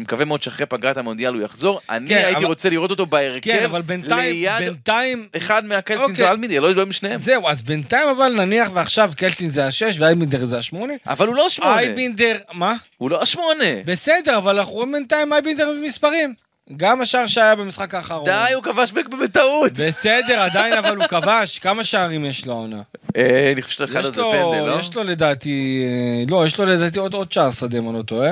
אני 0.00 0.04
מקווה 0.04 0.24
מאוד 0.24 0.42
שאחרי 0.42 0.66
פגרת 0.66 0.96
המונדיאל 0.96 1.34
הוא 1.34 1.42
יחזור. 1.42 1.80
אני 1.90 2.08
כן, 2.08 2.22
הייתי 2.24 2.40
אבל- 2.40 2.46
רוצה 2.46 2.70
לראות 2.70 2.90
אותו 2.90 3.06
בהרכב, 3.06 3.50
כן, 3.50 3.64
אבל 3.64 3.82
בינתיים, 3.82 4.32
ליד 4.34 4.58
בינתיים, 4.58 5.28
אחד 5.36 5.64
מהקלטינס 5.64 6.10
אוקיי. 6.10 6.24
או 6.26 6.30
אלמידי, 6.30 6.60
לא 6.60 6.68
יודע 6.68 6.82
אם 6.82 6.92
שניהם. 6.92 7.18
זהו, 7.18 7.48
אז 7.48 7.62
בינתיים 7.62 8.08
אבל 8.08 8.32
נניח 8.32 8.68
ועכשיו 8.74 9.12
קלטינס 9.16 9.54
זה 9.54 9.66
השש 9.66 9.96
ואייבינדר 9.98 10.44
זה 10.44 10.58
השמונה. 10.58 10.94
אבל 11.06 11.26
הוא 11.26 11.36
לא 11.36 11.48
שמונה. 11.48 11.78
אייבינדר, 11.78 12.36
מה? 12.52 12.74
הוא 12.98 13.10
לא 13.10 13.22
השמונה. 13.22 13.64
בסדר, 13.84 14.36
אבל 14.36 14.58
אנחנו 14.58 14.72
רואים 14.72 14.92
בינתיים 14.92 15.32
אייבינדר 15.32 15.68
במספרים. 15.70 16.34
גם 16.76 17.00
השער 17.00 17.26
שהיה 17.26 17.54
במשחק 17.56 17.94
האחרון. 17.94 18.24
די, 18.24 18.52
הוא 18.54 18.62
כבש 18.62 18.92
בטעות. 19.24 19.72
בסדר, 19.72 20.40
עדיין 20.40 20.72
אבל 20.74 20.96
הוא 20.96 21.04
כבש. 21.04 21.58
כמה 21.58 21.84
שערים 21.84 22.24
יש 22.24 22.46
לו 22.46 22.52
העונה? 22.52 22.80
אה, 23.16 23.52
אני 23.52 23.62
חושב 23.62 23.86
שאחד 23.86 24.00
יש 24.00 24.06
עוד 24.06 24.14
בפנדל, 24.14 24.66
לא? 24.70 24.78
יש 24.80 24.94
לו 24.96 25.04
לדעתי, 25.04 25.84
אה, 25.86 26.24
לא, 26.30 26.46
יש 26.46 26.58
לו 26.58 26.66
לדעתי 26.66 26.98
עוד, 26.98 27.14
עוד 27.14 27.32
שער 27.32 27.50
שדה, 27.50 27.78
אם 27.78 27.88
אני 27.88 27.96
לא 27.98 28.02
טועה. 28.02 28.30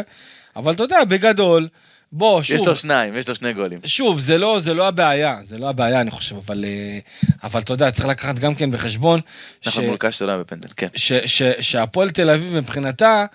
אבל 0.57 0.73
אתה 0.73 0.83
יודע, 0.83 1.05
בגדול, 1.05 1.69
בוא, 2.13 2.43
שוב, 2.43 2.57
יש 2.57 2.67
לו 2.67 2.77
שניים, 2.77 3.17
יש 3.17 3.29
לו 3.29 3.35
שני 3.35 3.53
גולים. 3.53 3.79
שוב, 3.85 4.21
זה 4.21 4.39
לא, 4.39 4.61
זה 4.61 4.75
לא 4.75 4.89
הבעיה, 4.89 5.39
זה 5.47 5.59
לא 5.59 5.69
הבעיה, 5.69 6.01
אני 6.01 6.11
חושב, 6.11 6.37
אבל, 6.37 6.65
אה, 6.65 6.99
אבל 7.43 7.61
אתה 7.61 7.73
יודע, 7.73 7.91
צריך 7.91 8.09
לקחת 8.09 8.39
גם 8.39 8.55
כן 8.55 8.71
בחשבון, 8.71 9.21
ש, 9.61 9.69
נכון, 9.69 9.85
מול 9.85 9.97
קאש 9.97 10.23
לא 10.23 10.31
היה 10.31 10.39
בפנדל, 10.39 10.69
כן. 10.77 10.87
ש, 10.97 11.13
ש, 11.13 11.43
שהפועל 11.61 12.11
תל 12.11 12.31
אביב 12.31 12.57
מבחינתה, 12.57 13.27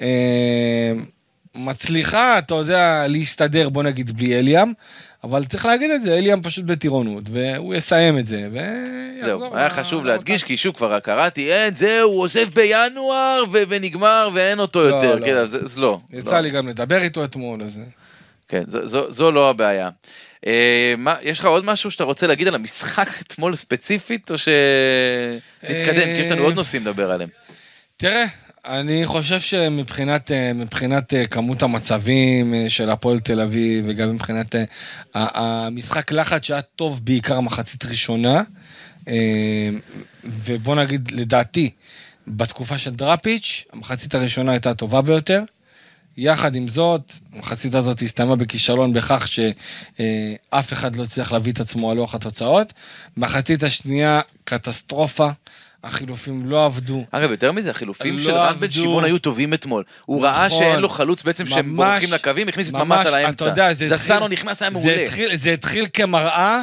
אה, 0.00 0.92
מצליחה, 1.54 2.38
אתה 2.38 2.54
יודע, 2.54 3.06
להסתדר, 3.08 3.68
בוא 3.68 3.82
נגיד, 3.82 4.16
בלי 4.16 4.38
אליאם, 4.38 4.72
אבל 5.24 5.44
צריך 5.44 5.66
להגיד 5.66 5.90
את 5.90 6.02
זה, 6.02 6.18
אליאם 6.18 6.42
פשוט 6.42 6.64
בטירונות, 6.64 7.24
והוא 7.30 7.74
יסיים 7.74 8.18
את 8.18 8.26
זה, 8.26 8.48
ויחזור. 8.52 9.38
זהו, 9.40 9.56
היה 9.56 9.66
ל- 9.66 9.70
חשוב 9.70 10.04
להדגיש, 10.04 10.44
כי 10.44 10.56
שוב 10.56 10.76
כבר 10.76 11.00
קראתי, 11.00 11.52
אין, 11.52 11.74
זהו, 11.74 12.10
הוא 12.10 12.22
עוזב 12.22 12.48
בינואר 12.54 13.42
ו- 13.52 13.62
ונגמר 13.68 14.28
ואין 14.34 14.60
אותו 14.60 14.80
לא, 14.90 14.94
יותר. 14.96 15.16
לא. 15.16 15.24
כן, 15.26 15.36
אז 15.36 15.58
אז 15.64 15.78
לא. 15.78 16.00
יצא 16.12 16.34
לא. 16.36 16.40
לי 16.40 16.50
גם 16.50 16.68
לדבר 16.68 17.02
איתו 17.02 17.24
אתמול, 17.24 17.62
אז... 17.62 17.78
כן, 18.48 18.62
זו- 18.66 18.86
זו 18.86 19.12
זו 19.12 19.30
לא 19.32 19.50
הבעיה. 19.50 19.90
אה, 20.46 20.94
מה, 20.98 21.14
יש 21.22 21.38
לך 21.38 21.44
עוד 21.44 21.64
משהו 21.64 21.90
שאתה 21.90 22.04
רוצה 22.04 22.26
להגיד 22.26 22.48
על 22.48 22.54
המשחק 22.54 23.08
אתמול 23.22 23.54
ספציפית, 23.54 24.30
או 24.30 24.36
שנתקדם? 24.38 26.04
כי 26.04 26.20
יש 26.20 26.32
לנו 26.32 26.42
עוד 26.42 26.54
נושאים 26.54 26.82
לדבר 26.82 27.10
עליהם. 27.10 27.30
תראה, 27.96 28.24
אני 28.64 29.06
חושב 29.06 29.40
שמבחינת 29.40 30.32
אה, 30.32 30.52
מבחינת 30.52 31.14
אה, 31.14 31.26
כמות 31.26 31.62
המצבים 31.62 32.54
אה, 32.54 32.70
של 32.70 32.90
הפועל 32.90 33.20
תל 33.20 33.40
אביב, 33.40 33.84
וגם 33.88 34.14
מבחינת 34.14 34.54
המשחק 35.14 36.12
לחץ 36.12 36.44
שהיה 36.44 36.62
טוב 36.62 37.00
בעיקר 37.04 37.40
מחצית 37.40 37.84
ראשונה, 37.84 38.42
ובוא 40.24 40.76
נגיד, 40.76 41.10
לדעתי, 41.10 41.70
בתקופה 42.28 42.78
של 42.78 42.94
דראפיץ', 42.94 43.64
המחצית 43.72 44.14
הראשונה 44.14 44.52
הייתה 44.52 44.70
הטובה 44.70 45.02
ביותר. 45.02 45.42
יחד 46.16 46.54
עם 46.54 46.68
זאת, 46.68 47.12
המחצית 47.32 47.74
הזאת 47.74 48.02
הסתיימה 48.02 48.36
בכישלון 48.36 48.92
בכך 48.92 49.28
שאף 49.28 50.72
אחד 50.72 50.96
לא 50.96 51.02
הצליח 51.02 51.32
להביא 51.32 51.52
את 51.52 51.60
עצמו 51.60 51.90
על 51.90 51.96
לוח 51.96 52.14
התוצאות. 52.14 52.72
מחצית 53.16 53.62
השנייה, 53.62 54.20
קטסטרופה. 54.44 55.30
החילופים 55.84 56.46
לא 56.46 56.64
עבדו. 56.64 57.04
אגב, 57.10 57.30
יותר 57.30 57.52
מזה, 57.52 57.70
החילופים 57.70 58.16
לא 58.16 58.22
של 58.22 58.30
רן 58.30 58.54
בן. 58.58 58.70
שמעון 58.70 59.04
היו 59.04 59.18
טובים 59.18 59.54
אתמול. 59.54 59.84
הוא 60.04 60.22
ראה 60.24 60.46
נכון. 60.46 60.58
שאין 60.58 60.80
לו 60.80 60.88
חלוץ 60.88 61.22
בעצם 61.22 61.46
שהם 61.46 61.76
בורחים 61.76 62.12
לקווים, 62.12 62.48
הכניס 62.48 62.68
את 62.68 62.74
ממש, 62.74 62.86
ממ"ט 62.86 63.06
על 63.06 63.12
אתה 63.12 63.16
האמצע. 63.26 63.44
יודע, 63.44 63.74
זה 63.74 63.88
זסנו 63.96 64.28
נכנס, 64.28 64.62
היה 64.62 64.70
זה 64.72 64.78
מעולה. 64.88 65.36
זה 65.36 65.52
התחיל 65.52 65.86
כמראה, 65.92 66.58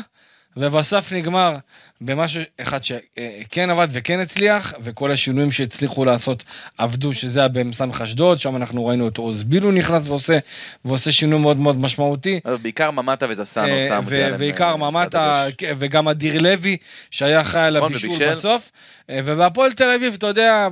ובסוף 0.57 1.13
נגמר 1.13 1.55
במשהו 2.01 2.41
אחד 2.61 2.83
שכן 2.83 3.69
עבד 3.69 3.87
וכן 3.91 4.19
הצליח, 4.19 4.73
וכל 4.83 5.11
השינויים 5.11 5.51
שהצליחו 5.51 6.05
לעשות 6.05 6.43
עבדו, 6.77 7.13
שזה 7.13 7.39
היה 7.39 7.49
במס"מ 7.49 7.89
אשדוד, 8.01 8.39
שם 8.39 8.55
אנחנו 8.55 8.85
ראינו 8.85 9.07
את 9.07 9.17
עוז 9.17 9.43
בילו 9.43 9.71
נכנס 9.71 10.07
ועושה, 10.07 10.37
ועושה 10.85 11.11
שינוי 11.11 11.39
מאוד 11.39 11.57
מאוד 11.57 11.77
משמעותי. 11.81 12.39
בעיקר 12.61 12.91
ממ"טה 12.91 13.25
וזסנו 13.29 13.67
אה, 13.67 13.85
שם 13.89 14.03
ו- 14.05 14.15
עליהם, 14.15 14.35
ועיקר 14.39 14.71
אה, 14.71 14.77
ממטה, 14.77 15.43
הדגש. 15.43 15.69
וגם 15.79 16.07
אדיר 16.07 16.41
לוי, 16.41 16.77
שהיה 17.11 17.41
אחראי 17.41 17.63
על 17.63 17.77
נכון, 17.77 17.91
הבישול. 17.91 18.31
בסוף. 18.31 18.71
אה, 19.09 19.19
ובהפועל 19.25 19.73
תל 19.73 19.91
אביב, 19.91 20.13
אתה 20.17 20.27
יודע, 20.27 20.67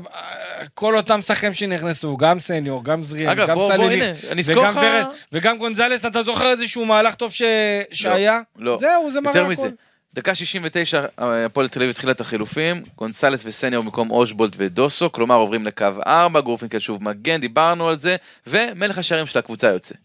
כל 0.74 0.98
אותם 0.98 1.22
שחקנים 1.22 1.54
שנכנסו, 1.54 2.18
גם 2.18 2.40
סניור, 2.40 2.84
גם 2.84 3.04
זריאן, 3.04 3.38
גם 3.48 3.58
סלליך, 3.68 4.16
וגם 4.46 4.78
ורד, 4.78 5.06
וגם 5.34 5.58
גונזלס, 5.58 6.06
אתה 6.06 6.24
זוכר 6.24 6.52
איזשהו 6.52 6.86
מהלך 6.86 7.16
טוב 7.16 7.32
ש- 7.32 7.42
שהיה? 7.92 8.40
לא. 8.58 8.78
זהו, 8.82 9.12
זה 9.12 9.22
מראה. 9.22 9.48
מזה. 9.48 9.70
דקה 10.16 10.36
69, 10.36 11.06
הפועל 11.18 11.68
תל 11.68 11.80
אביב 11.80 11.90
התחילה 11.90 12.12
את 12.12 12.22
החילופים, 12.22 12.84
גונסלס 12.96 13.46
וסניור 13.46 13.84
במקום 13.84 14.12
אושבולט 14.12 14.54
ודוסו, 14.58 15.12
כלומר 15.12 15.36
עוברים 15.36 15.66
לקו 15.66 15.86
4, 16.08 16.42
גורפינקל 16.42 16.80
שוב 16.80 17.04
מגן, 17.04 17.42
דיברנו 17.42 17.90
על 17.90 17.96
זה, 17.96 18.16
ומלך 18.48 18.98
השערים 18.98 19.26
של 19.26 19.40
הקבוצה 19.40 19.68
יוצא. 19.68 19.96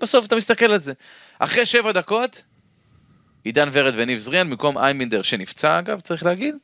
בסוף 0.00 0.26
אתה 0.26 0.36
מסתכל 0.36 0.64
על 0.64 0.78
זה. 0.78 0.92
אחרי 1.38 1.66
7 1.66 1.92
דקות, 1.92 2.42
עידן 3.44 3.68
ורד 3.72 3.94
וניב 3.96 4.18
זריאן 4.18 4.50
במקום 4.50 4.78
איימינדר 4.78 5.22
שנפצע 5.22 5.78
אגב, 5.78 6.00
צריך 6.00 6.24
להגיד, 6.24 6.54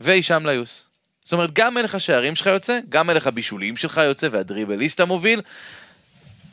והישאם 0.00 0.46
ליוס. 0.46 0.88
זאת 1.24 1.32
אומרת, 1.32 1.52
גם 1.52 1.74
מלך 1.74 1.94
השערים 1.94 2.34
שלך 2.34 2.46
יוצא, 2.46 2.78
גם 2.88 3.06
מלך 3.06 3.26
הבישולים 3.26 3.76
שלך 3.76 4.00
יוצא, 4.04 4.28
והדריבליסט 4.30 5.00
המוביל. 5.00 5.42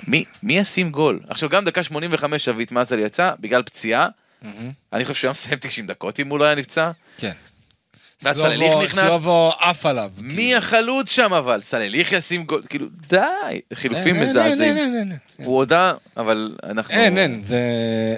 מי, 0.08 0.24
מי 0.44 0.58
ישים 0.58 0.92
גול? 0.92 1.20
עכשיו, 1.28 1.50
גם 1.50 1.66
דקה 1.66 1.84
85 1.84 2.46
שביט 2.46 2.72
מזל 2.72 3.00
יצא, 3.00 3.32
בגלל 3.40 3.64
פציעה. 3.64 4.08
מהמם. 4.42 4.72
אני 4.94 5.06
חושב 5.06 5.16
שהוא 5.20 5.28
היה 5.28 5.32
מסיים 5.32 5.58
90 5.62 5.88
דקות 5.88 6.20
אם 6.20 6.28
הוא 6.28 6.40
לא 6.40 6.46
היה 6.46 6.56
נפצע. 6.56 6.92
כן. 7.18 7.32
ואז 8.24 8.36
סלליך 8.38 8.74
נכנס. 8.84 9.06
סלובו 9.06 9.52
עף 9.60 9.86
עליו. 9.86 10.12
מי 10.18 10.56
החלוץ 10.56 11.12
שם 11.12 11.34
אבל? 11.34 11.62
סלליך 11.62 12.12
ישים 12.12 12.44
גול, 12.44 12.62
כאילו, 12.70 12.88
די, 13.10 13.18
חילופים 13.74 14.22
מזעזעים. 14.22 14.76
הוא 15.38 15.56
הודה, 15.56 15.94
אבל 16.18 16.58
אנחנו... 16.64 16.94
אין, 16.94 17.18
אין, 17.18 17.42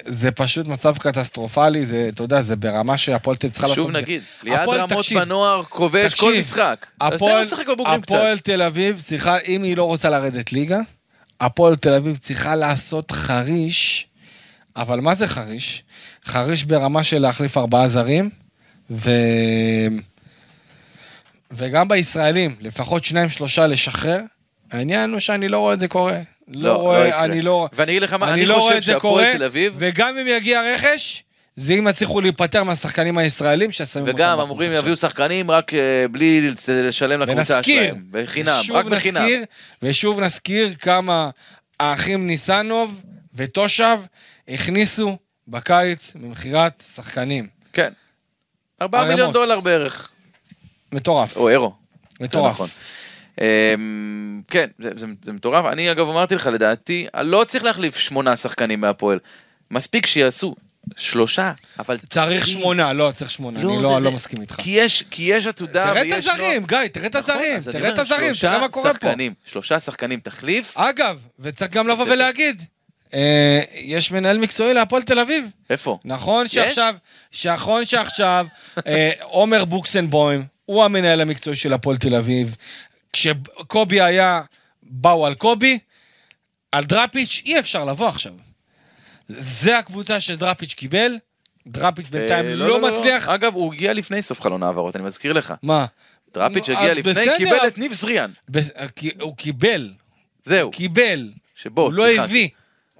זה- 0.05 0.31
פשוט 0.31 0.67
מצב 0.67 0.97
קטסטרופלי, 0.97 1.85
זה, 1.85 2.09
אתה 2.13 2.23
יודע, 2.23 2.41
זה 2.41 2.55
ברמה 2.55 2.97
שהפועל 2.97 3.37
תל 3.37 3.47
אביב 3.47 3.53
צריכה 3.53 3.67
לעשות... 3.67 3.83
שוב 3.85 3.91
נגיד, 3.91 4.21
הפועל, 4.41 4.79
רמות 4.79 5.05
בנוער 5.15 5.63
כובש 5.63 6.13
כל 6.13 6.33
משחק. 6.39 6.85
הפועל 7.01 8.37
תל 8.43 8.61
אביב 8.61 9.01
צריכה, 9.05 9.37
אם 9.47 9.63
היא 9.63 9.77
לא 9.77 9.83
רוצה 9.83 10.09
לרדת 10.09 10.53
ליגה, 10.53 10.79
הפועל 11.41 11.75
תל 11.75 11.93
אביב 11.93 12.17
צריכה 12.17 12.55
לעשות 12.55 13.11
חריש, 13.11 14.07
אבל 14.75 14.99
מה 14.99 15.15
זה 15.15 15.27
חריש? 15.27 15.83
חריש 16.25 16.63
ברמה 16.63 17.03
של 17.03 17.19
להחליף 17.19 17.57
ארבעה 17.57 17.87
זרים, 17.87 18.29
ו... 18.91 19.09
וגם 21.51 21.87
בישראלים, 21.87 22.55
לפחות 22.61 23.05
שניים 23.05 23.29
שלושה 23.29 23.67
לשחרר. 23.67 24.19
העניין 24.71 25.11
הוא 25.11 25.19
שאני 25.19 25.49
לא 25.49 25.59
רואה 25.59 25.73
את 25.73 25.79
זה 25.79 25.87
קורה. 25.87 26.19
לא, 26.47 26.63
לא 26.63 26.73
רואה, 26.73 27.07
יקרה. 27.07 27.23
אני 27.23 27.41
לא... 27.41 27.67
ואני 27.73 27.91
אגיד 27.91 28.01
לך 28.01 28.13
מה, 28.13 28.25
אני 28.25 28.33
אני 28.33 28.45
לא 28.45 28.59
חושב 28.59 28.81
שהפועל 28.81 29.37
תל 29.37 29.43
אביב, 29.43 29.75
וגם 29.77 30.17
אם 30.17 30.27
יגיע 30.27 30.61
רכש, 30.73 31.23
זה 31.55 31.73
אם 31.73 31.87
יצליחו 31.87 32.21
להיפטר 32.21 32.63
מהשחקנים 32.63 33.17
הישראלים 33.17 33.71
ששמים 33.71 34.07
אותם 34.07 34.17
וגם 34.17 34.39
אמורים. 34.39 34.71
יביאו 34.71 34.95
שחקנים 34.95 35.51
רק 35.51 35.73
אה, 35.73 36.07
בלי 36.11 36.49
לשלם 36.67 37.21
לקבוצה 37.21 37.63
שלהם. 37.63 38.03
בחינם, 38.11 38.61
רק 38.71 38.85
בחינם. 38.85 39.21
נזכיר, 39.21 39.43
ושוב 39.83 40.19
נזכיר 40.19 40.73
כמה 40.79 41.29
האחים 41.79 42.27
ניסנוב 42.27 43.01
ותושב 43.35 43.99
הכניסו 44.47 45.17
בקיץ 45.47 46.11
ממכירת 46.15 46.83
שחקנים. 46.95 47.47
כן. 47.73 47.93
4 48.81 48.97
ערימות. 48.97 49.13
מיליון 49.15 49.33
דולר 49.33 49.59
בערך. 49.59 50.11
מטורף. 50.91 51.35
או 51.37 51.49
אירו. 51.49 51.73
מטורף. 52.19 52.53
נכון. 52.53 52.67
אמ, 53.41 54.41
כן, 54.47 54.67
זה, 54.79 54.89
זה, 54.95 55.05
זה 55.21 55.31
מטורף. 55.31 55.65
אני 55.65 55.91
אגב 55.91 56.07
אמרתי 56.07 56.35
לך, 56.35 56.47
לדעתי, 56.47 57.07
לא 57.21 57.43
צריך 57.47 57.63
להחליף 57.63 57.97
שמונה 57.97 58.35
שחקנים 58.35 58.81
מהפועל. 58.81 59.19
מספיק 59.71 60.05
שיעשו 60.05 60.55
שלושה, 60.97 61.51
אבל... 61.79 61.97
צריך 62.09 62.43
הכי- 62.43 62.51
שמונה, 62.51 62.93
לא, 62.93 63.11
צריך 63.15 63.31
שמונה, 63.31 63.59
אני 63.61 63.75
זה- 63.77 63.81
לא 63.83 63.99
זה- 63.99 64.05
לא 64.05 64.11
מסכים 64.11 64.41
איתך. 64.41 64.55
כי 64.57 64.69
יש, 64.69 65.03
כי 65.11 65.23
יש 65.23 65.47
עתודה 65.47 65.83
תראה 65.83 66.01
ויש... 66.01 66.13
את 66.27 66.33
הזרים, 66.33 66.65
גיא, 66.65 66.77
תראה 66.91 67.07
את 67.07 67.15
נכון, 67.15 67.31
הזרים, 67.35 67.53
אני 67.55 67.71
תראה 67.73 67.89
את 67.89 67.99
הזרים, 67.99 68.33
תראה 68.41 68.59
מה 68.59 68.69
קורה 68.69 68.93
פה. 68.93 68.99
שחקנים, 69.07 69.33
שלושה 69.45 69.79
שחקנים 69.79 70.19
תחליף, 70.19 70.77
אגב, 70.77 71.21
וצריך 71.39 71.71
גם 71.71 71.87
לבוא 71.87 72.05
זה- 72.05 72.11
ולהגיד, 72.11 72.63
יש 73.75 74.11
מנהל 74.11 74.37
מקצועי 74.37 74.73
להפועל 74.73 75.03
תל 75.03 75.19
אביב. 75.19 75.45
איפה? 75.69 75.97
נכון 76.05 76.47
שעכשיו, 76.47 76.95
נכון 77.45 77.85
שעכשיו, 77.85 78.47
אה, 78.87 79.11
עומר 79.21 79.65
בוקסנבוים, 79.65 80.43
הוא 80.65 80.83
המנהל 80.83 81.21
המקצועי 81.21 81.55
של 81.55 81.73
הפועל 81.73 81.97
תל 81.97 82.15
אביב. 82.15 82.55
כשקובי 83.13 84.01
היה, 84.01 84.41
באו 84.83 85.25
על 85.25 85.33
קובי, 85.33 85.79
על 86.71 86.83
דראפיץ' 86.83 87.41
אי 87.45 87.59
אפשר 87.59 87.85
לבוא 87.85 88.07
עכשיו. 88.07 88.33
זה 89.27 89.77
הקבוצה 89.77 90.19
שדראפיץ' 90.19 90.73
קיבל, 90.73 91.17
דראפיץ' 91.67 92.07
בינתיים 92.09 92.45
אה, 92.45 92.55
לא 92.55 92.91
מצליח. 92.91 93.27
אגב, 93.27 93.53
הוא 93.53 93.73
הגיע 93.73 93.93
לפני 93.93 94.21
סוף 94.21 94.41
חלון 94.41 94.63
העברות, 94.63 94.95
אני 94.95 95.03
מזכיר 95.03 95.33
לך. 95.33 95.53
מה? 95.63 95.85
דראפיץ' 96.33 96.69
הגיע 96.69 96.93
לפני. 96.93 97.25
קיבל 97.37 97.67
את 97.67 97.77
ניב 97.77 97.93
זריאן. 97.93 98.31
הוא 99.19 99.37
קיבל, 99.37 99.93
זהו, 100.43 100.71
קיבל, 100.71 101.31
שבו, 101.55 101.81
הוא 101.81 101.93
לא 101.93 102.03
סליחה. 102.05 102.23
הביא. 102.23 102.49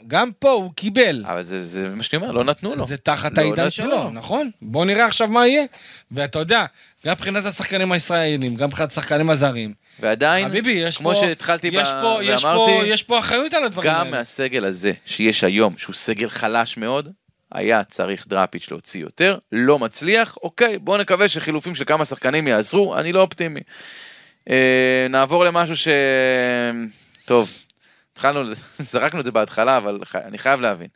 גם 0.08 0.32
פה 0.40 0.52
הוא 0.52 0.72
קיבל. 0.76 1.24
אבל 1.28 1.42
זה 1.42 1.64
זה 1.64 1.90
מה 1.90 2.04
שאני 2.04 2.24
אומר, 2.24 2.34
לא 2.34 2.44
נתנו 2.44 2.76
לו. 2.76 2.88
זה 2.88 2.98
תחת 2.98 3.38
לא 3.38 3.44
העידן 3.44 3.70
שלו, 3.70 3.88
לו. 3.88 4.12
נכון? 4.12 4.50
בוא 4.62 4.86
נראה 4.86 5.06
עכשיו 5.06 5.28
מה 5.28 5.48
יהיה. 5.48 5.66
ואתה 6.12 6.40
יודע, 6.40 6.66
גם 7.06 7.12
מבחינת 7.12 7.46
השחקנים 7.46 7.92
הישראלים, 7.92 8.56
גם 8.56 8.68
מבחינת 8.68 8.92
השחקנים 8.92 9.30
הזרים. 9.30 9.74
ועדיין, 10.00 10.48
חביבי, 10.50 10.72
יש 10.72 10.98
כמו 10.98 11.14
פה... 11.14 11.20
שהתחלתי 11.20 11.72
ב- 11.72 11.74
יש 11.74 11.90
פה, 12.02 12.20
יש 12.24 12.42
פה, 12.42 12.48
ואמרתי, 12.48 12.88
יש 12.88 13.04
פה 13.04 13.20
אחריות 13.20 13.54
על 13.54 13.64
הדברים 13.66 13.90
גם 13.90 13.96
האלה. 13.96 14.18
מהסגל 14.18 14.66
הזה 14.66 14.92
שיש 15.06 15.44
היום, 15.44 15.74
שהוא 15.78 15.96
סגל 15.96 16.30
חלש 16.30 16.78
מאוד, 16.78 17.10
היה 17.52 17.84
צריך 17.84 18.28
דראפיץ' 18.28 18.68
להוציא 18.72 19.02
יותר, 19.02 19.38
לא 19.52 19.80
מצליח, 19.80 20.38
אוקיי, 20.44 20.80
בואו 20.80 20.98
נקווה 20.98 21.28
שחילופים 21.28 21.76
של 21.76 21.86
כמה 21.86 22.06
שחקנים 22.06 22.48
יעזרו, 22.48 22.98
אני 22.98 23.12
לא 23.12 23.22
אופטימי. 23.22 23.60
אה, 24.50 25.08
נעבור 25.10 25.46
למשהו 25.46 25.78
ש... 25.78 25.88
טוב, 27.26 27.50
התחלנו, 28.26 28.54
זרקנו 28.92 29.20
את 29.20 29.26
זה 29.26 29.32
בהתחלה, 29.32 29.78
אבל 29.78 30.00
אני 30.16 30.38
חייב 30.38 30.62
להבין. 30.62 30.88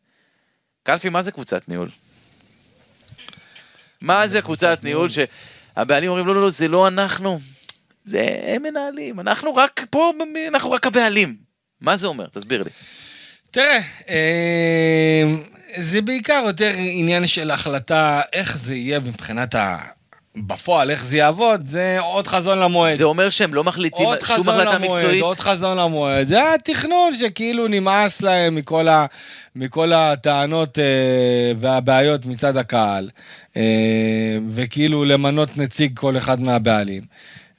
קלפי, 0.84 1.10
מה 1.10 1.24
זה 1.24 1.32
קבוצת 1.32 1.70
ניהול? 1.70 1.90
מה 4.02 4.28
זה 4.28 4.42
קבוצת 4.42 4.80
ניהול 4.84 5.10
שהבעלים 5.10 6.10
אומרים, 6.10 6.28
לא, 6.28 6.36
לא, 6.36 6.42
לא, 6.42 6.50
זה 6.50 6.68
לא 6.68 6.88
אנחנו, 6.88 7.40
זה 8.06 8.40
הם 8.44 8.64
מנהלים, 8.64 9.20
אנחנו 9.20 9.56
רק 9.56 9.86
פה, 9.90 10.12
אנחנו 10.48 10.72
רק 10.72 10.88
הבעלים. 10.88 11.36
מה 11.82 11.98
זה 11.98 12.08
אומר? 12.08 12.28
תסביר 12.28 12.64
לי. 12.64 12.70
תראה, 13.52 13.80
אה, 14.10 15.24
זה 15.76 16.02
בעיקר 16.02 16.44
יותר 16.48 16.72
עניין 16.78 17.28
של 17.28 17.52
החלטה, 17.52 18.22
איך 18.34 18.58
זה 18.58 18.76
יהיה 18.76 19.00
מבחינת 19.00 19.56
ה... 19.56 19.80
בפועל, 20.48 20.92
איך 20.92 21.06
זה 21.06 21.18
יעבוד, 21.18 21.68
זה 21.68 21.98
עוד 22.00 22.28
חזון 22.28 22.60
למועד. 22.60 22.98
זה 22.98 23.04
אומר 23.04 23.30
שהם 23.30 23.54
לא 23.54 23.64
מחליטים 23.64 24.06
עוד 24.06 24.20
שום 24.20 24.38
חזון 24.38 24.60
החלטה 24.60 24.78
למועד, 24.78 24.92
מקצועית? 24.96 25.24
עוד 25.24 25.40
חזון 25.40 25.78
למועד. 25.78 26.28
זה 26.28 26.54
התכנון 26.54 27.16
שכאילו 27.16 27.68
נמאס 27.68 28.22
להם 28.22 28.56
מכל, 28.56 28.88
ה, 28.88 29.06
מכל 29.56 29.94
הטענות 29.94 30.80
אה, 30.80 31.52
והבעיות 31.60 32.26
מצד 32.26 32.58
הקהל, 32.58 33.10
אה, 33.58 34.38
וכאילו 34.54 35.06
למנות 35.06 35.58
נציג 35.58 36.00
כל 36.00 36.18
אחד 36.18 36.42
מהבעלים, 36.42 37.04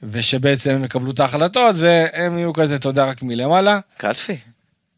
ושבעצם 0.03 0.69
הם 0.69 0.83
יקבלו 0.83 1.11
את 1.11 1.19
ההחלטות, 1.19 1.75
והם 1.77 2.37
יהיו 2.37 2.53
כזה, 2.53 2.77
יודע, 2.85 3.05
רק 3.05 3.23
מלמעלה. 3.23 3.79
קלפי, 3.97 4.37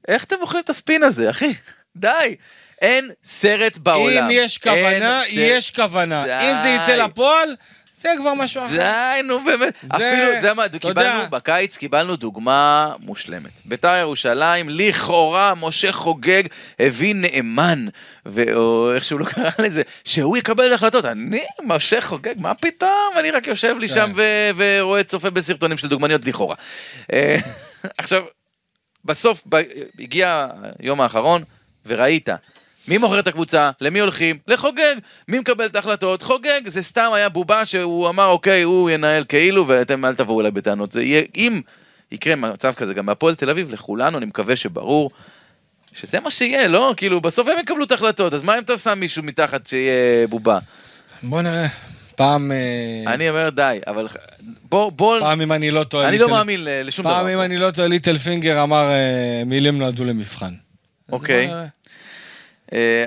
איך 0.07 0.23
אתם 0.23 0.36
אוכלים 0.41 0.63
את 0.63 0.69
הספין 0.69 1.03
הזה, 1.03 1.29
אחי? 1.29 1.53
די. 1.95 2.36
אין 2.82 3.09
סרט 3.25 3.77
בעולם. 3.77 4.23
אם 4.23 4.29
יש 4.32 4.57
כוונה, 4.57 5.21
יש 5.29 5.71
כוונה. 5.71 6.23
די. 6.25 6.32
אם 6.51 6.55
זה 6.63 6.69
יצא 6.69 7.03
לפועל, 7.03 7.55
זה 8.01 8.09
כבר 8.17 8.34
משהו 8.34 8.65
אחר. 8.65 8.75
די, 8.77 9.21
נו 9.23 9.39
באמת. 9.43 9.73
זה- 9.82 9.88
אפילו, 9.95 10.29
אתה 10.29 10.38
יודע 10.38 10.53
מה, 10.53 10.69
קיבלנו. 10.69 11.29
בקיץ 11.29 11.77
קיבלנו 11.77 12.15
דוגמה 12.15 12.93
מושלמת. 12.99 13.51
בית"ר 13.65 13.95
ירושלים, 13.95 14.69
לכאורה, 14.69 15.53
משה 15.55 15.91
חוגג 15.91 16.43
הביא 16.79 17.15
נאמן, 17.15 17.86
ו- 18.25 18.53
או 18.55 18.91
איך 18.95 19.03
שהוא 19.03 19.19
לא 19.19 19.25
קרא 19.25 19.49
לזה, 19.59 19.82
שהוא 20.05 20.38
יקבל 20.38 20.73
החלטות. 20.73 21.05
אני, 21.05 21.43
משה 21.63 22.01
חוגג, 22.01 22.34
מה 22.38 22.53
פתאום? 22.55 22.89
אני 23.19 23.32
רק 23.32 23.47
יושב 23.47 23.75
לי 23.79 23.88
כן. 23.88 23.93
שם 23.93 24.11
ו- 24.15 24.49
ורואה, 24.55 25.03
צופה 25.03 25.29
בסרטונים 25.29 25.77
של 25.77 25.88
דוגמניות 25.88 26.25
לכאורה. 26.25 26.55
אה, 27.13 27.38
עכשיו, 27.97 28.21
בסוף 29.05 29.43
ב- 29.49 29.61
הגיע 29.99 30.47
היום 30.79 31.01
האחרון, 31.01 31.43
וראית 31.86 32.29
מי 32.88 32.97
מוכר 32.97 33.19
את 33.19 33.27
הקבוצה? 33.27 33.71
למי 33.82 33.99
הולכים? 33.99 34.38
לחוגג. 34.47 34.95
מי 35.27 35.39
מקבל 35.39 35.65
את 35.65 35.75
ההחלטות? 35.75 36.21
חוגג. 36.21 36.61
זה 36.67 36.82
סתם 36.82 37.09
היה 37.13 37.29
בובה 37.29 37.65
שהוא 37.65 38.09
אמר, 38.09 38.25
אוקיי, 38.27 38.61
הוא 38.61 38.89
ינהל 38.89 39.23
כאילו, 39.29 39.67
ואתם 39.67 40.05
אל 40.05 40.15
תבואו 40.15 40.39
אליי 40.41 40.51
בטענות. 40.51 40.91
זה 40.91 41.01
יהיה, 41.03 41.21
אם 41.36 41.61
יקרה 42.11 42.36
מצב 42.36 42.73
כזה 42.73 42.93
גם 42.93 43.05
בהפועל 43.05 43.36
תל 43.36 43.49
אביב, 43.49 43.73
לכולנו, 43.73 44.17
אני 44.17 44.25
מקווה 44.25 44.55
שברור. 44.55 45.11
שזה 45.93 46.19
מה 46.19 46.32
שיהיה, 46.32 46.67
לא? 46.67 46.93
כאילו, 46.97 47.21
בסוף 47.21 47.47
הם 47.47 47.59
יקבלו 47.59 47.84
את 47.86 47.91
ההחלטות, 47.91 48.34
אז 48.34 48.43
מה 48.43 48.57
אם 48.57 48.63
אתה 48.63 48.77
שם 48.77 48.99
מישהו 48.99 49.23
מתחת 49.23 49.67
שיהיה 49.67 50.27
בובה? 50.27 50.59
בוא 51.23 51.41
נראה. 51.41 51.67
פעם... 52.15 52.51
אה, 52.51 53.13
אני 53.13 53.29
אומר 53.29 53.49
די, 53.49 53.79
אבל 53.88 54.07
בוא, 54.69 54.91
בוא, 54.91 55.19
פעם 55.19 55.41
אם 55.41 55.51
אני 55.51 55.71
לא 55.71 55.84
טועה... 55.84 56.07
אני 56.07 56.17
לא 56.17 56.25
ליטל- 56.27 56.32
מאמין 56.34 56.63
ל- 56.63 56.82
לשום 56.88 57.05
דבר. 57.05 57.13
פעם 57.13 57.27
אם. 57.27 57.41
אני 57.41 57.57
לא 57.57 57.71
טועה, 57.71 57.88
ליטל 57.88 58.17
פינגר 58.17 58.63
אמר 58.63 58.91
אה, 58.91 59.43
מילים 59.45 59.77
נועדו 59.77 60.05
למבחן. 60.05 60.53
אוקיי. 61.11 61.51
אה, 61.53 61.65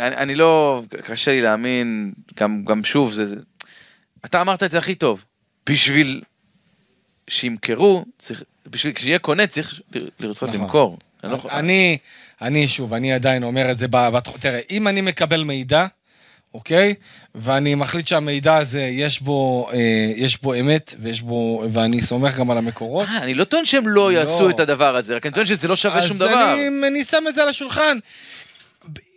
אני, 0.01 0.17
אני 0.17 0.35
לא, 0.35 0.83
קשה 1.05 1.31
לי 1.31 1.41
להאמין, 1.41 2.13
גם, 2.41 2.65
גם 2.65 2.85
שוב, 2.85 3.13
זה, 3.13 3.27
זה, 3.27 3.37
אתה 4.25 4.41
אמרת 4.41 4.63
את 4.63 4.71
זה 4.71 4.79
הכי 4.79 4.95
טוב, 4.95 5.25
בשביל 5.67 6.23
שימכרו, 7.31 8.05
צריך, 8.19 8.43
בשביל 8.71 8.95
שיהיה 8.99 9.19
קונה 9.19 9.47
צריך 9.47 9.81
לרצות 10.21 10.49
נכון. 10.49 10.61
למכור. 10.61 10.99
אני 11.25 11.33
לא 11.33 11.37
יכול- 11.37 11.51
אני, 11.51 11.99
אני 12.43 12.69
שוב, 12.69 12.95
אני 12.95 13.13
עדיין 13.13 13.43
אומר 13.43 13.71
את 13.71 13.79
זה, 13.79 13.89
ב- 13.89 14.09
בת- 14.09 14.29
תראה, 14.41 14.61
אם 14.71 14.89
אני 14.89 15.01
מקבל 15.01 15.45
מידע, 15.45 15.87
אוקיי? 16.55 16.95
ואני 17.35 17.75
מחליט 17.75 18.07
שהמידע 18.09 18.57
הזה, 18.57 18.83
יש 18.83 19.21
בו, 19.23 19.69
אה, 19.73 19.79
יש 20.17 20.43
בו 20.43 20.55
אמת, 20.55 20.95
ויש 21.01 21.21
בו, 21.21 21.65
ואני 21.73 22.01
סומך 22.01 22.37
גם 22.37 22.51
על 22.51 22.59
המקורות. 22.59 23.09
אה, 23.09 23.19
אני 23.19 23.35
לא 23.35 23.45
טוען 23.45 23.65
שהם 23.65 23.89
לא 23.89 24.13
יעשו 24.13 24.51
את 24.51 24.61
הדבר 24.61 24.97
הזה, 24.97 25.17
רק 25.17 25.27
אני 25.27 25.35
טוען 25.35 25.47
שזה 25.47 25.69
לא 25.69 25.77
שווה 25.77 26.03
שום 26.03 26.17
דבר. 26.19 26.29
אז 26.29 26.59
אני, 26.59 26.89
אני 26.89 27.05
שם 27.05 27.25
את 27.29 27.35
זה 27.35 27.43
על 27.43 27.49
השולחן. 27.49 27.99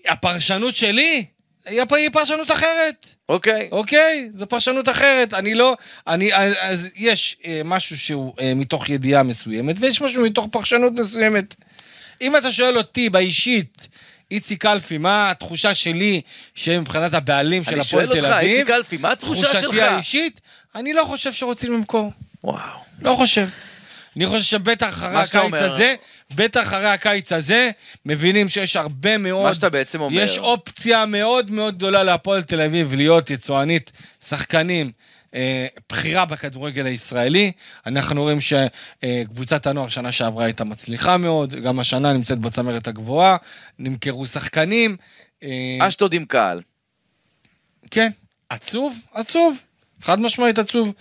הפרשנות 0.10 0.76
שלי, 0.76 1.26
היא 1.66 2.10
פרשנות 2.14 2.51
אחרת. 2.51 3.16
אוקיי. 3.30 3.70
אוקיי? 3.72 4.30
זו 4.36 4.47
פרשנות 4.47 4.89
אחרת. 4.89 5.34
אני 5.34 5.53
לא... 5.53 5.76
אני... 6.08 6.36
אז, 6.60 6.91
יש 6.95 7.38
אה, 7.45 7.62
משהו 7.66 7.97
שהוא 7.97 8.34
אה, 8.39 8.53
מתוך 8.55 8.89
ידיעה 8.89 9.24
מסוימת, 9.24 9.76
ויש 9.80 10.01
משהו 10.01 10.24
מתוך 10.24 10.47
פרשנות 10.51 10.93
מסוימת. 10.93 11.55
אם 12.22 12.38
אתה 12.38 12.51
שואל 12.51 12.78
אותי 12.78 13.10
באישית, 13.10 13.88
איציק 14.32 14.62
קלפי, 14.62 14.97
מה 14.97 15.32
התחושה 15.32 15.76
שלי 15.76 16.22
שמבחינת 16.55 17.14
הבעלים 17.14 17.64
של 17.64 17.72
אני 17.72 17.80
הפועל 17.80 18.05
שואל 18.05 18.20
תל 18.20 18.26
אותך, 18.26 18.36
אביב, 18.38 18.51
איציק 18.51 18.70
אלפי, 18.70 18.97
מה 18.97 19.12
התחושה 19.12 19.45
שלך? 19.45 19.62
תחושתי 19.62 19.82
האישית, 19.82 20.41
אני 20.76 20.93
לא 20.93 21.03
חושב 21.05 21.34
שרוצים 21.34 21.74
למכור. 21.74 22.12
וואו. 22.43 22.80
לא 23.01 23.16
חושב. 23.16 23.47
אני 24.18 24.26
חושב 24.26 24.41
שבטח 24.41 24.89
אחרי 24.89 25.18
הקיץ 25.22 25.36
אומר- 25.36 25.63
הזה, 25.74 25.95
בטח 26.36 26.61
אחרי 26.68 26.88
הקיץ 26.89 27.32
הזה, 27.32 27.70
מבינים 28.05 28.49
שיש 28.49 28.76
הרבה 28.76 29.18
מאוד... 29.18 29.43
מה 29.43 29.53
שאתה 29.53 29.70
בעצם 29.70 30.01
אומר- 30.01 30.22
יש 30.22 30.38
אופציה 30.38 31.05
מאוד 31.05 31.51
מאוד 31.51 31.76
גדולה 31.78 32.03
להפועל 32.03 32.41
תל 32.41 32.61
אביב 32.61 32.93
להיות 32.93 33.30
יצואנית 33.30 33.91
שחקנים. 34.26 34.91
אה, 35.36 35.68
בחירה 35.89 36.26
בכדורגל 36.26 36.86
הישראלי. 36.86 37.51
אנחנו 37.86 38.22
רואים 38.22 38.38
שקבוצת 38.41 39.68
הנוער 39.68 39.89
שנה 39.89 40.11
שעברה 40.11 40.45
הייתה 40.45 40.63
מצליחה 40.63 41.18
מאוד, 41.18 41.53
גם 41.53 41.80
השנה 41.80 42.13
נמצאת 42.13 42.38
בצמרת 42.39 42.88
הגבוהה, 42.88 43.38
נמכרו 43.80 44.26
שחקנים. 44.26 44.97
אה, 45.43 45.78
אשדוד 45.82 46.13
עם 46.13 46.26
קהל. 46.26 46.61
כן, 47.91 48.09
עצוב, 48.49 48.99
עצוב, 49.13 49.57
חד 50.01 50.20
משמעית 50.20 50.59
עצוב. 50.59 50.93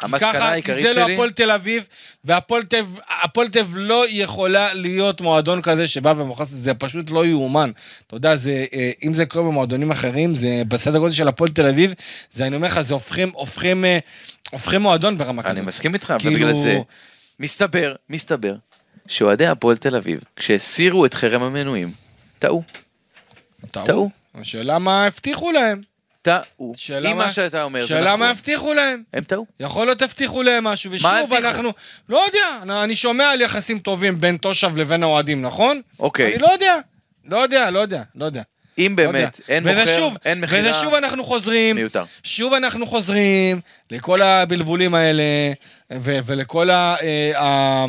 המסקנה 0.00 0.32
ככה- 0.32 0.48
העיקרית 0.48 0.76
כי 0.76 0.82
זה 0.82 0.94
לא 0.94 1.04
שלי- 1.04 1.14
הפועל 1.14 1.30
תל 1.30 1.50
אביב, 1.50 1.86
והפועל 2.24 2.62
תל 2.62 2.76
אביב- 2.76 2.98
הפועל 3.22 3.48
תל 3.48 3.58
אביב 3.58 3.74
לא 3.78 4.04
יכולה 4.08 4.74
להיות 4.74 5.20
מועדון 5.20 5.62
כזה 5.62 5.86
שבא 5.86 6.14
ומוכר, 6.16 6.44
זה 6.44 6.74
פשוט 6.74 7.10
לא 7.10 7.26
יאומן. 7.26 7.70
אתה 8.06 8.16
יודע, 8.16 8.36
זה, 8.36 8.64
אה, 8.72 8.90
אם 9.04 9.14
זה 9.14 9.26
קורה 9.26 9.44
במועדונים 9.44 9.90
אחרים, 9.90 10.34
זה 10.34 10.62
בסדר 10.68 10.98
גודל 10.98 11.12
של 11.12 11.28
הפועל 11.28 11.50
תל 11.50 11.66
אביב, 11.68 11.94
זה, 12.32 12.46
אני 12.46 12.56
אומר 12.56 12.68
לך, 12.68 12.80
זה 12.80 12.94
הופכים, 12.94 13.30
הופכים, 13.34 13.84
אה, 13.84 13.98
הופכים 14.50 14.80
מועדון 14.82 15.18
ברמה 15.18 15.42
כזאת. 15.42 15.56
אני 15.56 15.66
מסכים 15.66 15.94
איתך, 15.94 16.14
כאילו- 16.18 16.34
ובגלל 16.34 16.54
זה, 16.54 16.78
מסתבר, 17.40 17.94
מסתבר, 18.10 18.54
שאוהדי 19.06 19.46
הפועל 19.46 19.76
תל 19.76 19.96
אביב, 19.96 20.20
כשהסירו 20.36 21.06
את 21.06 21.14
חרם 21.14 21.42
המנויים. 21.42 21.92
טעו. 22.38 22.62
טעו. 23.72 24.10
השאלה 24.34 24.78
מה 24.78 25.04
הבטיחו 25.06 25.52
להם. 25.52 25.80
טעו. 26.22 26.72
שאלה 26.76 27.14
מה- 27.14 27.30
שאתה 27.30 27.62
אומר 27.62 27.80
זה 27.80 27.86
שאלה 27.86 28.04
מה 28.04 28.16
נכון, 28.16 28.22
הבטיחו 28.26 28.74
להם. 28.74 29.02
הם 29.14 29.24
טעו. 29.24 29.46
יכול 29.60 29.86
להיות 29.86 30.02
הבטיחו 30.02 30.42
להם 30.42 30.64
משהו, 30.64 30.92
ושוב? 30.92 31.34
אנחנו, 31.38 31.72
לא 32.08 32.24
יודע, 32.26 32.82
אני 32.84 32.96
שומע 32.96 33.24
על 33.30 33.40
יחסים 33.40 33.78
טובים 33.78 34.20
בין 34.20 34.36
תושב 34.36 34.76
לבין 34.76 35.02
האוהדים, 35.02 35.42
נכון? 35.42 35.80
אוקיי. 35.98 36.32
אני 36.34 36.42
לא 36.42 36.48
יודע, 36.52 36.74
לא 37.24 37.36
יודע, 37.36 37.70
לא 37.70 37.78
יודע, 37.78 38.02
לא 38.14 38.24
יודע. 38.24 38.42
אם 38.78 38.94
לא. 38.98 39.04
באמת 39.12 39.40
אין 39.48 39.62
וזה 39.66 39.98
מוכר, 40.00 40.16
אין 40.24 40.40
מכירה, 40.40 40.70
וזה 40.70 40.80
שוב 40.82 40.94
אנחנו 40.94 41.24
חוזרים, 41.24 41.76
מיותר. 41.76 42.04
שוב 42.22 42.52
אנחנו 42.54 42.86
חוזרים 42.86 43.60
לכל 43.90 44.22
הבלבולים 44.22 44.94
האלה, 44.94 45.22
ו- 45.92 46.18
ולכל 46.26 46.70
ה... 46.70 46.96
אה, 47.02 47.32
ה- 47.40 47.86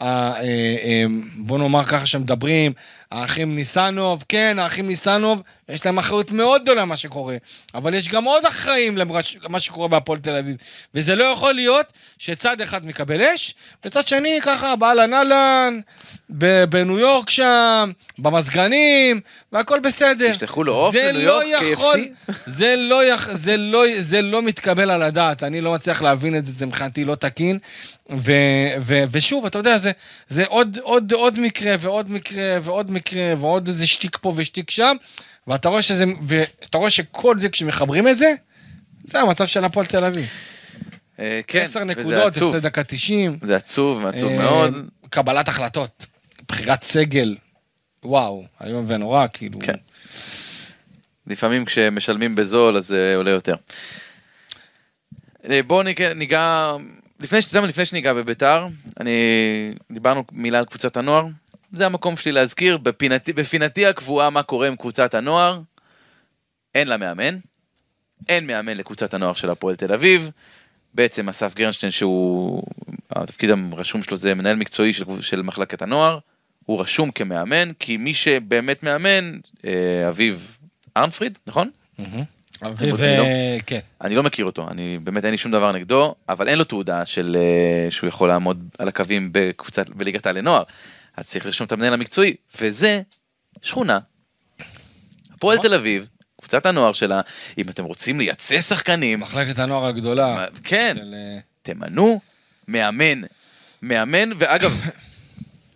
ה- 0.00 0.34
אה, 0.40 0.42
אה, 0.84 1.04
בוא 1.36 1.58
נאמר 1.58 1.84
ככה 1.84 2.06
שמדברים, 2.06 2.72
האחים 3.12 3.54
ניסנוב, 3.54 4.24
כן, 4.28 4.56
האחים 4.60 4.88
ניסנוב, 4.88 5.42
יש 5.68 5.86
להם 5.86 5.98
אחריות 5.98 6.32
מאוד 6.32 6.62
גדולה 6.62 6.80
למה 6.82 6.96
שקורה, 6.96 7.36
אבל 7.74 7.94
יש 7.94 8.08
גם 8.08 8.24
עוד 8.24 8.46
אחראים 8.46 8.96
למה 9.42 9.60
שקורה 9.60 9.88
בהפועל 9.88 10.18
תל 10.18 10.36
אביב, 10.36 10.56
וזה 10.94 11.14
לא 11.16 11.24
יכול 11.24 11.54
להיות 11.54 11.86
שצד 12.18 12.60
אחד 12.60 12.86
מקבל 12.86 13.22
אש, 13.22 13.54
וצד 13.84 14.08
שני 14.08 14.38
ככה 14.42 14.76
באהלן 14.76 15.14
אהלן, 15.14 15.80
בניו 16.68 16.98
יורק 16.98 17.30
שם, 17.30 17.90
במזגנים, 18.18 19.20
והכל 19.52 19.80
בסדר. 19.80 20.24
ישלחו 20.24 20.64
לו 20.64 20.74
עוף 20.74 20.94
לניו 20.94 21.26
לא 21.26 21.44
יורק, 21.44 21.64
יכול- 21.72 22.08
KFC? 22.28 22.32
זה 22.46 22.74
לא. 22.78 23.00
זה, 23.32 23.56
לא, 23.56 23.84
זה 23.98 24.22
לא 24.22 24.42
מתקבל 24.42 24.90
על 24.90 25.02
הדעת, 25.02 25.37
אני 25.42 25.60
לא 25.60 25.74
מצליח 25.74 26.02
להבין 26.02 26.38
את 26.38 26.46
זה, 26.46 26.52
זה 26.52 26.66
מבחינתי 26.66 27.04
לא 27.04 27.14
תקין. 27.14 27.58
ו... 28.10 28.32
ו... 28.80 29.02
ושוב, 29.10 29.46
אתה 29.46 29.58
יודע, 29.58 29.78
זה, 29.78 29.90
זה 30.28 30.44
עוד, 30.46 30.78
עוד, 30.82 31.12
עוד 31.12 31.40
מקרה 31.40 31.74
ועוד 31.80 32.10
מקרה 32.10 32.58
ועוד 32.62 32.90
מקרה 32.90 33.34
ועוד 33.40 33.68
איזה 33.68 33.86
שטיק 33.86 34.18
פה 34.20 34.32
ושטיק 34.36 34.70
שם, 34.70 34.96
ואתה 35.46 35.68
רואה, 35.68 35.82
שזה... 35.82 36.04
ואתה 36.22 36.78
רואה 36.78 36.90
שכל 36.90 37.38
זה, 37.38 37.48
כשמחברים 37.48 38.08
את 38.08 38.18
זה, 38.18 38.32
זה 39.04 39.20
המצב 39.20 39.46
של 39.46 39.64
הפועל 39.64 39.86
תל 39.86 40.04
אביב. 40.04 40.26
אה, 41.20 41.40
כן, 41.46 41.58
עשר 41.58 41.78
וזה 41.78 41.84
נקודות, 41.84 42.36
עצוב. 42.36 42.54
הפסד 42.54 42.66
דקה 42.66 42.84
90. 42.84 43.38
זה 43.42 43.56
עצוב, 43.56 44.06
עצוב 44.06 44.32
אה, 44.32 44.38
מאוד. 44.38 44.88
קבלת 45.10 45.48
החלטות, 45.48 46.06
בחירת 46.48 46.84
סגל, 46.84 47.36
וואו, 48.04 48.44
איום 48.64 48.84
ונורא, 48.88 49.26
כאילו. 49.32 49.60
כן. 49.60 49.74
לפעמים 51.26 51.64
כשמשלמים 51.64 52.34
בזול 52.34 52.76
אז 52.76 52.86
זה 52.86 53.14
עולה 53.16 53.30
יותר. 53.30 53.54
אה, 55.50 55.62
בואו 55.62 55.82
ניגע, 56.14 56.76
לפני, 57.20 57.42
ש- 57.42 57.44
אתה 57.44 57.52
יודע 57.52 57.60
מה, 57.60 57.66
לפני 57.66 57.84
שניגע 57.84 58.12
בביתר, 58.12 58.66
אני, 59.00 59.10
דיברנו 59.92 60.24
מילה 60.32 60.58
על 60.58 60.64
קבוצת 60.64 60.96
הנוער, 60.96 61.26
זה 61.72 61.86
המקום 61.86 62.16
שלי 62.16 62.32
להזכיר, 62.32 62.76
בפינתי, 62.78 63.32
בפינתי 63.32 63.86
הקבועה 63.86 64.30
מה 64.30 64.42
קורה 64.42 64.68
עם 64.68 64.76
קבוצת 64.76 65.14
הנוער, 65.14 65.60
אין 66.74 66.88
לה 66.88 66.96
מאמן, 66.96 67.38
אין 68.28 68.46
מאמן 68.46 68.76
לקבוצת 68.76 69.14
הנוער 69.14 69.34
של 69.34 69.50
הפועל 69.50 69.76
תל 69.76 69.92
אביב, 69.92 70.30
בעצם 70.94 71.28
אסף 71.28 71.54
גרנשטיין 71.54 71.92
שהוא, 71.92 72.62
התפקיד 73.10 73.50
הרשום 73.72 74.02
שלו 74.02 74.16
זה 74.16 74.34
מנהל 74.34 74.56
מקצועי 74.56 74.92
של, 74.92 75.04
של 75.20 75.42
מחלקת 75.42 75.82
הנוער, 75.82 76.18
הוא 76.66 76.80
רשום 76.80 77.10
כמאמן, 77.10 77.72
כי 77.78 77.96
מי 77.96 78.14
שבאמת 78.14 78.82
מאמן, 78.82 79.38
אה, 79.64 80.08
אביב 80.08 80.58
ארנפריד, 80.96 81.38
נכון? 81.46 81.70
מהמם. 81.98 82.24
אביב, 82.62 83.02
אני 83.02 83.16
לא- 83.18 83.24
כן. 83.66 83.78
אני 84.00 84.14
לא 84.14 84.22
מכיר 84.22 84.44
אותו, 84.44 84.68
אני 84.70 84.98
באמת 85.04 85.24
אין 85.24 85.30
לי 85.30 85.38
שום 85.38 85.52
דבר 85.52 85.72
נגדו, 85.72 86.14
אבל 86.28 86.48
אין 86.48 86.58
לו 86.58 86.64
תעודה 86.64 87.06
של 87.06 87.36
אה, 87.40 87.90
שהוא 87.90 88.08
יכול 88.08 88.28
לעמוד 88.28 88.68
על 88.78 88.88
הקווים 88.88 89.28
בקבוצת, 89.32 89.88
בליגת 89.90 90.26
העל 90.26 90.38
לנוער. 90.38 90.62
אז 91.16 91.26
צריך 91.28 91.46
לרשום 91.46 91.66
את 91.66 91.72
המנהל 91.72 91.92
המקצועי, 91.94 92.34
וזה 92.60 93.02
שכונה. 93.62 93.98
הפועל 95.34 95.58
נכון. 95.58 95.68
תל 95.68 95.74
אביב, 95.74 96.08
קבוצת 96.40 96.66
הנוער 96.66 96.92
שלה, 96.92 97.20
אם 97.58 97.68
אתם 97.68 97.84
רוצים 97.84 98.18
לייצא 98.18 98.60
שחקנים, 98.60 99.20
מחלקת 99.20 99.58
הנוער 99.58 99.86
הגדולה. 99.86 100.46
כן, 100.64 100.96
של, 100.98 101.14
אה, 101.14 101.38
תמנו 101.62 102.20
מאמן, 102.68 103.20
מאמן, 103.82 104.30
ואגב, 104.38 104.80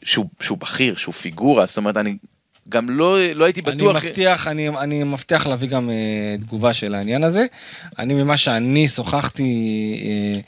שהוא, 0.03 0.27
שהוא 0.41 0.59
בכיר, 0.59 0.97
שהוא 0.97 1.15
פיגורה, 1.15 1.67
זאת 1.67 1.77
אומרת, 1.77 1.97
אני 1.97 2.17
גם 2.69 2.91
לא, 2.91 3.33
לא 3.35 3.45
הייתי 3.45 3.61
אני 3.67 3.77
בטוח... 3.77 4.05
מבטיח, 4.05 4.49
אני, 4.49 4.69
אני 4.69 5.05
מבטיח 5.05 5.47
להביא 5.47 5.69
גם 5.69 5.91
אה, 5.91 5.95
תגובה 6.41 6.75
של 6.75 6.95
העניין 6.95 7.25
הזה. 7.25 7.47
אני, 7.99 8.15
ממה 8.15 8.37
שאני 8.37 8.89
שוחחתי 8.89 9.53
אה, 10.05 10.41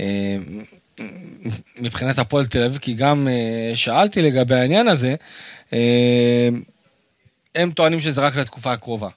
אה, 0.00 0.36
מבחינת 1.80 2.18
הפועל 2.18 2.46
תל 2.46 2.62
אביב, 2.62 2.78
כי 2.78 2.94
גם 2.94 3.28
אה, 3.28 3.76
שאלתי 3.76 4.22
לגבי 4.22 4.54
העניין 4.54 4.88
הזה, 4.88 5.14
אה, 5.72 6.48
הם 7.54 7.70
טוענים 7.70 8.00
שזה 8.00 8.20
רק 8.20 8.36
לתקופה 8.36 8.72
הקרובה. 8.72 9.08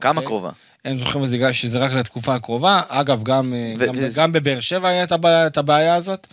כמה 0.00 0.10
אוקיי. 0.10 0.26
קרובה? 0.26 0.50
הם 0.84 0.98
זוכרים 0.98 1.24
את 1.24 1.28
זה 1.28 1.52
שזה 1.52 1.78
רק 1.78 1.92
לתקופה 1.92 2.34
הקרובה. 2.34 2.80
אגב, 2.88 3.22
גם, 3.22 3.54
ו- 3.78 3.86
גם, 3.86 3.94
וזה- 3.94 4.20
גם 4.20 4.32
בבאר 4.32 4.60
שבע 4.60 4.88
היה 4.88 5.02
את 5.02 5.12
הבעיה, 5.12 5.46
את 5.46 5.58
הבעיה 5.58 5.94
הזאת, 5.94 6.26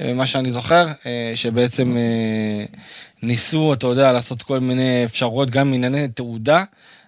מה 0.00 0.26
שאני 0.26 0.50
זוכר, 0.50 0.86
שבעצם 1.34 1.96
ניסו, 3.22 3.72
אתה 3.72 3.86
יודע, 3.86 4.12
לעשות 4.12 4.42
כל 4.42 4.58
מיני 4.58 5.04
אפשרויות, 5.04 5.50
גם 5.50 5.74
ענייני 5.74 6.08
תעודה, 6.08 6.64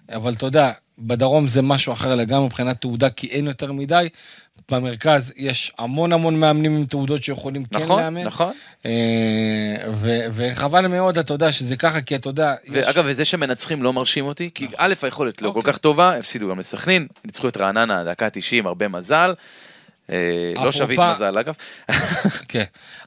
אבל 0.09 0.33
אתה 0.33 0.45
יודע, 0.45 0.71
בדרום 0.99 1.47
זה 1.47 1.61
משהו 1.61 1.93
אחר 1.93 2.15
לגמרי 2.15 2.45
מבחינת 2.45 2.81
תעודה, 2.81 3.09
כי 3.09 3.27
אין 3.27 3.47
יותר 3.47 3.71
מדי. 3.71 4.09
במרכז 4.71 5.33
יש 5.37 5.71
המון 5.77 6.13
המון 6.13 6.39
מאמנים 6.39 6.75
עם 6.75 6.85
תעודות 6.85 7.23
שיכולים 7.23 7.65
כן 7.65 7.79
נכון, 7.79 8.03
לאמן. 8.03 8.23
נכון. 8.23 8.53
ו- 9.93 10.25
וחבל 10.31 10.87
מאוד, 10.87 11.17
אתה 11.17 11.33
יודע, 11.33 11.51
שזה 11.51 11.75
ככה, 11.75 12.01
כי 12.01 12.15
אתה 12.15 12.29
יודע, 12.29 12.55
יש... 12.63 12.69
ואגב, 12.71 13.03
וזה 13.07 13.25
שמנצחים 13.25 13.83
לא 13.83 13.93
מרשים 13.93 14.25
אותי, 14.25 14.49
כי 14.55 14.67
א', 14.77 14.93
היכולת 15.01 15.41
לא 15.41 15.51
כל 15.51 15.61
כך 15.63 15.77
טובה, 15.77 16.17
הפסידו 16.17 16.49
גם 16.49 16.59
לסכנין, 16.59 17.07
ניצחו 17.25 17.47
את 17.47 17.57
רעננה, 17.57 18.03
דקה 18.03 18.29
90, 18.29 18.67
הרבה 18.67 18.87
מזל. 18.87 19.33
אה, 20.09 20.53
לא 20.55 20.71
שביט 20.71 20.99
מזל, 20.99 21.37
אגב. 21.37 21.55
כן. 22.49 22.63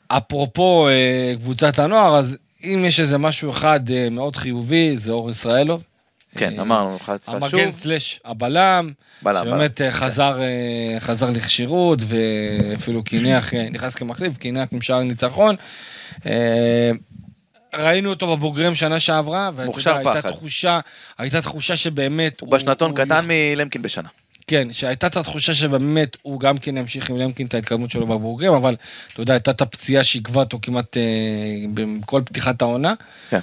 אפרופו 0.09 0.89
אה, 0.89 1.35
קבוצת 1.37 1.79
הנוער, 1.79 2.19
אז 2.19 2.37
אם 2.65 2.85
יש 2.87 3.01
איזה 3.01 3.19
משהו 3.19 3.51
אחד 3.51 3.91
אה, 3.91 4.11
מאוד 4.11 4.37
חיובי, 4.37 4.97
זה 4.97 5.13
אור 5.13 5.31
ישראלוב. 5.31 5.85
כן, 6.37 6.55
אה, 6.59 6.63
אמרנו, 6.63 6.99
חצה 6.99 7.33
המגן 7.33 7.49
שוב. 7.49 7.71
סלאש 7.71 8.21
הבלם, 8.25 8.93
בלם, 9.23 9.45
שבאמת 9.45 9.81
אה, 9.83 9.91
חזר, 9.91 10.41
אה, 10.43 11.01
חזר 11.01 11.31
לכשירות 11.31 11.99
ואפילו 12.07 13.03
קינח, 13.03 13.55
נכנס 13.71 13.95
כמחליף, 13.95 14.37
קינח 14.37 14.69
עם 14.73 14.81
שער 14.81 15.03
ניצחון. 15.03 15.57
ראינו 17.75 18.11
אותו 18.11 18.37
בבוגרים 18.37 18.75
שנה 18.75 19.01
שעברה, 19.01 19.51
ואתה 19.55 19.67
מוכשר 19.67 19.91
יודע, 19.91 20.11
הייתה 20.11 20.23
פחד. 20.23 20.37
תחושה, 20.37 20.81
הייתה 21.19 21.43
תחושה 21.43 21.77
שבאמת... 21.77 22.41
הוא 22.41 22.51
בשנתון 22.51 22.91
הוא 22.91 22.99
קטן 22.99 23.25
מלמקין 23.29 23.83
בשנה. 23.83 24.09
כן, 24.49 24.73
שהייתה 24.73 25.07
את 25.07 25.17
התחושה 25.17 25.55
שבאמת 25.55 26.17
הוא 26.23 26.41
גם 26.41 26.59
כן 26.59 26.77
ימשיך 26.77 27.11
עם 27.11 27.17
למקין 27.17 27.47
את 27.47 27.55
ההתקדמות 27.55 27.91
שלו 27.91 28.07
בבוגרים, 28.07 28.53
אבל 28.53 28.77
אתה 29.13 29.23
יודע, 29.23 29.33
הייתה 29.33 29.51
את 29.51 29.61
הפציעה 29.61 30.05
שעיכבה 30.05 30.41
אותו 30.41 30.59
כמעט 30.63 30.97
אה, 30.97 31.03
בכל 31.75 32.23
פתיחת 32.25 32.63
העונה. 32.63 32.95
כן. 33.31 33.41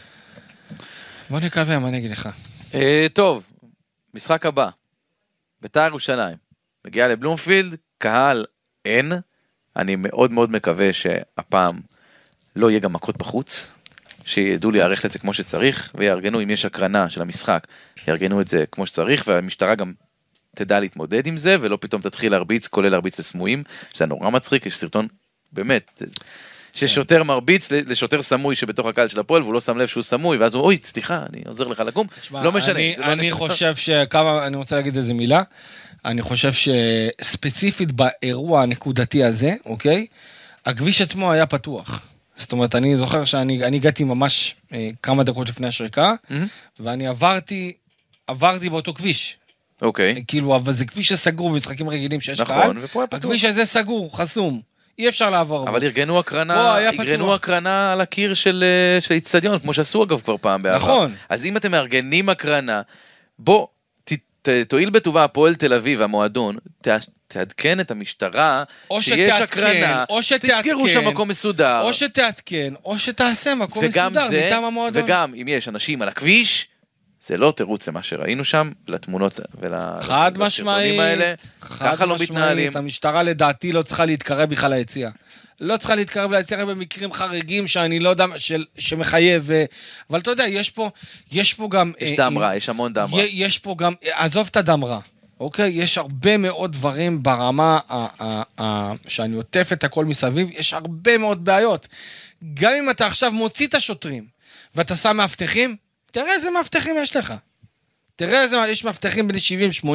בוא 1.30 1.40
נקווה, 1.40 1.80
מה 1.80 1.88
אני 1.88 1.98
אגיד 1.98 2.12
לך? 2.12 2.30
אה, 2.74 3.08
טוב, 3.14 3.44
משחק 4.14 4.46
הבא. 4.46 4.70
בית"ר 5.62 5.86
ירושלים. 5.86 6.36
מגיעה 6.86 7.08
לבלומפילד, 7.08 7.76
קהל 7.98 8.46
אין. 8.86 9.14
אני 9.76 9.96
מאוד 9.96 10.32
מאוד 10.32 10.52
מקווה 10.52 10.94
שהפעם 10.94 11.80
לא 12.56 12.70
יהיה 12.70 12.80
גם 12.80 12.94
מכות 12.94 13.18
בחוץ. 13.18 13.74
שידעו 14.26 14.72
להיערך 14.72 15.06
לזה 15.06 15.20
כמו 15.20 15.34
שצריך, 15.34 15.92
ויארגנו, 15.96 16.44
אם 16.44 16.50
יש 16.50 16.66
הקרנה 16.66 17.10
של 17.10 17.22
המשחק, 17.22 17.68
יארגנו 18.08 18.42
את 18.42 18.48
זה 18.48 18.64
כמו 18.72 18.86
שצריך, 18.86 19.24
והמשטרה 19.28 19.76
גם 19.76 19.94
תדע 20.56 20.80
להתמודד 20.80 21.28
עם 21.28 21.38
זה, 21.38 21.58
ולא 21.62 21.78
פתאום 21.82 22.02
תתחיל 22.02 22.32
להרביץ, 22.32 22.68
כולל 22.68 22.90
להרביץ 22.90 23.20
לסמויים, 23.20 23.64
שזה 23.94 24.06
נורא 24.06 24.30
מצחיק, 24.30 24.66
יש 24.66 24.78
סרטון, 24.78 25.08
באמת, 25.52 25.92
זה- 25.98 26.06
ששוטר 26.74 27.24
מרביץ 27.24 27.72
לשוטר 27.72 28.22
סמוי 28.22 28.56
שבתוך 28.56 28.86
הקהל 28.88 29.08
של 29.08 29.20
הפועל, 29.20 29.42
והוא 29.42 29.54
לא 29.54 29.62
שם 29.62 29.78
לב 29.78 29.88
שהוא 29.88 30.04
סמוי, 30.04 30.38
ואז 30.38 30.54
הוא, 30.56 30.64
אוי, 30.64 30.78
סליחה, 30.84 31.24
אני 31.34 31.42
עוזר 31.48 31.68
לך 31.68 31.80
לקום. 31.80 32.08
תשמע, 32.22 32.44
לא 32.44 32.52
משנה. 32.52 32.72
אני, 32.76 32.96
לא 32.98 33.12
אני. 33.12 33.32
חושב 33.32 33.76
שכמה, 33.76 34.48
אני 34.48 34.58
רוצה 34.58 34.76
להגיד 34.76 34.98
איזה 34.98 35.14
מילה. 35.14 35.44
אני 36.06 36.22
חושב 36.22 36.52
שספציפית 36.54 37.92
באירוע 37.92 38.62
הנקודתי 38.62 39.24
הזה, 39.24 39.54
אוקיי? 39.66 40.06
הכביש 40.66 41.02
עצמו 41.02 41.32
היה 41.32 41.46
פתוח. 41.46 42.02
זאת 42.36 42.52
אומרת, 42.52 42.76
אני 42.76 42.98
זוכר 42.98 43.26
שאני 43.26 43.64
אני 43.66 43.78
הגעתי 43.78 44.04
ממש 44.04 44.56
אה, 44.74 44.90
כמה 45.04 45.24
דקות 45.24 45.50
לפני 45.50 45.68
השריקה, 45.68 46.14
מהמם. 46.30 46.48
ואני 46.80 47.08
עברתי, 47.08 47.74
עברתי 48.28 48.70
באותו 48.70 48.94
כביש. 48.94 49.38
אוקיי, 49.86 50.24
כאילו, 50.28 50.56
אבל 50.56 50.74
זה 50.74 50.86
כביש 50.86 51.08
שסגור 51.10 51.50
במשחקים 51.50 51.90
רגילים 51.90 52.22
שיש 52.22 52.40
נכון, 52.40 52.56
קהל. 52.56 52.72
ופה 52.82 53.00
היה 53.00 53.08
פתוח. 53.08 53.20
הכביש 53.20 53.46
הזה 53.46 53.66
סגור, 53.66 54.18
חסום. 54.18 54.62
אי 55.00 55.10
אפשר 55.10 55.30
לעבור. 55.30 55.70
אבל. 55.70 55.84
ארגנו 55.84 56.20
הקרנה, 56.20 56.78
ארגנו. 56.78 57.34
הקרנה 57.34 57.92
על 57.92 58.02
הקיר 58.02 58.34
של 58.34 58.64
אה, 58.64 59.00
האיצטדיון, 59.14 59.60
כמו 59.60 59.74
שעשו 59.74 60.04
אגב 60.04 60.22
כבר 60.22 60.36
פעם 60.38 60.62
בעבר. 60.64 60.78
נכון. 60.78 61.14
אז 61.30 61.46
אם 61.46 61.58
אתם 61.58 61.72
מארגנים 61.72 62.30
הקרנה, 62.30 62.82
בוא, 63.40 63.68
ת- 64.04 64.14
ת- 64.42 64.50
תואיל 64.68 64.90
בטובה 64.90 65.24
הפועל 65.24 65.56
תל 65.56 65.74
אביב, 65.74 66.02
המועדון, 66.02 66.58
ת- 66.82 66.88
תעדכן 67.28 67.80
את 67.80 67.92
המשטרה, 67.92 68.64
או 68.90 69.02
שיש 69.02 69.14
שתעדכן, 69.30 69.44
הקרנה, 69.44 70.04
או 70.10 70.24
שתעדכן, 70.24 70.62
תזכרו 70.62 70.88
שהמקום 70.90 71.28
מסודר. 71.28 71.82
או 71.82 71.94
שתעדכן, 71.94 72.74
או 72.86 73.00
שתעשה 73.00 73.56
מקום 73.56 73.86
מסודר 73.86 74.28
זה, 74.30 74.44
מטעם 74.48 74.64
המועדון. 74.64 75.04
וגם 75.04 75.34
אם 75.42 75.48
יש 75.48 75.68
אנשים 75.68 76.02
על 76.02 76.08
הכביש, 76.08 76.68
זה 77.28 77.38
לא 77.38 77.54
תירוץ 77.58 77.88
למה 77.88 78.04
שראינו 78.04 78.44
שם, 78.44 78.72
לתמונות 78.88 79.40
ול... 79.60 79.74
חד 80.02 80.38
משמעית, 80.38 81.00
האלה. 81.00 81.34
חד 81.62 81.92
ככה 81.94 82.06
לא 82.06 82.16
משמעית, 82.16 82.32
מתנהלים. 82.32 82.72
המשטרה 82.76 83.24
לדעתי 83.24 83.72
לא 83.72 83.82
צריכה 83.82 84.06
להתקרב 84.06 84.50
בכלל 84.50 84.74
ליציאה. 84.74 85.10
לא 85.62 85.78
צריכה 85.78 85.96
להתקרב 85.96 86.32
ליציאה 86.32 86.66
במקרים 86.66 87.14
חריגים 87.14 87.68
שאני 87.68 88.00
לא 88.00 88.10
יודע, 88.10 88.26
של, 88.38 88.66
שמחייב, 88.78 89.52
אה, 89.52 89.66
אבל 90.10 90.20
אתה 90.20 90.32
יודע, 90.32 90.48
יש 90.48 90.70
פה, 90.70 90.90
יש 91.32 91.54
פה 91.54 91.68
גם... 91.72 91.92
יש 92.00 92.10
אה, 92.12 92.16
דם 92.18 92.38
אה, 92.38 92.42
רע, 92.42 92.56
יש 92.56 92.70
המון 92.70 92.94
דם 92.94 93.10
רע. 93.14 93.22
יש 93.24 93.60
פה 93.60 93.76
גם, 93.78 93.94
עזוב 94.12 94.48
את 94.52 94.58
הדם 94.58 94.86
רע, 94.86 95.00
אוקיי? 95.40 95.70
יש 95.70 95.98
הרבה 95.98 96.38
מאוד 96.38 96.72
דברים 96.72 97.24
ברמה 97.24 97.80
ה- 97.90 98.24
ה- 98.24 98.44
ה- 98.62 98.94
שאני 99.08 99.36
עוטף 99.36 99.70
את 99.74 99.84
הכל 99.84 100.06
מסביב, 100.06 100.50
יש 100.52 100.74
הרבה 100.74 101.18
מאוד 101.18 101.46
בעיות. 101.46 101.88
גם 102.54 102.72
אם 102.80 102.90
אתה 102.90 103.08
עכשיו 103.08 103.32
מוציא 103.32 103.68
את 103.68 103.74
השוטרים 103.74 104.26
ואתה 104.76 104.96
שם 104.96 105.18
מאבטחים, 105.18 105.76
תראה 106.16 106.34
איזה 106.34 106.50
מאבטחים 106.52 106.96
יש 107.02 107.16
לך. 107.16 107.34
תראה 108.16 108.42
איזה, 108.42 108.58
יש 108.70 108.84
מאבטחים 108.84 109.28
בני 109.28 109.40
70-80. 109.84 109.88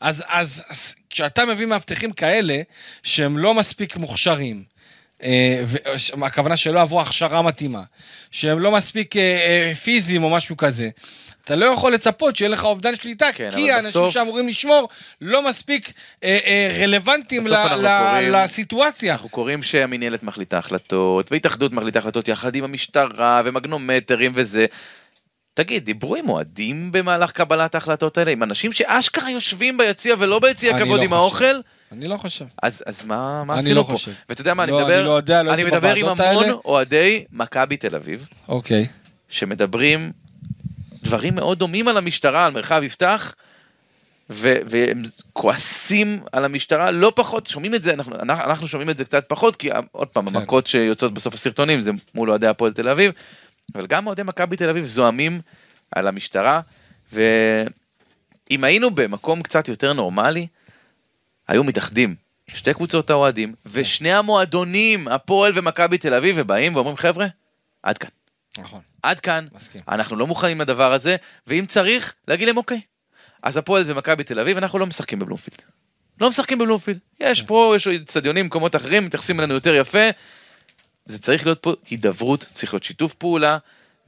אז, 0.00 0.22
אז, 0.28 0.62
אז 0.68 0.94
כשאתה 1.10 1.44
מביא 1.44 1.66
מאבטחים 1.66 2.10
כאלה, 2.12 2.60
שהם 3.02 3.38
לא 3.38 3.54
מספיק 3.54 3.96
מוכשרים, 3.96 4.62
אה, 5.22 5.62
הכוונה 6.22 6.56
שלא 6.56 6.80
עברו 6.80 7.00
הכשרה 7.00 7.42
מתאימה, 7.42 7.82
שהם 8.30 8.58
לא 8.58 8.70
מספיק 8.70 9.16
אה, 9.16 9.22
אה, 9.22 9.74
פיזיים 9.74 10.24
או 10.24 10.30
משהו 10.30 10.56
כזה, 10.56 10.88
אתה 11.44 11.56
לא 11.56 11.66
יכול 11.66 11.94
לצפות 11.94 12.36
שיהיה 12.36 12.48
לך 12.48 12.64
אובדן 12.64 12.94
שליטה, 12.94 13.26
כן, 13.34 13.48
כי 13.54 13.70
האנשים 13.72 13.88
בסוף- 13.90 14.10
שאמורים 14.14 14.48
לשמור 14.48 14.88
לא 15.20 15.48
מספיק 15.48 15.92
אה, 16.24 16.38
אה, 16.44 16.76
רלוונטיים 16.82 17.46
ל- 17.46 17.50
ל- 17.50 17.98
קוראים- 17.98 18.32
לסיטואציה. 18.32 19.12
אנחנו 19.12 19.28
קוראים 19.28 19.62
שהמינהלת 19.62 20.22
מחליטה 20.22 20.58
החלטות, 20.58 21.32
והתאחדות 21.32 21.72
מחליטה 21.72 21.98
החלטות 21.98 22.28
יחד 22.28 22.54
עם 22.54 22.64
המשטרה, 22.64 23.42
ומגנומטרים 23.44 24.32
וזה. 24.34 24.66
תגיד, 25.54 25.84
דיברו 25.84 26.16
עם 26.16 26.28
אוהדים 26.28 26.92
במהלך 26.92 27.32
קבלת 27.32 27.74
ההחלטות 27.74 28.18
האלה? 28.18 28.30
עם 28.30 28.42
אנשים 28.42 28.72
שאשכרה 28.72 29.30
יושבים 29.30 29.78
ביציע 29.78 30.14
ולא 30.18 30.38
ביציע 30.38 30.76
אני 30.76 30.84
כבוד 30.84 30.98
לא 30.98 31.04
עם 31.04 31.08
חושב. 31.10 31.20
האוכל? 31.20 31.60
אני 31.92 32.08
לא 32.08 32.16
חושב. 32.16 32.44
אז, 32.62 32.82
אז 32.86 33.04
מה, 33.04 33.44
מה 33.44 33.54
אני 33.54 33.62
עשינו 33.62 33.74
לא 33.74 33.82
פה? 33.82 33.92
חושב. 33.92 34.12
ואתה 34.28 34.40
יודע 34.40 34.54
מה, 34.54 34.62
אני 34.64 34.72
לא, 34.72 34.78
מדבר, 34.78 34.98
אני 34.98 35.06
לא 35.06 35.12
יודע, 35.12 35.42
לא 35.42 35.54
אני 35.54 35.64
מדבר 35.64 35.94
עם 35.94 36.06
המון. 36.06 36.50
אוהדי 36.64 37.24
מכבי 37.32 37.76
תל 37.76 37.96
אביב, 37.96 38.26
אוקיי. 38.48 38.86
שמדברים 39.28 40.12
דברים 41.02 41.34
מאוד 41.34 41.58
דומים 41.58 41.88
על 41.88 41.96
המשטרה, 41.96 42.46
על 42.46 42.52
מרחב 42.52 42.82
יפתח, 42.82 43.34
ו- 44.30 44.56
והם 44.66 45.02
כועסים 45.32 46.20
על 46.32 46.44
המשטרה 46.44 46.90
לא 46.90 47.12
פחות, 47.16 47.46
שומעים 47.46 47.74
את 47.74 47.82
זה, 47.82 47.92
אנחנו 47.94 48.16
אנחנו 48.20 48.68
שומעים 48.68 48.90
את 48.90 48.96
זה 48.96 49.04
קצת 49.04 49.24
פחות, 49.28 49.56
כי 49.56 49.68
עוד 49.92 50.08
פעם, 50.08 50.30
כן. 50.30 50.36
המכות 50.36 50.66
שיוצאות 50.66 51.14
בסוף 51.14 51.34
הסרטונים 51.34 51.80
זה 51.80 51.90
מול 52.14 52.30
אוהדי 52.30 52.46
הפועל 52.46 52.72
תל 52.72 52.88
אביב, 52.88 53.12
אבל 53.74 53.86
גם 53.86 54.06
אוהדי 54.06 54.22
מכבי 54.22 54.56
תל 54.56 54.68
אביב 54.68 54.84
זועמים 54.84 55.40
על 55.90 56.08
המשטרה, 56.08 56.60
ואם 57.12 58.64
היינו 58.64 58.90
במקום 58.90 59.42
קצת 59.42 59.68
יותר 59.68 59.92
נורמלי, 59.92 60.46
היו 61.48 61.64
מתאחדים. 61.64 62.14
שתי 62.48 62.74
קבוצות 62.74 63.10
האוהדים, 63.10 63.54
ושני 63.66 64.12
המועדונים, 64.12 65.08
הפועל 65.08 65.52
ומכבי 65.54 65.98
תל 65.98 66.14
אביב, 66.14 66.36
ובאים 66.38 66.74
ואומרים, 66.74 66.96
חבר'ה, 66.96 67.26
עד 67.82 67.98
כאן. 67.98 68.10
נכון. 68.58 68.80
עד 69.02 69.20
כאן, 69.20 69.46
מסכים. 69.54 69.82
אנחנו 69.88 70.16
לא 70.16 70.26
מוכנים 70.26 70.60
לדבר 70.60 70.92
הזה, 70.92 71.16
ואם 71.46 71.64
צריך, 71.66 72.14
להגיד 72.28 72.48
להם 72.48 72.56
אוקיי. 72.56 72.80
אז 73.42 73.56
הפועל 73.56 73.82
ומכבי 73.86 74.24
תל 74.24 74.40
אביב, 74.40 74.56
אנחנו 74.56 74.78
לא 74.78 74.86
משחקים 74.86 75.18
בבלומפילד. 75.18 75.62
לא 76.20 76.28
משחקים 76.28 76.58
בבלומפילד. 76.58 76.98
יש 77.20 77.40
כן. 77.40 77.46
פה, 77.46 77.72
יש 77.76 77.88
אצטדיונים, 77.88 78.46
מקומות 78.46 78.76
אחרים, 78.76 79.04
מתייחסים 79.04 79.40
אלינו 79.40 79.54
יותר 79.54 79.74
יפה. 79.74 80.08
זה 81.04 81.18
צריך 81.18 81.46
להיות 81.46 81.62
פה 81.62 81.72
הידברות, 81.90 82.46
צריך 82.52 82.74
להיות 82.74 82.84
שיתוף 82.84 83.14
פעולה, 83.14 83.58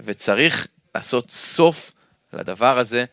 וצריך 0.01 0.67
לעשות 0.95 1.31
סוף 1.31 1.93
לדבר 2.33 2.79
הזה. 2.79 3.05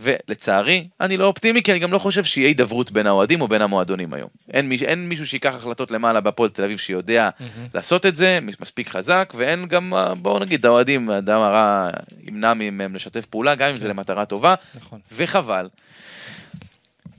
ולצערי, 0.00 0.88
אני 1.00 1.16
לא 1.16 1.26
אופטימי, 1.26 1.62
כי 1.62 1.72
אני 1.72 1.78
גם 1.78 1.92
לא 1.92 1.98
חושב 1.98 2.24
שיהיה 2.24 2.48
הידברות 2.48 2.90
בין 2.90 3.06
האוהדים 3.06 3.40
או 3.40 3.48
בין 3.48 3.62
המועדונים 3.62 4.14
היום. 4.14 4.28
אין, 4.52 4.68
מי, 4.68 4.76
אין 4.76 5.08
מישהו 5.08 5.26
שיקח 5.26 5.54
החלטות 5.54 5.90
למעלה 5.90 6.20
בהפועל 6.20 6.50
תל 6.50 6.64
אביב 6.64 6.78
שיודע 6.78 7.30
לעשות 7.74 8.06
את 8.06 8.16
זה, 8.16 8.38
מספיק 8.60 8.88
חזק, 8.88 9.32
ואין 9.36 9.66
גם, 9.66 9.94
אה, 9.94 10.14
בואו 10.14 10.38
נגיד, 10.38 10.66
האוהדים, 10.66 11.10
האדם 11.10 11.40
הרע 11.40 11.90
ימנע 12.22 12.54
מהם 12.54 12.94
לשתף 12.94 13.26
פעולה, 13.26 13.54
גם 13.54 13.68
אם 13.70 13.76
זה 13.76 13.88
למטרה 13.88 14.24
טובה, 14.24 14.54
נכון. 14.74 15.00
וחבל. 15.12 15.68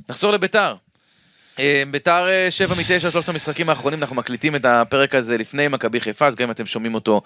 נחזור 0.10 0.32
לביתר. 0.32 0.76
אה, 1.60 1.84
ביתר 1.92 2.28
אה, 2.30 2.48
שבע 2.50 2.76
מתשע, 2.76 3.12
שלושת 3.12 3.30
המשחקים 3.30 3.70
האחרונים, 3.70 4.00
אנחנו 4.02 4.16
מקליטים 4.16 4.56
את 4.56 4.66
הפרק 4.66 5.16
הזה 5.16 5.38
לפני 5.38 5.68
מכבי 5.68 6.00
חיפה, 6.00 6.28
אז 6.28 6.36
גם 6.36 6.46
אם 6.48 6.52
אתם 6.52 6.66
שומעים 6.66 6.96
אותו 6.96 7.22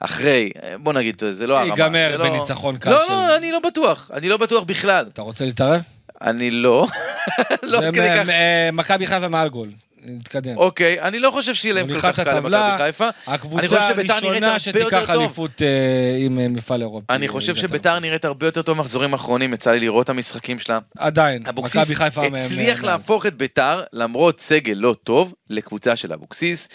אחרי, 0.00 0.50
אה, 0.62 0.74
בוא 0.78 0.92
נגיד, 0.92 1.22
זה 1.30 1.46
לא 1.46 1.58
הרמה. 1.58 1.68
ייגמר 1.70 2.16
לא- 2.16 2.28
בניצחון 2.28 2.78
קל 2.78 2.90
לא, 2.90 3.04
של- 3.06 3.12
לא, 3.12 3.36
אני 3.36 3.52
לא 3.52 3.58
בטוח, 3.58 4.10
אני 4.14 4.28
לא 4.28 4.36
בטוח 4.36 4.62
בכלל. 4.62 5.06
אתה 5.12 5.22
רוצה 5.22 5.44
להתערב? 5.44 5.80
אני 6.22 6.50
לא, 6.50 6.86
לא 7.62 7.80
כדי 7.92 8.08
כך. 8.16 8.28
מ- 8.28 8.76
מכבי 8.76 9.06
חיפה 9.06 9.28
מעל 9.28 9.48
גול. 9.48 9.68
נתקדם. 10.04 10.56
אוקיי, 10.56 11.00
אני 11.00 11.18
לא 11.18 11.30
חושב 11.30 11.54
שיהיה 11.54 11.74
להם 11.74 11.86
כל 11.86 12.00
כך 12.00 12.20
קל 12.20 12.36
למכבי 12.38 12.56
חיפה. 12.78 13.08
הקבוצה 13.26 13.88
הראשונה 13.88 14.58
שתיקח. 14.58 15.10
אליפות 15.10 15.62
אה, 15.62 16.16
עם 16.18 16.38
אה, 16.38 16.48
מפעל 16.48 16.80
אירופי. 16.80 17.06
אני 17.10 17.28
חושב 17.28 17.54
שביתר 17.56 17.98
נראית 17.98 18.24
הרבה 18.24 18.46
יותר 18.46 18.62
טוב 18.62 18.76
במחזורים 18.76 19.12
האחרונים, 19.12 19.54
יצא 19.54 19.70
לי 19.70 19.78
לראות 19.80 20.04
את 20.04 20.10
המשחקים 20.10 20.58
שלה. 20.58 20.78
עדיין, 20.98 21.46
אבוקסיס 21.46 21.76
מכבי 21.82 21.94
חיפה... 21.94 22.28
מ- 22.28 22.34
הצליח 22.34 22.82
מ- 22.82 22.86
להפוך 22.86 23.26
את 23.26 23.34
ביתר, 23.34 23.82
למרות 23.92 24.40
סגל 24.40 24.74
לא 24.76 24.94
טוב, 25.04 25.34
לקבוצה 25.50 25.96
של 25.96 26.12
אבוקסיס. 26.12 26.68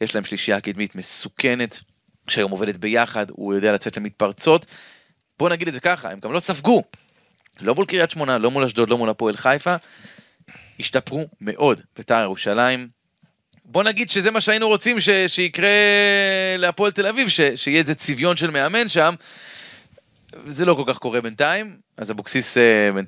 יש 0.00 0.14
להם 0.14 0.24
שלישייה 0.24 0.60
קדמית 0.60 0.96
מסוכנת, 0.96 1.80
שהיום 2.28 2.50
עובדת 2.50 2.76
ביחד, 2.76 3.26
הוא 3.30 3.54
יודע 3.54 3.72
לצאת 3.72 3.96
למתפרצות. 3.96 4.66
בוא 5.38 5.48
נגיד 5.48 5.68
את 5.68 5.74
זה 5.74 5.80
ככה, 5.80 6.10
הם 6.10 6.18
גם 6.22 6.32
לא 6.32 6.40
ספגו. 6.40 6.82
לא 7.60 7.74
מול 7.74 7.86
קריית 7.86 8.10
שמונה, 8.10 8.38
לא 8.38 8.50
מול 8.50 8.64
אשדוד, 8.64 8.90
לא 8.90 8.98
מול 8.98 9.10
הפועל 9.10 9.36
חיפה. 9.36 9.76
השתפרו 10.80 11.26
מאוד, 11.40 11.80
ביתר 11.96 12.20
ירושלים. 12.22 12.88
בוא 13.64 13.82
נגיד 13.82 14.10
שזה 14.10 14.30
מה 14.30 14.40
שהיינו 14.40 14.68
רוצים 14.68 15.00
ש- 15.00 15.10
שיקרה 15.26 15.68
להפועל 16.58 16.90
תל 16.92 17.06
אביב, 17.06 17.28
ש- 17.28 17.40
שיהיה 17.56 17.80
איזה 17.80 17.94
צביון 17.94 18.36
של 18.36 18.50
מאמן 18.50 18.88
שם. 18.88 19.14
זה 20.46 20.64
לא 20.64 20.74
כל 20.74 20.92
כך 20.92 20.98
קורה 20.98 21.20
בינתיים, 21.20 21.76
אז 21.96 22.10
אבוקסיס, 22.10 22.58
אה, 22.58 22.88
אני 22.88 23.02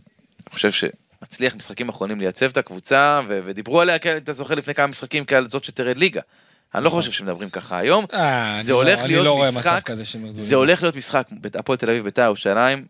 חושב 0.50 0.70
שמצליח 0.72 1.54
משחקים 1.54 1.88
אחרונים 1.88 2.20
לייצב 2.20 2.46
את 2.50 2.56
הקבוצה, 2.56 3.20
ו- 3.28 3.40
ודיברו 3.44 3.80
עליה, 3.80 3.96
אתה 3.96 4.32
זוכר 4.32 4.54
לפני 4.54 4.74
כמה 4.74 4.86
משחקים 4.86 5.24
כעל 5.24 5.48
זאת 5.48 5.64
שתרד 5.64 5.96
ליגה. 5.98 6.20
אני 6.74 6.84
לא 6.84 6.90
חושב 6.90 7.10
שמדברים 7.12 7.50
ככה 7.50 7.78
היום. 7.78 8.04
זה 8.62 8.72
הולך 8.72 8.98
להיות 9.08 9.24
משחק- 9.58 9.90
זה. 10.36 10.56
הולך 10.56 10.82
להיות 10.82 10.96
משחק, 10.96 11.26
הפועל 11.54 11.78
תל 11.78 11.90
אביב 11.90 12.04
ביתר 12.04 12.22
ירושלים, 12.22 12.86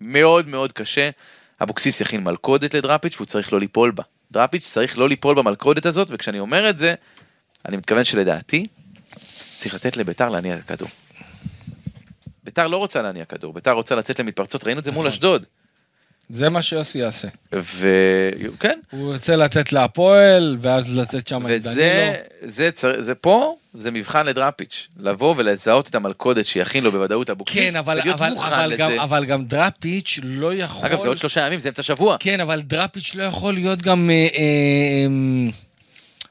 מאוד 0.00 0.48
מאוד 0.48 0.72
קשה. 0.72 1.10
אבוקסיס 1.62 2.00
יכין 2.00 2.24
מלכודת 2.24 2.74
לדראפיץ' 2.74 3.16
והוא 3.16 3.26
צריך 3.26 3.52
לא 3.52 3.60
ליפול 3.60 3.90
בה. 3.90 4.02
דראפיץ' 4.32 4.64
צריך 4.64 4.98
לא 4.98 5.08
ליפול 5.08 5.36
במלכודת 5.36 5.86
הזאת, 5.86 6.08
וכשאני 6.10 6.38
אומר 6.38 6.70
את 6.70 6.78
זה, 6.78 6.94
אני 7.68 7.76
מתכוון 7.76 8.04
שלדעתי, 8.04 8.66
צריך 9.58 9.74
לתת 9.74 9.96
לביתר 9.96 10.28
להניע 10.28 10.56
את 10.56 10.60
הכדור. 10.60 10.88
ביתר 12.44 12.66
לא 12.66 12.76
רוצה 12.76 13.02
להניע 13.02 13.24
כדור, 13.24 13.52
ביתר 13.52 13.72
רוצה 13.72 13.94
לצאת 13.94 14.20
למתפרצות, 14.20 14.64
ראינו 14.64 14.78
את 14.78 14.84
זה 14.84 14.92
מול 14.92 15.00
נכון. 15.00 15.12
אשדוד. 15.12 15.44
זה 16.30 16.48
מה 16.48 16.62
שיוסי 16.62 16.98
יעשה. 16.98 17.28
וכן, 17.52 18.78
הוא 18.90 19.12
ירצה 19.12 19.36
לתת 19.36 19.72
להפועל, 19.72 20.56
ואז 20.60 20.96
לצאת 20.98 21.28
שם 21.28 21.36
עם 21.36 21.42
וזה. 21.48 22.12
זה, 22.42 22.70
צר- 22.74 23.00
זה 23.02 23.14
פה, 23.14 23.56
זה 23.74 23.90
מבחן 23.90 24.26
לדראפיץ', 24.26 24.88
לבוא 24.98 25.34
ולזהות 25.38 25.88
את 25.88 25.94
המלכודת 25.94 26.46
שיכין 26.46 26.84
לו 26.84 26.92
בוודאות 26.92 27.30
אבוקסיס, 27.30 27.70
כן, 27.72 27.76
אבל, 27.78 28.00
אבל, 28.00 28.32
אבל, 28.38 28.66
לזה. 28.66 28.76
גם, 28.76 28.90
אבל 29.00 29.24
גם 29.24 29.44
דראפיץ' 29.44 30.18
לא 30.22 30.54
יכול... 30.54 30.86
אגב, 30.86 31.00
זה 31.00 31.08
עוד 31.08 31.18
שלושה 31.18 31.40
ימים, 31.46 31.58
זה 31.58 31.68
אמצע 31.68 31.82
שבוע. 31.82 32.16
כן, 32.20 32.40
אבל 32.40 32.60
דראפיץ' 32.60 33.14
לא 33.14 33.22
יכול 33.22 33.54
להיות 33.54 33.82
גם 33.82 34.10
אה, 34.10 34.28
אה, 34.34 35.06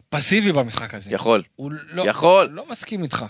פסיבי 0.10 0.52
במשחק 0.52 0.94
הזה. 0.94 1.14
יכול. 1.14 1.44
הוא 1.56 1.72
לא, 1.92 2.04
יכול. 2.08 2.50
לא 2.52 2.64
מסכים 2.70 3.04
איתך. 3.04 3.26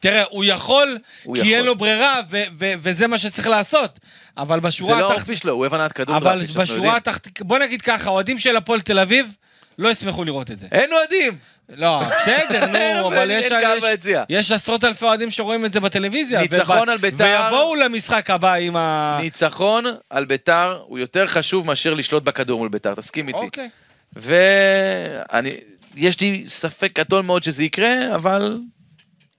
תראה, 0.00 0.22
הוא 0.30 0.44
יכול, 0.44 0.98
הוא 1.24 1.34
כי 1.34 1.40
יכול. 1.40 1.52
אין 1.54 1.64
לו 1.64 1.74
ברירה, 1.78 2.20
ו- 2.30 2.42
ו- 2.58 2.72
וזה 2.78 3.06
מה 3.06 3.18
שצריך 3.18 3.46
לעשות. 3.46 4.00
אבל 4.38 4.56
זה 4.56 4.66
בשורה 4.66 4.90
לא 4.90 4.96
התחתונה... 4.96 5.18
האופי 5.18 5.36
שלו, 5.36 5.52
הוא 5.52 5.60
אוהב 5.60 5.74
הנעת 5.74 5.92
כדור 5.92 6.16
אבל 6.16 6.38
דראפיץ', 6.38 6.56
אנחנו 6.56 6.74
בשורה. 6.74 6.96
התחתונה... 6.96 7.34
בוא 7.40 7.58
נגיד 7.58 7.82
ככה, 7.82 8.10
אוהדים 8.10 8.38
של 8.38 8.56
הפועל 8.56 8.80
תל 8.80 8.98
אביב 8.98 9.36
לא 9.78 9.88
ישמחו 9.88 10.24
לראות 10.24 10.50
את 10.50 10.58
זה. 10.58 10.66
אין 10.72 10.92
אוהדים! 10.92 11.38
לא, 11.68 12.02
בסדר, 12.16 12.66
נו, 12.72 13.08
אבל 13.08 13.16
אבל 13.16 13.30
יש... 13.30 13.44
יש-. 13.44 14.16
יש 14.28 14.52
עשרות 14.52 14.84
אלפי 14.84 15.04
אוהדים 15.04 15.30
שרואים 15.30 15.64
את 15.64 15.72
זה 15.72 15.80
בטלוויזיה. 15.80 16.40
ניצחון 16.40 16.82
וב- 16.82 16.88
על 16.88 16.98
בית"ר. 16.98 17.24
ויבואו 17.24 17.74
למשחק 17.74 18.30
הבא 18.30 18.54
עם 18.54 18.76
ה... 18.76 19.18
ניצחון 19.22 19.84
על 20.10 20.24
ביתר 20.24 20.78
הוא 20.86 20.98
יותר 20.98 21.26
חשוב 21.26 21.66
מאשר 21.66 21.94
לשלוט 21.94 22.22
בכדור 22.22 22.58
מול 22.58 22.68
ביתר, 22.68 22.94
תסכים 22.94 23.28
איתי. 23.28 23.38
אוקיי. 23.38 23.68
ואני, 24.16 25.50
יש 25.96 26.20
לי 26.20 26.44
ספק 26.46 26.98
גדול 26.98 27.22
מאוד 27.22 27.42
שזה 27.42 27.64
יקרה, 27.64 28.14
אבל 28.14 28.58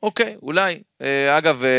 אוקיי, 0.05 0.35
אולי. 0.41 0.79
אה, 1.01 1.37
אגב, 1.37 1.63
אה, 1.63 1.69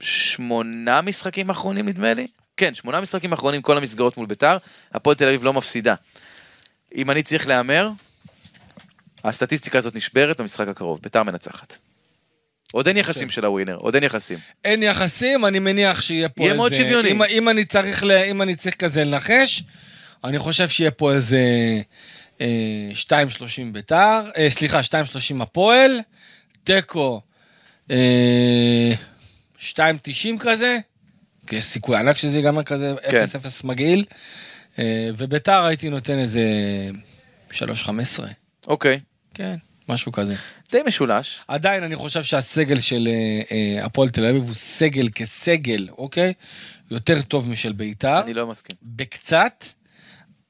שמונה 0.00 1.00
משחקים 1.00 1.50
אחרונים 1.50 1.88
נדמה 1.88 2.14
לי? 2.14 2.26
כן, 2.56 2.74
שמונה 2.74 3.00
משחקים 3.00 3.32
אחרונים, 3.32 3.62
כל 3.62 3.76
המסגרות 3.76 4.16
מול 4.16 4.26
ביתר, 4.26 4.56
הפועל 4.92 5.16
תל 5.16 5.28
אביב 5.28 5.44
לא 5.44 5.52
מפסידה. 5.52 5.94
אם 6.94 7.10
אני 7.10 7.22
צריך 7.22 7.48
להמר, 7.48 7.90
הסטטיסטיקה 9.24 9.78
הזאת 9.78 9.94
נשברת 9.94 10.40
במשחק 10.40 10.68
הקרוב, 10.68 11.00
ביתר 11.02 11.22
מנצחת. 11.22 11.78
עוד 12.72 12.86
אין 12.88 12.96
יחסים 12.96 13.30
של 13.30 13.44
הווינר, 13.44 13.76
עוד 13.76 13.94
אין 13.94 14.04
יחסים. 14.04 14.38
אין 14.64 14.82
יחסים, 14.82 15.46
אני 15.46 15.58
מניח 15.58 16.02
שיהיה 16.02 16.28
פה 16.28 16.42
יהיה 16.42 16.52
איזה... 16.52 16.56
מאוד 16.56 16.74
שוויוני. 16.74 17.10
אם, 17.10 17.22
אם, 17.22 17.48
אני 17.48 17.64
צריך 17.64 18.04
ל... 18.04 18.10
אם 18.10 18.42
אני 18.42 18.56
צריך 18.56 18.74
כזה 18.74 19.04
לנחש, 19.04 19.62
אני 20.24 20.38
חושב 20.38 20.68
שיהיה 20.68 20.90
פה 20.90 21.12
איזה 21.12 21.38
אה, 22.40 22.90
2.30 22.94 23.44
ביתר, 23.72 24.20
אה, 24.36 24.50
סליחה, 24.50 24.80
2.30 24.80 25.42
הפועל, 25.42 26.00
תיקו 26.64 27.20
אה, 27.90 28.92
2.90 29.58 29.78
כזה, 30.40 30.78
כי 31.46 31.56
יש 31.56 31.64
סיכוי 31.64 31.96
ענק 31.96 32.18
שזה 32.18 32.38
ייגמר 32.38 32.62
כזה 32.62 32.94
כן. 33.10 33.24
0-0 33.24 33.66
מגעיל, 33.66 34.04
אה, 34.78 35.10
וביתר 35.18 35.64
הייתי 35.64 35.88
נותן 35.88 36.18
איזה 36.18 36.42
3.15, 37.52 37.90
אוקיי, 38.66 39.00
כן, 39.34 39.54
משהו 39.88 40.12
כזה. 40.12 40.34
די 40.72 40.80
משולש. 40.86 41.40
עדיין 41.48 41.82
אני 41.82 41.96
חושב 41.96 42.22
שהסגל 42.22 42.80
של 42.80 43.08
אה, 43.08 43.42
אה, 43.52 43.84
הפועל 43.84 44.10
תל 44.10 44.24
אביב 44.24 44.42
הוא 44.42 44.54
סגל 44.54 45.08
כסגל, 45.08 45.88
אוקיי? 45.98 46.32
יותר 46.90 47.22
טוב 47.22 47.48
משל 47.48 47.72
ביתר. 47.72 48.20
אני 48.22 48.34
לא 48.34 48.46
מסכים. 48.46 48.76
בקצת. 48.82 49.64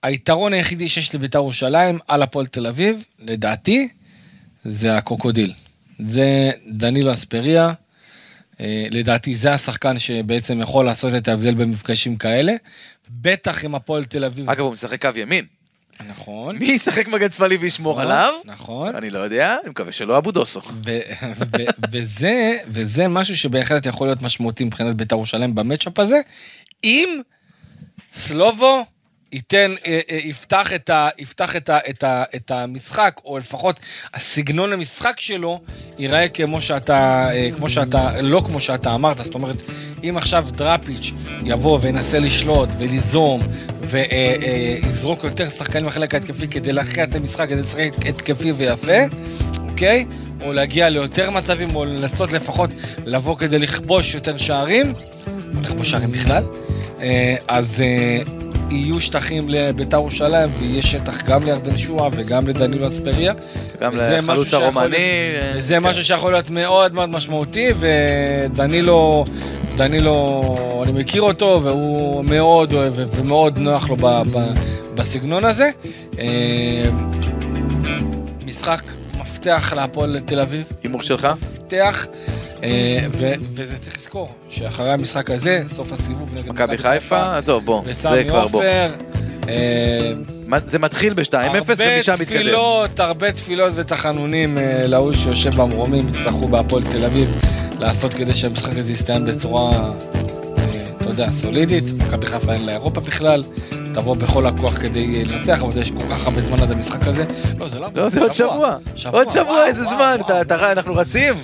היתרון 0.03 0.53
היחידי 0.53 0.89
שיש 0.89 1.15
לביתר 1.15 1.39
ירושלים 1.39 1.99
על 2.09 2.23
הפועל 2.23 2.47
תל 2.47 2.67
אביב, 2.67 3.05
לדעתי, 3.19 3.89
זה 4.65 4.97
הקרוקודיל. 4.97 5.55
זה 6.05 6.51
דנילו 6.71 7.13
אספריה. 7.13 7.73
אה, 8.61 8.87
לדעתי 8.91 9.35
זה 9.35 9.53
השחקן 9.53 9.99
שבעצם 9.99 10.61
יכול 10.61 10.85
לעשות 10.85 11.15
את 11.15 11.29
ההבדל 11.29 11.55
במפגשים 11.55 12.17
כאלה. 12.17 12.53
בטח 13.11 13.65
עם 13.65 13.75
הפועל 13.75 14.05
תל 14.05 14.25
אביב. 14.25 14.51
אגב, 14.51 14.61
הוא 14.61 14.73
משחק 14.73 15.03
קו 15.07 15.19
ימין. 15.19 15.45
נכון. 16.09 16.57
מי 16.59 16.67
ישחק 16.67 17.09
מגן 17.09 17.31
שמאלי 17.31 17.57
וישמור 17.57 18.01
עליו? 18.01 18.35
נכון. 18.45 18.97
אני 18.97 19.11
לא 19.11 19.19
יודע, 19.19 19.57
אני 19.63 19.71
מקווה 19.71 19.93
שלא 19.93 20.19
אבו 20.19 20.31
דוסו. 20.31 20.61
וזה, 21.93 22.57
וזה 22.67 23.09
משהו 23.09 23.37
שבהחלט 23.37 23.87
יכול 23.87 24.07
להיות 24.07 24.23
משמעותי 24.23 24.65
מבחינת 24.65 24.97
בית"ר 24.97 25.17
ירושלים 25.17 25.55
במצ'אפ 25.55 25.99
הזה, 25.99 26.21
אם 26.85 27.21
סלובו 28.13 28.85
ייתן, 29.33 29.75
אה, 29.87 30.01
אה, 30.11 30.19
יפתח, 30.25 30.73
את, 30.73 30.91
ה, 30.91 31.09
יפתח 31.19 31.57
את, 31.57 31.69
ה, 31.69 31.79
את, 31.91 32.05
ה, 32.05 32.25
את 32.37 32.51
המשחק, 32.51 33.21
או 33.25 33.39
לפחות 33.39 33.81
הסגנון 34.15 34.73
המשחק 34.73 35.21
שלו 35.21 35.61
ייראה 35.99 36.29
כמו 36.29 36.61
שאתה, 36.61 37.31
אה, 37.33 37.49
כמו 37.57 37.69
שאתה, 37.69 38.21
לא 38.21 38.43
כמו 38.47 38.61
שאתה 38.61 38.95
אמרת, 38.95 39.19
זאת 39.19 39.35
אומרת, 39.35 39.57
אם 40.05 40.17
עכשיו 40.17 40.47
דראפיץ' 40.51 41.13
יבוא 41.45 41.79
וינסה 41.83 42.19
לשלוט 42.19 42.69
וליזום 42.79 43.43
ויזרוק 43.81 45.25
יותר 45.25 45.51
שחקנים 45.51 45.87
בחלק 45.87 46.15
ההתקפי 46.15 46.49
כדי 46.49 46.73
להכריע 46.73 47.05
את 47.05 47.15
המשחק, 47.15 47.49
כדי 47.49 47.61
לשחק 47.61 47.91
התקפי 48.09 48.53
ויפה, 48.53 48.99
אוקיי? 49.69 50.07
או 50.41 50.53
להגיע 50.53 50.89
ליותר 50.89 51.31
מצבים, 51.31 51.77
או 51.77 51.85
לנסות 51.85 52.33
לפחות 52.33 52.71
לבוא 53.07 53.37
כדי 53.37 53.59
לכבוש 53.59 54.15
יותר 54.15 54.37
שערים, 54.37 54.95
לכבוש 55.63 55.91
שערים 55.91 56.13
בכלל, 56.13 56.45
אז 57.49 57.83
יהיו 58.71 59.01
שטחים 59.01 59.49
לביתר 59.49 59.97
ירושלים, 59.97 60.51
ויהיה 60.59 60.83
שטח 60.83 61.23
גם 61.23 61.45
לירדן 61.45 61.77
שועה 61.77 62.09
וגם 62.13 62.49
לדנילו 62.49 62.89
אספריה. 62.89 63.33
גם 63.81 63.93
לחלוץ 63.97 64.55
הרומני. 64.55 64.89
להיות- 64.89 64.95
אה, 64.95 65.53
וזה 65.57 65.75
כן. 65.75 65.83
משהו 65.83 66.05
שיכול 66.05 66.33
להיות 66.33 66.51
מאוד 66.51 66.95
מאוד 66.95 67.09
משמעותי, 67.11 67.67
ודנילו, 67.79 69.25
דנילו, 69.77 70.43
אני 70.83 70.93
מכיר 70.93 71.23
אותו, 71.23 71.61
והוא 71.65 72.25
מאוד 72.25 72.73
אוהב 72.73 72.93
ומאוד 72.97 73.59
נוח 73.59 73.91
לו 73.91 73.97
ב, 73.97 74.07
ב, 74.07 74.39
בסגנון 74.95 75.45
הזה. 75.45 75.71
אה, 76.19 76.27
משחק 78.47 78.83
מפתח 79.21 79.73
להפועל 79.77 80.21
תל 80.25 80.41
אביב, 80.41 80.63
הימור 80.83 81.03
שלך? 81.03 81.29
מפתח, 81.43 82.07
וזה 83.55 83.79
צריך 83.79 83.97
לזכור, 83.97 84.35
שאחרי 84.49 84.93
המשחק 84.93 85.31
הזה, 85.31 85.63
סוף 85.69 85.93
הסיבוב 85.93 86.35
נגד 86.35 86.51
מכבי 86.51 86.79
חיפה? 86.79 87.37
עזוב, 87.37 87.65
בוא. 87.65 87.83
זה 87.93 88.25
כבר 88.29 88.47
בוא. 88.47 88.63
אה, 89.49 90.13
זה 90.67 90.79
מתחיל 90.79 91.15
ב-2-0 91.15 91.35
ומשם 91.35 91.47
הרבה 91.47 91.61
מתקדם. 91.61 92.25
תפילות, 92.25 93.01
הרבה 93.01 93.33
תפילות 93.33 93.73
ותחנונים 93.77 94.59
אה, 94.59 94.87
להוא 94.87 95.13
שיושב 95.13 95.55
במרומים, 95.55 96.09
יצטרכו 96.09 96.49
בהפועל 96.49 96.83
תל 96.91 97.05
אביב 97.05 97.41
לעשות 97.79 98.15
כדי 98.15 98.35
שהמשחק 98.35 98.77
הזה 98.77 98.93
יסתיים 98.93 99.27
בצורה, 99.27 99.71
אה, 99.71 100.85
אתה 101.01 101.09
יודע, 101.09 101.31
סולידית. 101.31 101.85
מכבי 101.93 102.27
חיפה 102.27 102.53
אין 102.53 102.67
לה 102.67 102.73
אירופה 102.73 103.01
בכלל, 103.01 103.43
תבוא 103.95 104.17
בכל 104.17 104.47
הכוח 104.47 104.79
כדי 104.81 105.17
אה, 105.17 105.23
לנצח, 105.25 105.63
אבל 105.63 105.83
יש 105.83 105.91
כל 105.91 106.03
כך 106.11 106.27
הרבה 106.27 106.43
זמן 106.43 106.63
עד 106.63 106.71
המשחק 106.71 107.07
הזה. 107.07 107.25
לא, 107.59 107.69
זה 107.69 107.79
לא... 107.79 107.89
לא, 107.95 108.09
זה 108.09 108.21
עוד 108.21 108.33
שבוע. 108.33 108.77
עוד 109.13 109.33
שבוע, 109.33 109.67
איזה 109.67 109.85
זמן. 109.85 110.17
אנחנו 110.51 110.95
רצים. 110.95 111.35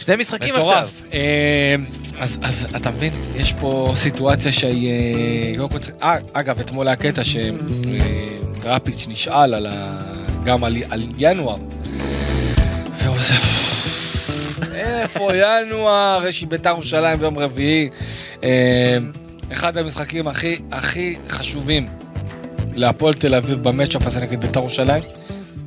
שני 0.00 0.16
משחקים 0.16 0.54
עכשיו. 0.54 0.72
מטורף. 0.72 1.02
אה, 1.12 1.74
אז, 2.18 2.38
אז 2.42 2.66
אתה 2.76 2.90
מבין, 2.90 3.12
יש 3.36 3.52
פה 3.52 3.92
סיטואציה 3.96 4.52
שהיא... 4.52 4.90
אה, 5.60 5.66
אה, 6.02 6.16
אגב, 6.32 6.60
אתמול 6.60 6.86
היה 6.86 6.96
קטע 6.96 7.22
שדראפיץ' 7.24 9.06
נשאל 9.08 9.54
על 9.54 9.66
גם 10.44 10.64
על, 10.64 10.76
על 10.90 11.02
ינואר. 11.18 11.56
עושה... 13.06 13.34
איפה 14.74 15.28
ינואר? 15.34 16.22
יש 16.28 16.40
לי 16.40 16.46
בית"ר 16.46 16.70
ירושלים 16.70 17.18
ביום 17.18 17.38
רביעי. 17.38 17.88
אחד 19.52 19.78
המשחקים 19.78 20.28
הכי, 20.28 20.58
הכי 20.72 21.16
חשובים 21.28 21.88
להפועל 22.74 23.14
תל 23.14 23.34
אביב 23.34 23.62
במצ'אפ 23.62 24.06
הזה 24.06 24.20
נגד 24.20 24.40
בית"ר 24.40 24.60
ירושלים. 24.60 25.02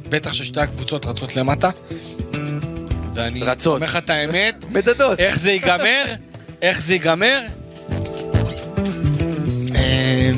בטח 0.09 0.33
ששתי 0.33 0.61
הקבוצות 0.61 1.05
רצות 1.05 1.35
למטה. 1.35 1.69
ואני 3.13 3.43
רצות. 3.43 3.75
אומר 3.75 3.85
לך 3.85 3.95
את 3.95 4.09
האמת, 4.09 4.65
מדדות. 4.73 5.19
איך 5.19 5.39
זה 5.39 5.51
ייגמר? 5.51 6.03
איך 6.61 6.81
זה 6.81 6.93
ייגמר? 6.93 7.39
אה, 9.75 10.31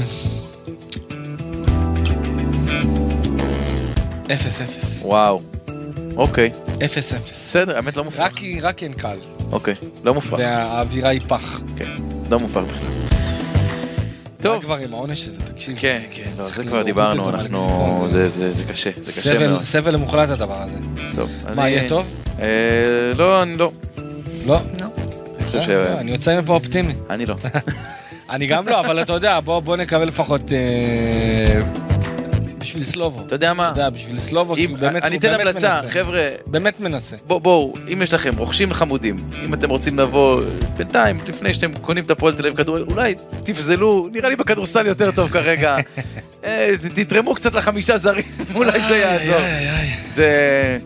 אפס 4.34 4.62
אפס. 4.62 5.02
וואו. 5.02 5.42
אוקיי. 6.16 6.50
אפס 6.86 7.14
אפס. 7.14 7.30
בסדר, 7.32 7.76
האמת 7.76 7.98
לא 7.98 8.04
מופרך. 8.04 8.26
רק 8.26 8.34
רק 8.62 8.84
אין 8.84 8.94
קל. 8.94 9.18
אוקיי, 9.52 9.74
לא 10.04 10.14
מופרך. 10.14 10.40
והאווירה 10.40 11.10
היא 11.10 11.22
פח. 11.28 11.62
כן, 11.78 11.90
לא 12.30 12.40
מופרך 12.40 12.64
בכלל. 12.64 12.90
טוב. 14.42 14.54
טוב. 14.54 14.64
כבר 14.64 14.76
עם 14.78 14.94
העונש 14.94 15.28
הזה, 15.28 15.42
תקשיב. 15.42 15.76
כן, 15.80 16.02
כן, 16.12 16.30
לא, 16.38 16.44
זה 16.44 16.64
כבר 16.64 16.84
דיברנו, 16.84 17.24
זה 17.24 17.30
אנחנו... 17.30 18.06
זה- 18.10 18.30
זה 18.30 18.54
זה 18.54 18.64
קשה, 18.64 18.90
זה 19.02 19.22
קשה 19.22 19.48
מאוד. 19.48 19.62
סבל 19.62 19.96
מוחלט 19.96 20.30
הדבר 20.30 20.62
הזה. 20.62 20.78
טוב. 21.16 21.30
מה, 21.56 21.70
יהיה 21.70 21.90
טוב? 21.90 22.06
אה, 22.40 22.48
לא, 23.16 23.44
אני 23.44 23.58
לא. 23.58 23.72
לא. 24.46 24.60
אני 25.38 25.46
חושב 25.46 25.62
ש... 25.62 25.70
אה, 25.70 26.00
אני 26.00 26.12
יוצא 26.12 26.42
מפה 26.42 26.54
אופטימי. 26.54 26.94
אני 27.10 27.26
לא. 27.26 27.36
אני 28.30 28.48
גם 28.48 28.68
לא, 28.68 28.80
אבל 28.80 29.02
אתה 29.02 29.14
יודע, 29.14 29.40
בוא 29.40 29.60
בוא 29.60 29.78
נקבל 29.78 30.08
לפחות... 30.08 30.52
בשביל 32.66 32.84
סלובו. 32.84 33.26
אתה 33.26 33.36
יודע 33.36 33.54
מה? 33.54 33.72
אתה 33.72 33.80
יודע, 33.80 33.90
בשביל 33.90 34.20
סלובו, 34.20 34.56
כי 34.56 34.66
הוא 34.66 34.78
באמת 34.78 35.04
אני 35.04 35.16
הוא 35.16 35.20
אתן 35.20 35.34
המלצה, 35.34 35.76
מנסה. 35.76 35.90
חבר'ה, 35.90 36.30
באמת 36.46 36.80
מנסה. 36.80 37.16
בואו, 37.28 37.74
אם 37.94 38.02
יש 38.02 38.14
לכם 38.14 38.38
רוכשים 38.38 38.74
חמודים, 38.74 39.18
אם 39.46 39.54
אתם 39.54 39.70
רוצים 39.70 40.00
לבוא 40.00 40.42
בינתיים, 40.78 41.18
לפני 41.28 41.54
שאתם 41.54 41.74
קונים 41.82 42.04
את 42.04 42.12
הפועל 42.12 42.36
תל 42.36 42.42
אביב 42.42 42.58
כדורגל, 42.58 42.86
אולי 42.92 43.16
תפזלו, 43.44 44.08
נראה 44.12 44.30
לי 44.30 44.36
בכדורסל 44.36 44.88
יותר 44.88 45.12
טוב 45.12 45.30
כרגע. 45.30 45.78
אה, 46.46 46.72
תתרמו 46.96 47.36
קצת 47.36 47.54
לחמישה 47.54 47.98
זרים, 47.98 48.26
אולי 48.56 48.80
זה 48.80 48.98
יעזור. 48.98 49.42
זה, 50.12 50.30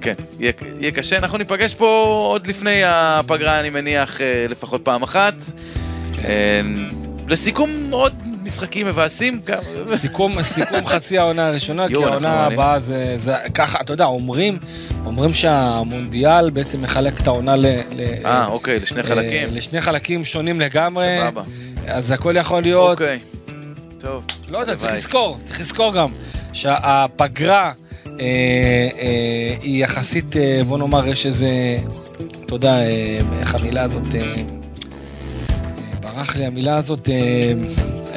כן, 0.02 0.14
יהיה, 0.40 0.52
יהיה 0.80 0.92
קשה. 0.92 1.18
אנחנו 1.18 1.38
ניפגש 1.38 1.74
פה 1.74 1.88
עוד 2.30 2.48
לפני 2.48 2.82
הפגרה, 2.86 3.60
אני 3.60 3.70
מניח, 3.70 4.22
אה, 4.22 4.46
לפחות 4.50 4.82
פעם 4.84 5.04
אחת. 5.04 5.34
אה, 6.26 6.62
לסיכום, 7.28 7.70
עוד 7.92 8.14
משחקים 8.44 8.88
מבאסים. 8.88 9.42
גם- 9.46 9.60
סיכום, 9.96 10.44
סיכום 10.44 10.86
חצי 10.86 11.18
העונה 11.18 11.48
הראשונה, 11.48 11.88
כי 11.88 11.94
העונה. 11.96 12.46
הבאה 12.46 12.80
זה, 12.80 13.16
זה 13.18 13.34
ככה, 13.54 13.82
אתה 13.82 13.94
יודע, 13.94 14.06
אומרים, 14.06 14.58
אומרים 15.06 15.34
שהמונדיאל 15.34 16.50
בעצם 16.50 16.82
מחלק 16.82 17.20
את 17.20 17.28
העונה 17.28 17.56
ל... 17.56 17.66
אה, 18.26 18.48
אוקיי, 18.48 18.80
לשני 18.80 19.04
חלקים. 19.04 19.48
אה, 19.50 19.54
לשני 19.54 19.82
חלקים 19.82 20.26
שונים 20.26 20.60
לגמרי. 20.60 21.18
סבבה. 21.22 21.44
אז 21.88 22.12
הכל 22.12 22.34
יכול 22.38 22.62
להיות, 22.62 23.02
אוקיי. 23.02 23.20
טוב. 24.00 24.24
לא 24.48 24.58
יודע, 24.58 24.76
צריך. 24.76 24.94
לזכור, 24.94 25.38
צריך 25.46 25.60
לזכור 25.60 25.94
גם 25.94 26.10
שהפגרה 26.54 27.72
אה, 28.08 28.12
אה, 28.20 29.56
היא 29.62 29.84
יחסית, 29.84 30.38
אה, 30.38 30.62
בוא 30.68 30.78
נאמר, 30.78 31.08
יש 31.08 31.26
איזה, 31.26 31.48
אתה 32.46 32.56
יודע, 32.56 32.74
אה, 32.74 33.20
איך 33.40 33.56
המילה 33.56 33.82
הזאת, 33.82 34.04
אה, 36.20 36.24
אה, 36.24 36.28
ברח 36.28 36.36
לי 36.36 36.46
המילה 36.46 36.78
הזאת, 36.78 37.10
אה, 37.10 37.54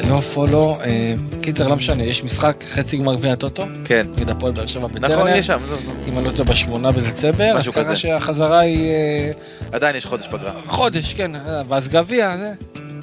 לא 0.09 0.21
פולו, 0.21 0.77
אה, 0.85 1.15
קיצר, 1.43 1.69
לא 1.69 1.77
משנה, 1.77 2.03
יש 2.03 2.25
משחק 2.25 2.65
חצי 2.75 2.97
גמר 2.97 3.15
גביע 3.15 3.33
הטוטו, 3.33 3.65
כן. 3.85 4.07
נגד 4.17 4.31
הפועל 4.31 4.53
באר 4.53 4.67
שבע 4.67 4.81
נכון, 4.89 5.03
בטרנר, 5.03 5.37
יש 5.37 5.47
שם, 5.47 5.59
זהו, 5.69 5.77
זהו. 5.85 5.93
אם 6.09 6.19
אני 6.19 6.27
לא 6.27 6.31
טועה, 6.31 6.49
בשמונה 6.49 6.93
בדצמבר, 6.93 7.45
אז 7.45 7.57
משהו 7.57 7.73
ככה 7.73 7.85
כזה. 7.85 7.97
שהחזרה 7.97 8.59
היא 8.61 8.91
אה, 8.91 9.31
עדיין 9.73 9.97
יש 9.97 10.07
חודש 10.07 10.29
פגרה. 10.29 10.53
חודש, 10.67 11.15
כן, 11.15 11.35
אה, 11.35 11.63
ואז 11.69 11.89
גביע, 11.89 12.37
זה, 12.39 12.53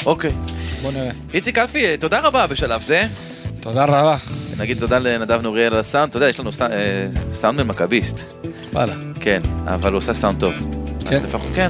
אוקיי. 0.06 0.32
בוא 0.82 0.92
נראה. 0.92 1.12
איציק 1.34 1.58
אלפי, 1.58 1.98
תודה 1.98 2.20
רבה 2.20 2.48
בשלב 2.48 2.82
זה. 2.82 3.04
תודה 3.60 3.84
רבה. 3.86 4.16
נגיד 4.60 4.80
תודה 4.80 5.00
לנדב 5.00 5.40
נוריאל 5.42 5.74
על 5.74 5.80
הסאונד. 5.80 6.10
אתה 6.10 6.18
יודע, 6.18 6.30
יש 6.30 6.40
לנו 6.40 6.52
סא- 6.52 6.64
אה, 6.72 7.08
סאונדמן 7.32 7.68
מכביסט. 7.68 8.34
וואלה. 8.74 8.94
כן, 9.20 9.42
אבל 9.68 9.92
הוא 9.92 9.98
עושה 9.98 10.14
סאונד 10.14 10.40
טוב. 10.40 10.54
כן? 11.10 11.16
אז 11.16 11.24
לפחות, 11.26 11.48
כן. 11.56 11.70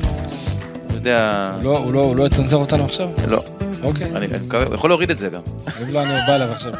יודע... 1.00 1.52
הוא 1.56 1.64
לא- 1.64 1.93
לא- 1.93 2.00
הוא 2.00 2.16
לא 2.16 2.26
יצנזר 2.26 2.58
אותנו 2.58 2.86
עכשיו? 2.86 3.10
לא. 3.28 3.43
אוקיי. 3.84 4.08
אני 4.16 4.28
מקווה, 4.45 4.76
יכול 4.76 4.89
להוריד 4.89 5.12
את 5.12 5.18
זה 5.18 5.30
גם. 5.30 5.41
אם 5.82 5.93
לא, 5.93 6.04
אני 6.04 6.12
בא 6.28 6.36
אליו 6.36 6.52
עכשיו. 6.52 6.72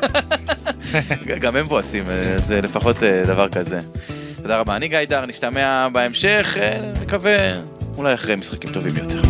גם 1.42 1.56
הם 1.56 1.66
מבואסים, 1.66 2.04
אה, 2.10 2.36
זה 2.38 2.62
לפחות 2.62 3.04
אה, 3.04 3.24
דבר 3.26 3.50
כזה. 3.50 3.80
תודה 4.42 4.60
רבה. 4.60 4.76
אני 4.76 4.88
גיא 4.88 5.00
דר, 5.10 5.26
נשתמע 5.26 5.88
בהמשך, 5.94 6.58
אה, 6.62 6.78
נקווה, 7.02 7.38
אולי 7.98 8.14
אחרי 8.14 8.36
משחקים 8.36 8.72
טובים 8.72 8.94
יותר. 8.98 9.22